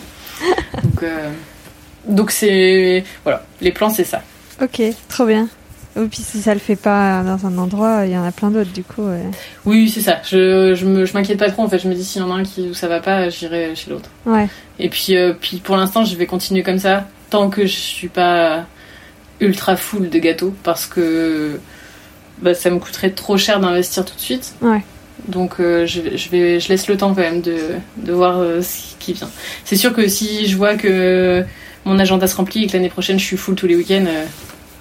[0.83, 1.29] Donc euh,
[2.07, 4.21] donc c'est voilà, les plans c'est ça.
[4.61, 5.47] Ok, trop bien.
[5.97, 8.51] Et puis si ça le fait pas dans un endroit, il y en a plein
[8.51, 9.03] d'autres du coup.
[9.03, 9.23] ouais.
[9.65, 10.17] Oui, c'est ça.
[10.29, 11.79] Je, je me- je m'inquiète pas trop en fait.
[11.79, 13.91] Je me dis s'il y en a un qui où ça va pas, j'irai chez
[13.91, 14.09] l'autre.
[14.25, 14.49] Ouais.
[14.77, 18.09] Et puis, euh, puis pour l'instant, je vais continuer comme ça tant que je suis
[18.09, 18.65] pas
[19.39, 21.59] ultra full de gâteaux parce que
[22.39, 24.53] bah, ça me coûterait trop cher d'investir tout de suite.
[24.61, 24.83] Ouais.
[25.27, 27.57] Donc euh, je, je vais, je laisse le temps quand même de,
[27.97, 29.29] de voir euh, ce qui vient.
[29.63, 31.43] C'est sûr que si je vois que
[31.85, 34.25] mon agenda se remplit et que l'année prochaine je suis full tous les week-ends, euh,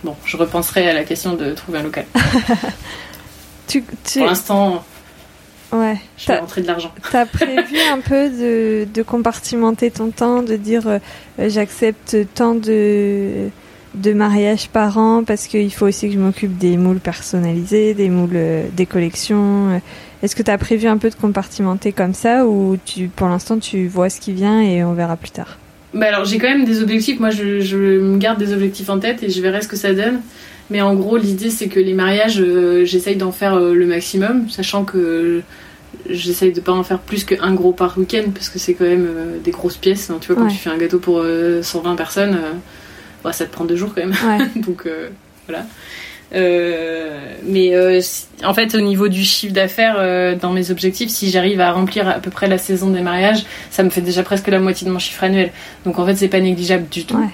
[0.04, 2.04] bon, je repenserai à la question de trouver un local.
[3.66, 4.18] Tu, tu...
[4.18, 4.84] Pour l'instant,
[5.72, 5.96] Ouais.
[6.18, 6.92] je vais rentrer de l'argent.
[7.10, 10.82] T'as prévu un peu de, de compartimenter ton temps, de dire
[11.38, 13.48] j'accepte tant de,
[13.94, 18.10] de mariages par an parce qu'il faut aussi que je m'occupe des moules personnalisés, des
[18.10, 18.38] moules,
[18.76, 19.80] des collections.
[20.24, 23.86] Est-ce que t'as prévu un peu de compartimenter comme ça ou tu, pour l'instant tu
[23.88, 25.58] vois ce qui vient et on verra plus tard?
[25.92, 28.98] Bah alors j'ai quand même des objectifs, moi je, je me garde des objectifs en
[28.98, 30.20] tête et je verrai ce que ça donne.
[30.70, 34.48] Mais en gros l'idée c'est que les mariages, euh, j'essaye d'en faire euh, le maximum,
[34.48, 35.42] sachant que
[36.08, 39.06] j'essaye de pas en faire plus qu'un gros par week-end parce que c'est quand même
[39.06, 40.08] euh, des grosses pièces.
[40.10, 40.16] hein.
[40.22, 40.52] Tu vois quand Ouais.
[40.52, 42.38] tu fais un gâteau pour euh, 120 personnes,
[43.22, 44.14] bah, ça te prend deux jours quand même.
[44.26, 44.46] Ouais.
[44.62, 44.88] Donc
[45.46, 45.66] voilà.
[46.32, 48.00] Euh, mais euh,
[48.44, 52.08] en fait, au niveau du chiffre d'affaires, euh, dans mes objectifs, si j'arrive à remplir
[52.08, 54.92] à peu près la saison des mariages, ça me fait déjà presque la moitié de
[54.92, 55.50] mon chiffre annuel.
[55.84, 57.16] Donc en fait, c'est pas négligeable du tout.
[57.16, 57.28] Ouais.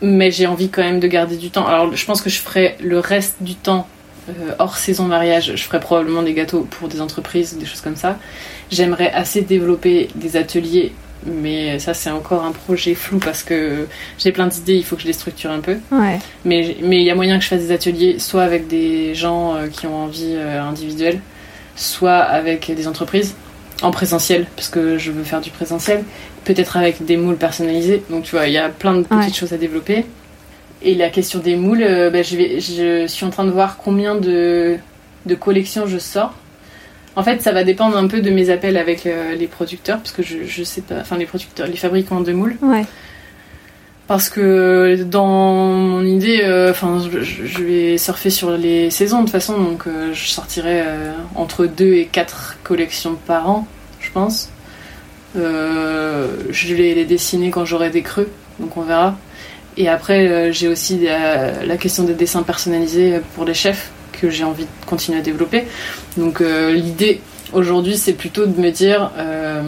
[0.00, 1.66] Mais j'ai envie quand même de garder du temps.
[1.66, 3.88] Alors je pense que je ferai le reste du temps
[4.58, 5.52] hors saison mariage.
[5.56, 8.18] Je ferai probablement des gâteaux pour des entreprises, des choses comme ça.
[8.70, 10.92] J'aimerais assez développer des ateliers.
[11.26, 13.86] Mais ça, c'est encore un projet flou parce que
[14.18, 15.76] j'ai plein d'idées, il faut que je les structure un peu.
[15.90, 16.18] Ouais.
[16.44, 19.54] Mais mais il y a moyen que je fasse des ateliers, soit avec des gens
[19.56, 21.20] euh, qui ont envie euh, individuelle,
[21.76, 23.34] soit avec des entreprises
[23.82, 26.02] en présentiel, parce que je veux faire du présentiel,
[26.44, 28.02] peut-être avec des moules personnalisés.
[28.10, 29.32] Donc tu vois, il y a plein de petites Ouais.
[29.32, 30.04] choses à développer.
[30.82, 33.76] Et la question des moules, euh, bah, je, vais, je suis en train de voir
[33.78, 34.76] combien de,
[35.26, 36.32] de collections je sors.
[37.18, 40.12] En fait, ça va dépendre un peu de mes appels avec euh, les producteurs, parce
[40.12, 42.56] que je, je sais pas, enfin les producteurs, les fabricants de moules.
[42.62, 42.84] Ouais.
[44.06, 49.22] Parce que dans mon idée, euh, enfin, je, je vais surfer sur les saisons de
[49.24, 50.84] toute façon, donc euh, je sortirai
[51.34, 53.66] entre 2 et 4 collections par an,
[53.98, 54.50] je pense.
[55.34, 58.30] Je vais les dessiner quand j'aurai des creux,
[58.60, 59.18] donc on verra.
[59.76, 63.90] Et après, j'ai aussi la, la question des dessins personnalisés pour les chefs
[64.20, 65.64] que j'ai envie de continuer à développer.
[66.16, 67.20] Donc euh, l'idée
[67.52, 69.62] aujourd'hui, c'est plutôt de me dire, euh,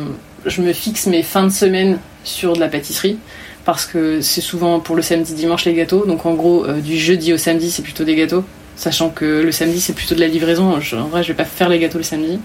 [0.46, 3.18] je me fixe mes fins de semaine sur de la pâtisserie
[3.64, 6.04] parce que c'est souvent pour le samedi dimanche les gâteaux.
[6.06, 8.44] Donc en gros, euh, du jeudi au samedi, c'est plutôt des gâteaux.
[8.76, 10.74] Sachant que le samedi, c'est plutôt de la livraison.
[10.74, 12.38] en vrai, je vais pas faire les gâteaux le samedi.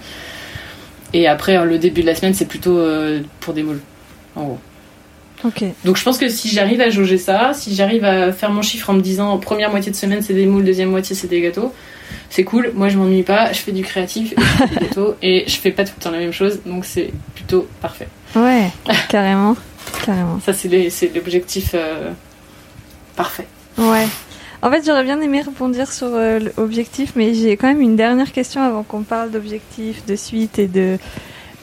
[1.14, 2.77] Et après, le début de la semaine, c'est plutôt
[3.40, 3.80] pour des moules.
[4.36, 4.60] En gros.
[5.44, 5.64] Ok.
[5.84, 8.90] Donc je pense que si j'arrive à jauger ça, si j'arrive à faire mon chiffre
[8.90, 11.73] en me disant première moitié de semaine c'est des moules, deuxième moitié c'est des gâteaux,
[12.30, 12.72] c'est cool.
[12.76, 15.56] Moi je m'ennuie pas, je fais du créatif, et je fais des gâteaux et je
[15.58, 18.08] fais pas tout le temps la même chose, donc c'est plutôt parfait.
[18.36, 18.70] Ouais,
[19.10, 19.56] carrément.
[20.06, 20.40] carrément.
[20.42, 22.12] Ça c'est l'objectif euh,
[23.16, 23.48] parfait.
[23.78, 24.08] Ouais.
[24.62, 28.32] En fait, j'aurais bien aimé répondre sur euh, l'objectif, mais j'ai quand même une dernière
[28.32, 30.98] question avant qu'on parle d'objectif, de suite et de.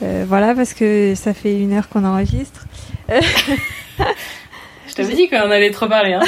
[0.03, 2.65] euh, voilà, parce que ça fait une heure qu'on enregistre.
[4.87, 6.13] Je t'avais dit qu'on allait trop parler.
[6.13, 6.21] Hein.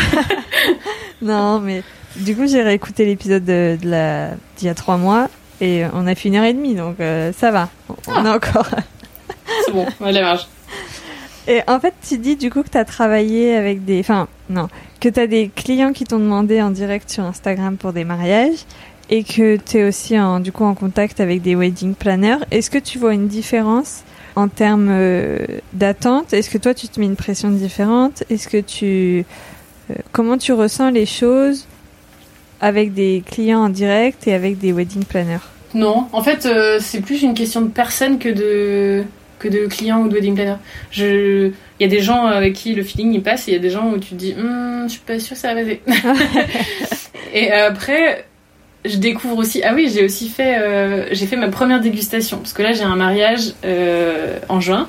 [1.21, 1.81] Non, mais
[2.17, 5.29] du coup, j'ai réécouté l'épisode de, de la d'il y a trois mois
[5.61, 7.69] et on a fait une heure et demie, donc euh, ça va.
[7.89, 8.67] On- On a encore.
[9.65, 10.47] c'est bon, on marge.
[11.47, 13.99] Et en fait, tu dis du coup que tu as travaillé avec des.
[13.99, 14.67] Enfin, non.
[14.99, 18.65] Que tu as des clients qui t'ont demandé en direct sur Instagram pour des mariages
[19.11, 22.37] et que tu es aussi en, du coup en contact avec des wedding planners.
[22.49, 24.01] Est-ce que tu vois une différence
[24.35, 25.37] en termes euh,
[25.73, 26.33] d'attente?
[26.33, 28.23] Est-ce que toi, tu te mets une pression différente?
[28.31, 29.23] Est-ce que tu.
[29.91, 31.67] euh, comment tu ressens les choses?
[32.65, 37.01] Avec des clients en direct et avec des wedding planners Non, en fait, euh, c'est
[37.01, 39.03] plus une question de personne que de
[39.37, 40.55] que de clients ou de wedding planner.
[40.91, 41.47] Je,
[41.79, 43.59] il y a des gens avec qui le feeling il passe, et il y a
[43.61, 45.81] des gens où tu te dis, Hum, je suis pas sûre que ça va passer.
[47.33, 48.25] et après,
[48.85, 49.61] je découvre aussi.
[49.63, 52.83] Ah oui, j'ai aussi fait, euh, j'ai fait ma première dégustation parce que là j'ai
[52.83, 54.87] un mariage euh, en juin.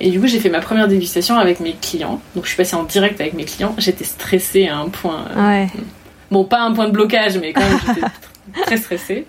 [0.00, 2.20] Et du coup, j'ai fait ma première dégustation avec mes clients.
[2.36, 3.74] Donc, je suis passée en direct avec mes clients.
[3.78, 5.24] J'étais stressée à un point.
[5.36, 5.66] euh, Ouais.
[6.30, 8.06] Bon, pas un point de blocage, mais quand même, j'étais
[8.66, 9.24] très stressée.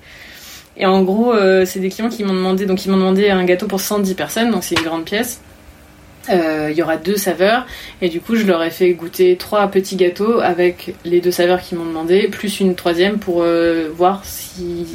[0.78, 3.44] Et en gros, euh, c'est des clients qui m'ont demandé, donc ils m'ont demandé un
[3.46, 5.42] gâteau pour 110 personnes, donc c'est une grande pièce.
[6.30, 7.66] Euh, Il y aura deux saveurs,
[8.02, 11.60] et du coup, je leur ai fait goûter trois petits gâteaux avec les deux saveurs
[11.62, 14.86] qu'ils m'ont demandé, plus une troisième pour euh, voir si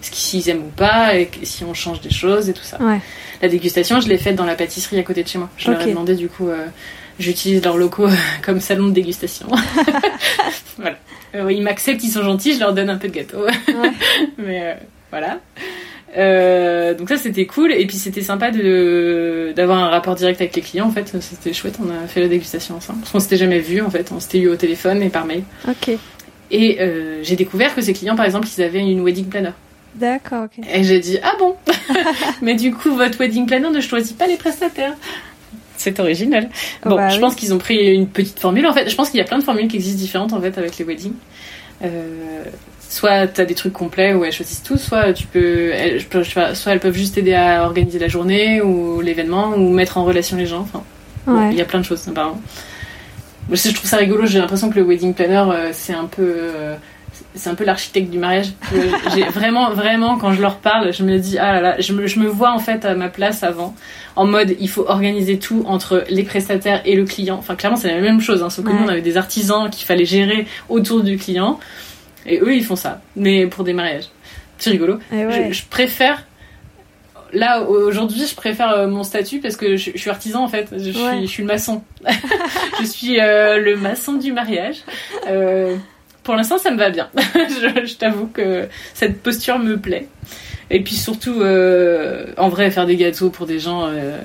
[0.00, 2.80] s'ils aiment ou pas, et si on change des choses et tout ça.
[2.82, 3.00] Ouais.
[3.42, 5.50] La dégustation, je l'ai faite dans la pâtisserie à côté de chez moi.
[5.58, 5.86] Je leur Ok.
[5.86, 6.48] ai demandé, du coup,
[7.20, 8.08] j'utilise leurs locaux
[8.42, 9.46] comme salon de dégustation.
[10.76, 10.96] voilà.
[11.34, 13.46] Euh, ils m'acceptent, ils sont gentils, je leur donne un peu de gâteau.
[14.38, 14.74] Mais euh,
[15.10, 15.38] voilà.
[16.18, 20.56] Euh, donc ça c'était cool et puis c'était sympa de d'avoir un rapport direct avec
[20.56, 23.36] les clients en fait c'était chouette on a fait la dégustation ensemble parce qu'on s'était
[23.36, 25.96] jamais vu en fait on s'était eu au téléphone et par mail Ok.
[26.50, 29.52] et euh, j'ai découvert que ces clients par exemple ils avaient une wedding planner
[29.94, 30.64] D'accord, ok.
[30.68, 31.54] et j'ai dit ah bon?
[32.42, 34.94] Mais du coup votre wedding planner ne choisit pas les prestataires
[35.80, 36.48] c'est original
[36.84, 37.20] Bon, Bah je oui.
[37.20, 38.66] pense qu'ils ont pris une petite formule.
[38.66, 40.56] En fait, je pense qu'il y a plein de formules qui existent différentes en fait
[40.58, 41.14] avec les weddings.
[41.82, 42.44] Euh,
[42.88, 46.80] soit t'as des trucs complets où elles choisissent tout, soit tu peux, elles, soit elles
[46.80, 50.60] peuvent juste aider à organiser la journée ou l'événement ou mettre en relation les gens.
[50.60, 50.82] Enfin,
[51.26, 51.48] Ouais.
[51.52, 52.40] il y a plein de choses apparemment.
[53.50, 54.26] Je trouve ça rigolo.
[54.26, 56.76] J'ai l'impression que le wedding planner euh, c'est un peu euh,
[57.34, 58.48] c'est un peu l'architecte du mariage.
[58.74, 61.92] Euh, J'ai vraiment, vraiment, quand je leur parle, je me dis, ah là là, je
[61.92, 63.74] me, je me vois en fait à ma place avant,
[64.16, 67.36] en mode, il faut organiser tout entre les prestataires et le client.
[67.38, 68.76] Enfin, clairement, c'est la même chose, hein, sauf que Ouais.
[68.78, 71.58] nous, on avait des artisans qu'il fallait gérer autour du client,
[72.26, 74.06] et eux, ils font ça, mais pour des mariages.
[74.58, 74.98] C'est rigolo.
[75.12, 75.48] Ouais.
[75.50, 76.26] Je, je préfère.
[77.32, 80.66] Là, aujourd'hui, je préfère euh, mon statut parce que je, je suis artisan en fait.
[80.76, 81.20] Je, suis, Ouais.
[81.22, 81.82] je suis le maçon.
[82.80, 84.78] je suis euh, le maçon du mariage.
[85.28, 85.76] Euh,
[86.22, 87.08] pour l'instant, ça me va bien.
[87.16, 90.06] je je t'avoue que cette posture me plaît.
[90.70, 94.18] Et puis surtout, euh, en vrai, faire des gâteaux pour des gens, euh,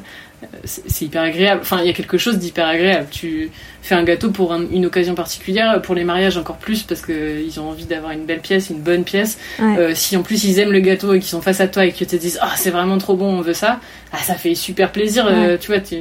[0.63, 1.61] c'est hyper agréable.
[1.63, 3.07] Enfin, il y a quelque chose d'hyper agréable.
[3.09, 3.49] Tu
[3.81, 7.59] fais un gâteau pour un- une occasion particulière, pour les mariages encore plus, parce qu'ils
[7.59, 9.39] ont envie d'avoir une belle pièce, une bonne pièce.
[9.57, 9.77] Ouais.
[9.79, 11.91] Euh, si en plus ils aiment le gâteau et qu'ils sont face à toi et
[11.91, 13.79] qu'ils te disent ah c'est vraiment trop bon on veut ça
[14.11, 15.27] ah ça fait super plaisir
[15.59, 15.95] tu vois tu,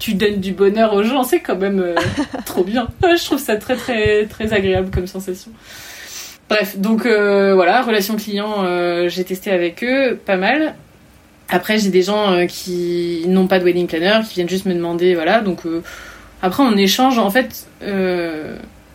[0.00, 1.94] tu donnes du bonheur aux gens c'est quand même euh,
[2.46, 2.88] trop bien.
[3.02, 5.52] Je trouve ça très très très agréable comme sensation.
[6.48, 10.74] Bref donc euh, voilà relation client euh, j'ai testé avec eux pas mal.
[11.48, 15.14] Après j'ai des gens qui n'ont pas de wedding planner qui viennent juste me demander
[15.14, 15.60] voilà donc
[16.42, 17.18] après on échange.
[17.18, 17.66] En fait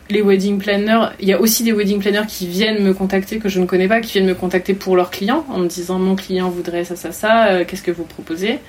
[0.07, 3.49] les wedding planners, il y a aussi des wedding planners qui viennent me contacter que
[3.49, 6.15] je ne connais pas, qui viennent me contacter pour leurs clients en me disant mon
[6.15, 8.59] client voudrait ça, ça, ça, qu'est-ce que vous proposez?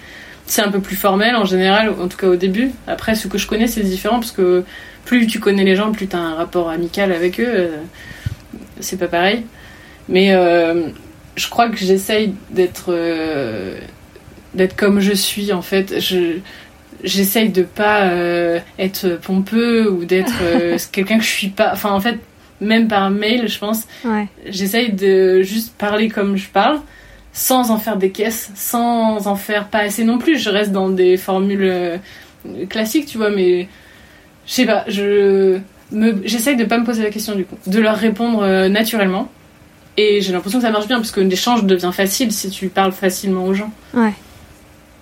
[0.46, 2.70] C'est un peu plus formel en général, en tout cas au début.
[2.86, 4.62] Après, ce que je connais, c'est différent parce que
[5.04, 7.46] plus tu connais les gens, plus tu as un rapport amical avec eux.
[7.48, 7.76] euh,
[8.80, 9.42] c'est pas pareil.
[10.08, 10.88] Mais euh,
[11.36, 13.76] je crois que j'essaye d'être euh,
[14.54, 15.98] d'être comme je suis en fait.
[16.00, 16.38] Je
[17.04, 20.32] j'essaye de pas euh, être pompeux ou d'être
[20.92, 21.70] quelqu'un que je suis pas.
[21.72, 22.18] Enfin, en fait,
[22.60, 24.26] même par mail, je pense, Ouais.
[24.48, 26.80] j'essaye de juste parler comme je parle,
[27.36, 30.38] sans en faire des caisses, sans en faire pas assez non plus.
[30.38, 31.98] Je reste dans des formules euh,
[32.70, 33.68] classiques, tu vois, mais
[34.46, 35.58] Je sais pas, je
[35.92, 36.26] me...
[36.26, 39.30] j'essaye de pas me poser la question du coup, de leur répondre euh, naturellement.
[39.98, 42.92] Et j'ai l'impression que ça marche bien parce que l'échange devient facile si tu parles
[42.92, 43.70] facilement aux gens.
[43.92, 44.14] Ouais.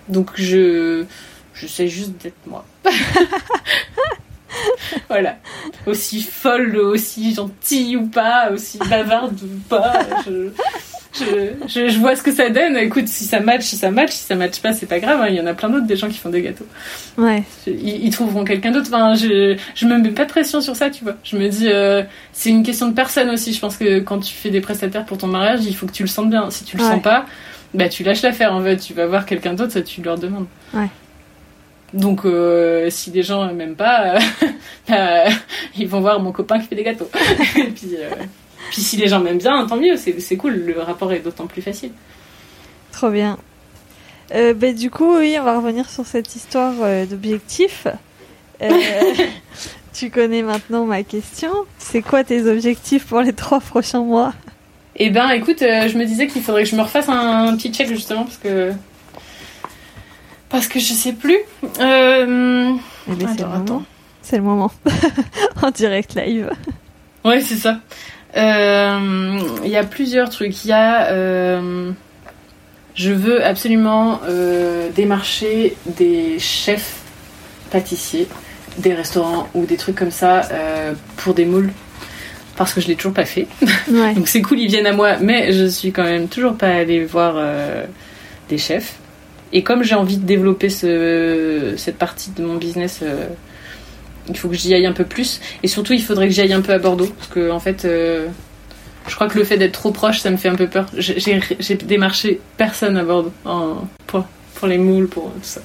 [0.09, 1.05] Donc je
[1.55, 2.65] j'essaie juste d'être moi.
[5.09, 5.36] voilà.
[5.86, 10.01] Aussi folle, aussi gentille ou pas, aussi bavarde ou pas.
[10.27, 10.51] Je,
[11.19, 11.24] je,
[11.69, 12.77] je, je vois ce que ça donne.
[12.77, 15.20] Écoute, si ça match, si ça match, si ça match pas, c'est pas grave.
[15.20, 15.27] hein.
[15.28, 16.66] Il y en a plein d'autres des gens qui font des gâteaux.
[17.16, 17.43] Ouais.
[17.66, 18.89] Ils, ils trouveront quelqu'un d'autre.
[18.93, 21.15] Enfin, je, je me mets pas de pression sur ça, tu vois.
[21.24, 23.53] Je me dis, euh, c'est une question de personne aussi.
[23.53, 26.03] Je pense que quand tu fais des prestataires pour ton mariage, il faut que tu
[26.03, 26.51] le sentes bien.
[26.51, 26.91] Si tu le Ouais.
[26.91, 27.27] sens pas,
[27.74, 28.77] bah tu lâches l'affaire en fait.
[28.78, 30.47] Tu vas voir quelqu'un d'autre, ça tu leur demandes.
[30.73, 30.89] Ouais.
[31.93, 34.19] Donc, euh, si les gens m'aiment pas, euh,
[34.89, 35.24] bah,
[35.78, 37.09] ils vont voir mon copain qui fait des gâteaux.
[37.57, 38.11] Et puis, euh,
[38.70, 39.97] puis si les gens m'aiment bien, tant mieux.
[39.97, 40.55] C'est cool.
[40.55, 41.93] Le rapport est d'autant plus facile.
[42.93, 43.39] Trop bien.
[44.35, 47.86] Euh, bah, du coup, oui, on va revenir sur cette histoire euh, d'objectifs.
[48.62, 48.70] Euh,
[49.93, 51.51] tu connais maintenant ma question.
[51.78, 54.32] C'est quoi tes objectifs pour les trois prochains mois?
[54.97, 57.57] Eh ben, écoute, euh, je me disais qu'il faudrait que je me refasse un, un
[57.57, 58.73] petit check justement parce que
[60.49, 61.39] parce que je sais plus.
[61.65, 63.62] Eh ben, c'est le Attends, moment.
[63.65, 63.82] attends.
[64.23, 64.70] C'est le moment.
[65.62, 66.51] en direct live.
[67.24, 67.81] Ouais, c'est ça.
[68.36, 70.65] Euh, Il y a plusieurs trucs.
[70.65, 71.90] Il y a, euh,
[72.94, 76.97] je veux absolument euh, démarcher des chefs
[77.70, 78.28] pâtissiers,
[78.78, 81.73] des restaurants ou des trucs comme ça euh, pour des moules.
[82.56, 83.48] Parce que je l'ai toujours pas fait.
[83.90, 84.15] Ouais.
[84.15, 87.05] Donc c'est cool, ils viennent à moi, mais je suis quand même toujours pas allée
[87.05, 87.85] voir euh,
[88.48, 88.94] des chefs.
[89.52, 93.27] Et comme j'ai envie de développer ce, cette partie de mon business, euh,
[94.28, 95.40] il faut que j'y aille un peu plus.
[95.62, 97.84] Et surtout, il faudrait que j'y aille un peu à Bordeaux, parce que en fait,
[97.84, 98.26] euh,
[99.09, 100.86] je crois que le fait d'être trop proche, ça me fait un peu peur.
[100.96, 101.40] J'ai-
[101.84, 104.24] démarché personne à Bordeaux en- pour,
[104.55, 105.60] pour les moules, pour tout ça.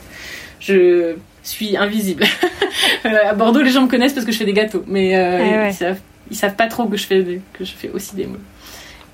[0.60, 2.24] Je suis invisible.
[3.04, 5.70] à Bordeaux, les gens me connaissent parce que je fais des gâteaux, mais euh, ouais.
[5.72, 6.00] ils, savent,
[6.30, 8.40] ils savent pas trop que je fais, des- que je fais aussi des moules.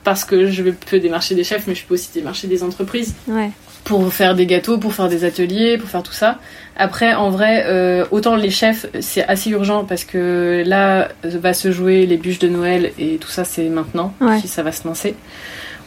[0.04, 3.50] Parce que je peux démarcher des chefs, mais je peux aussi démarcher des entreprises Ouais.
[3.86, 6.40] Pour faire des gâteaux, pour faire des ateliers, pour faire tout ça.
[6.76, 11.72] Après, en vrai, euh, autant les chefs, c'est assez urgent parce que là va se
[11.72, 14.40] jouer les bûches de Noël et tout ça, c'est maintenant Ouais.
[14.42, 15.16] si ça va se lancer.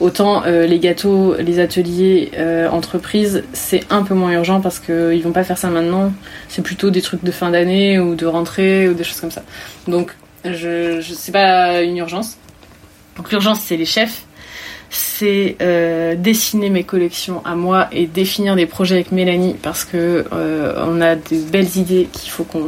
[0.01, 5.13] Autant euh, les gâteaux, les ateliers, euh, entreprises, c'est un peu moins urgent parce que
[5.13, 6.13] ils vont pas faire ça maintenant.
[6.49, 9.43] C'est plutôt des trucs de fin d'année ou de rentrée ou des choses comme ça.
[9.89, 10.15] Donc,
[10.45, 12.39] je, je c'est pas une urgence.
[13.17, 14.23] Donc l'urgence, c'est les chefs
[14.91, 20.25] c'est euh, dessiner mes collections à moi et définir des projets avec Mélanie parce que
[20.33, 22.67] euh, on a de belles idées qu'il faut qu'on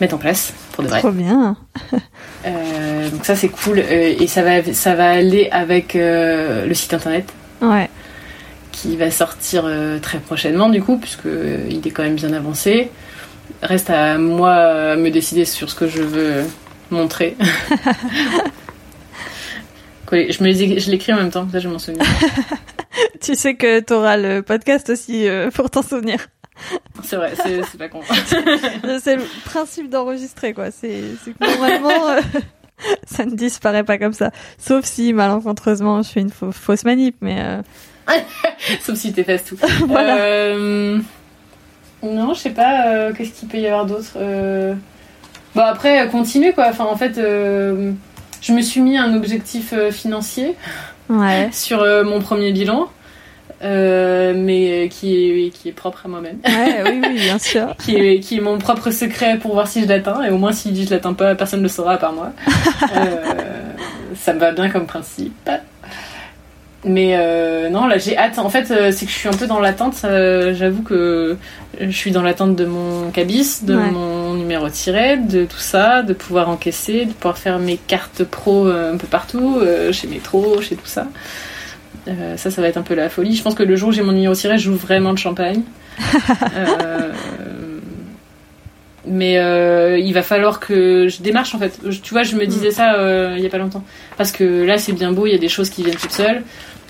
[0.00, 0.98] mette en place pour de vrai.
[0.98, 1.56] Trop bien.
[2.44, 7.32] Euh, donc ça c'est cool et ça va ça va aller avec le site internet
[7.60, 7.88] Ouais.
[8.72, 9.64] qui va sortir
[10.02, 11.28] très prochainement du coup puisque
[11.70, 12.90] il est quand même bien avancé.
[13.62, 16.42] Reste à moi me décider sur ce que je veux
[16.90, 17.36] montrer.
[20.12, 22.02] Je me les ai- je l'écris en même temps, ça je m'en souviens.
[23.20, 26.18] Tu sais que t'auras le podcast aussi euh, pour t'en souvenir.
[27.02, 28.00] C'est vrai, c'est pas con.
[29.00, 30.70] C'est le principe d'enregistrer, quoi.
[30.70, 32.20] C'est que normalement, euh,
[33.06, 34.30] ça ne disparaît pas comme ça.
[34.58, 37.36] Sauf si, malencontreusement, je fais une fau- fausse manip, mais...
[37.40, 37.62] euh,
[38.82, 39.56] Sauf si t'effaces tout.
[39.86, 40.16] Voilà.
[40.18, 40.98] Euh,
[42.02, 44.12] Non, je sais pas, qu'est-ce qu'il peut y avoir d'autre.
[45.54, 46.66] Bon, après, continue quoi.
[46.68, 47.18] Enfin, en fait,
[48.42, 50.54] je me suis mis un objectif euh, financier
[51.08, 51.48] Ouais.
[51.52, 52.88] sur euh, mon premier bilan,
[53.62, 55.14] euh, mais qui
[55.46, 56.38] est, qui est propre à moi-même.
[56.44, 57.74] Ouais, oui, oui, bien sûr.
[57.84, 60.22] qui est, qui est mon propre secret pour voir si je l'atteins.
[60.24, 62.32] Et au moins, si je l'atteins pas, personne ne le saura à part moi.
[62.96, 63.72] Euh,
[64.16, 65.48] ça me va bien comme principe.
[66.84, 68.38] Mais euh, non, là j'ai hâte.
[68.38, 69.94] En fait, euh, c'est que je suis un peu dans l'attente.
[70.04, 71.36] euh, J'avoue que
[71.80, 73.90] je suis dans l'attente de mon cabis, de Ouais.
[73.90, 78.66] mon numéro tiré, de tout ça, de pouvoir encaisser, de pouvoir faire mes cartes pro
[78.66, 79.60] un peu partout,
[79.92, 81.06] chez Métro, chez tout ça.
[82.08, 83.36] Euh, ça, ça va être un peu la folie.
[83.36, 85.62] Je pense que le jour où j'ai mon numéro tiré, je joue vraiment le champagne.
[86.56, 87.12] Euh,
[89.06, 91.78] mais euh, il va falloir que je démarche en fait.
[91.88, 93.84] Je- Tu vois, je me disais ça euh, il y a pas longtemps.
[94.16, 96.42] Parce que là, c'est bien beau, il y a des choses qui viennent toutes seules.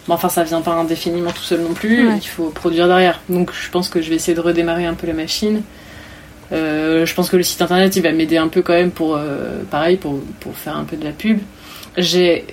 [0.09, 2.09] Mais enfin, ça vient pas indéfiniment tout seul non plus.
[2.09, 2.17] Ouais.
[2.21, 3.21] Il faut produire derrière.
[3.29, 5.63] Donc, je pense que je vais essayer de redémarrer un peu la machine.
[6.53, 9.19] Euh, je pense que le site internet, il va m'aider un peu quand même pour,
[9.71, 11.39] pareil, pour, pour faire un peu de la pub.
[11.97, 12.45] J'ai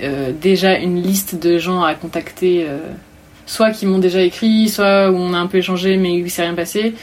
[0.41, 2.67] déjà une liste de gens à contacter,
[3.45, 6.29] soit qui m'ont déjà écrit, soit où on a un peu échangé mais où il
[6.31, 6.93] s'est rien passé.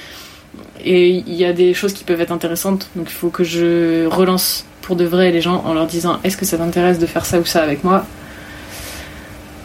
[0.84, 4.06] Et il y a des choses qui peuvent être intéressantes, donc il faut que je
[4.06, 7.24] relance pour de vrai les gens en leur disant est-ce que ça t'intéresse de faire
[7.26, 8.04] ça ou ça avec moi?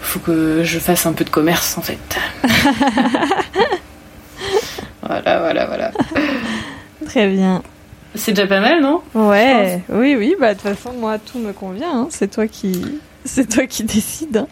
[0.01, 1.97] Faut que je fasse un peu de commerce en fait.
[5.01, 5.91] voilà, voilà, voilà.
[7.05, 7.61] Très bien.
[8.15, 9.01] C'est déjà pas mal, non?
[9.15, 12.01] Ouais, oui, oui, bah de toute façon, moi, tout me convient.
[12.01, 12.07] hein.
[12.09, 14.37] C'est toi qui, c'est toi qui décides.
[14.37, 14.47] hein.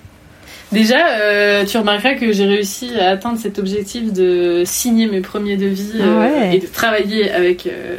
[0.71, 5.57] Déjà, euh, tu remarqueras que j'ai réussi à atteindre cet objectif de signer mes premiers
[5.57, 6.55] devis euh, Ah ouais.
[6.55, 7.97] et de travailler avec euh,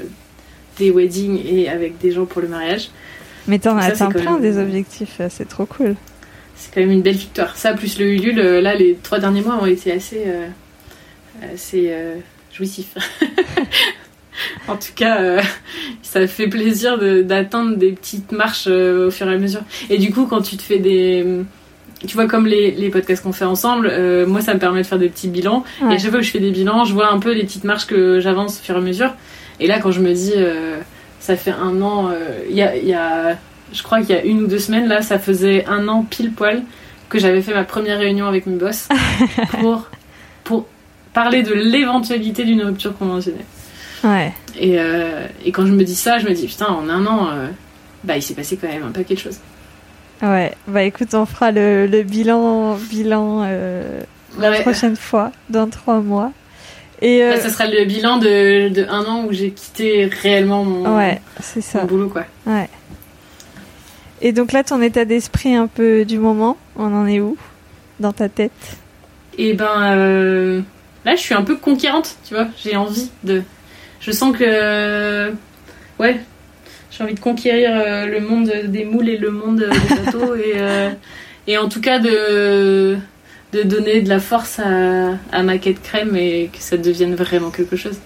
[0.78, 2.90] des weddings et avec des gens pour le mariage.
[3.48, 5.96] Mais t'en as atteint plein même- des objectifs, euh, c'est trop cool.
[6.54, 7.56] C'est quand même une belle victoire.
[7.56, 10.46] Ça, plus le Ulule, euh, là, les trois derniers mois ont été assez, euh,
[11.52, 12.16] assez euh,
[12.52, 12.94] jouissifs.
[14.68, 15.40] en tout cas, euh,
[16.02, 19.62] ça fait plaisir de- d'atteindre des petites marches euh, au fur et à mesure.
[19.88, 21.24] Et du coup, quand tu te fais des...
[22.06, 24.86] Tu vois, comme les, les podcasts qu'on fait ensemble, euh, moi, ça me permet de
[24.86, 25.64] faire des petits bilans.
[25.82, 27.64] Et à chaque fois que je fais des bilans, je vois un peu les petites
[27.64, 29.12] marches que j'avance au fur et à mesure.
[29.60, 30.78] Et là, quand je me dis, euh,
[31.18, 32.14] ça fait un an, euh,
[32.48, 33.36] il y, a, y a-
[33.72, 36.32] je crois qu'il y a une ou deux semaines, là, ça faisait un an pile
[36.32, 36.62] poil
[37.10, 38.88] que j'avais fait ma première réunion avec mes boss
[39.60, 39.88] pour,
[40.44, 40.66] pour
[41.12, 43.44] parler de l'éventualité d'une rupture conventionnelle.
[44.04, 44.32] Ouais.
[44.58, 47.28] Et, euh, et quand je me dis ça, je me dis, putain, en un an,
[47.32, 47.48] euh,
[48.04, 49.38] bah, il s'est passé quand même un paquet de choses.
[50.22, 50.52] Ouais.
[50.68, 54.00] Bah écoute, on fera le, le bilan, bilan euh,
[54.38, 54.60] la Ouais.
[54.62, 56.32] prochaine fois, dans trois mois.
[57.02, 60.64] Et euh, Là, ça sera le bilan de, de un an où j'ai quitté réellement
[60.64, 61.80] mon, ouais, c'est ça.
[61.80, 62.24] mon boulot, quoi.
[62.46, 62.68] Ouais.
[64.20, 67.38] Et donc là, ton état d'esprit un peu du moment, on en est où
[68.00, 68.52] dans ta tête?
[69.38, 70.60] Et ben euh,
[71.06, 72.48] là, je suis un peu conquérante, tu vois.
[72.62, 73.42] J'ai envie de.
[74.00, 75.32] Je sens que.
[75.98, 76.20] Ouais.
[77.00, 80.34] J'ai envie de conquérir euh, le monde des moules et le monde des bateaux.
[80.34, 80.90] et, euh,
[81.46, 82.98] et en tout cas, de,
[83.54, 87.48] de donner de la force à, à ma quête crème et que ça devienne vraiment
[87.48, 87.98] quelque chose.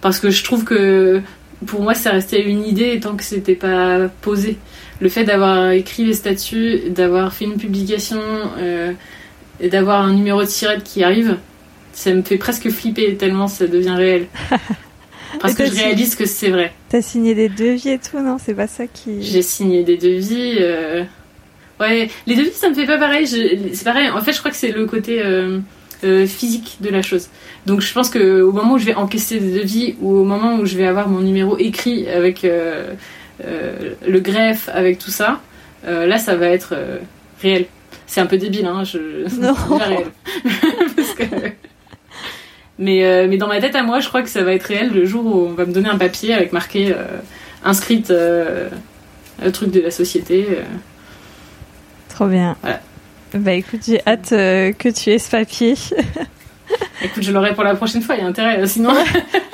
[0.00, 1.20] Parce que je trouve que
[1.66, 4.58] pour moi, ça restait une idée tant que c'était pas posé.
[5.00, 8.18] Le fait d'avoir écrit les statuts, d'avoir fait une publication.
[8.58, 8.92] euh,
[9.60, 11.36] et d'avoir un numéro de sirette qui arrive,
[11.92, 14.26] ça me fait presque flipper tellement ça devient réel.
[15.40, 16.72] Parce que je signé- réalise que c'est vrai.
[16.88, 18.36] T'as signé des devis et tout, non?
[18.42, 19.22] C'est pas ça qui.
[19.22, 20.56] J'ai signé des devis.
[20.60, 21.02] euh,
[21.80, 23.26] Ouais, les devis ça me fait pas pareil.
[23.26, 24.08] Je- C'est pareil.
[24.10, 25.58] En fait, je crois que c'est le côté euh,
[26.04, 27.28] euh, physique de la chose.
[27.66, 30.56] Donc, je pense que au moment où je vais encaisser des devis ou au moment
[30.56, 35.40] où je vais avoir mon numéro écrit avec le greffe, avec tout ça,
[35.86, 36.74] là, ça va être
[37.42, 37.66] réel.
[38.06, 38.84] C'est un peu débile, hein.
[38.84, 38.98] Je...
[39.40, 39.54] Non.
[39.78, 40.06] réel.
[40.96, 41.24] Parce que-
[42.78, 44.90] mais, euh, mais dans ma tête à moi, je crois que ça va être réel
[44.92, 47.04] le jour où on va me donner un papier avec marqué euh,
[47.64, 48.68] inscrite euh,
[49.42, 50.46] le truc de la société.
[50.50, 50.62] euh.
[52.08, 52.56] Trop bien.
[52.62, 52.80] Voilà.
[53.34, 55.74] Bah écoute, j'ai hâte que tu aies ce papier.
[57.04, 58.66] Écoute, je l'aurai pour la prochaine fois, il y a intérêt.
[58.66, 58.90] Sinon,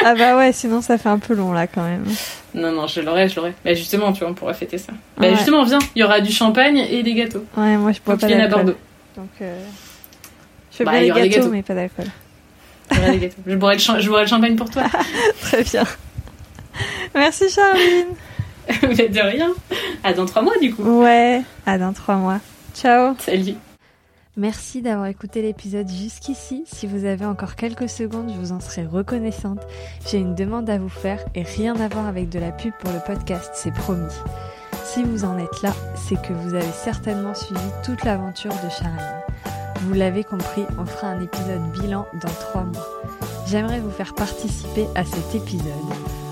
[0.05, 2.05] ah bah ouais, sinon ça fait un peu long là quand même.
[2.55, 3.53] non, non, je l'aurai, je l'aurai.
[3.65, 4.93] Bah justement, tu vois, on pourra fêter ça.
[5.19, 5.35] Bah Ouais.
[5.35, 7.45] justement, viens, il y aura du champagne et des gâteaux.
[7.57, 8.65] Ouais, moi je bois que pas viennes à d'alcool.
[8.65, 8.79] Bordeaux.
[9.17, 11.49] Donc je fais Bah, bien les gâteaux.
[11.51, 12.07] mais pas d'alcool.
[13.47, 14.85] Je boirai le, cha- je boirai le champagne pour toi.
[15.41, 15.85] Très bien.
[17.15, 18.15] Merci Charline.
[18.97, 19.51] Mais de rien.
[20.05, 20.83] À dans trois mois, du coup.
[21.03, 22.39] Ouais, à dans trois mois.
[22.75, 23.15] Ciao.
[23.19, 23.55] Salut.
[24.37, 26.63] Merci d'avoir écouté l'épisode jusqu'ici.
[26.67, 29.61] Si vous avez encore quelques secondes, je vous en serai reconnaissante.
[30.09, 32.93] J'ai une demande à vous faire et rien à voir avec de la pub pour
[32.93, 34.13] le podcast, c'est promis.
[34.85, 39.21] Si vous en êtes là, c'est que vous avez certainement suivi toute l'aventure de Charline.
[39.83, 42.87] Vous l'avez compris, on fera un épisode bilan dans trois mois.
[43.47, 45.65] J'aimerais vous faire participer à cet épisode.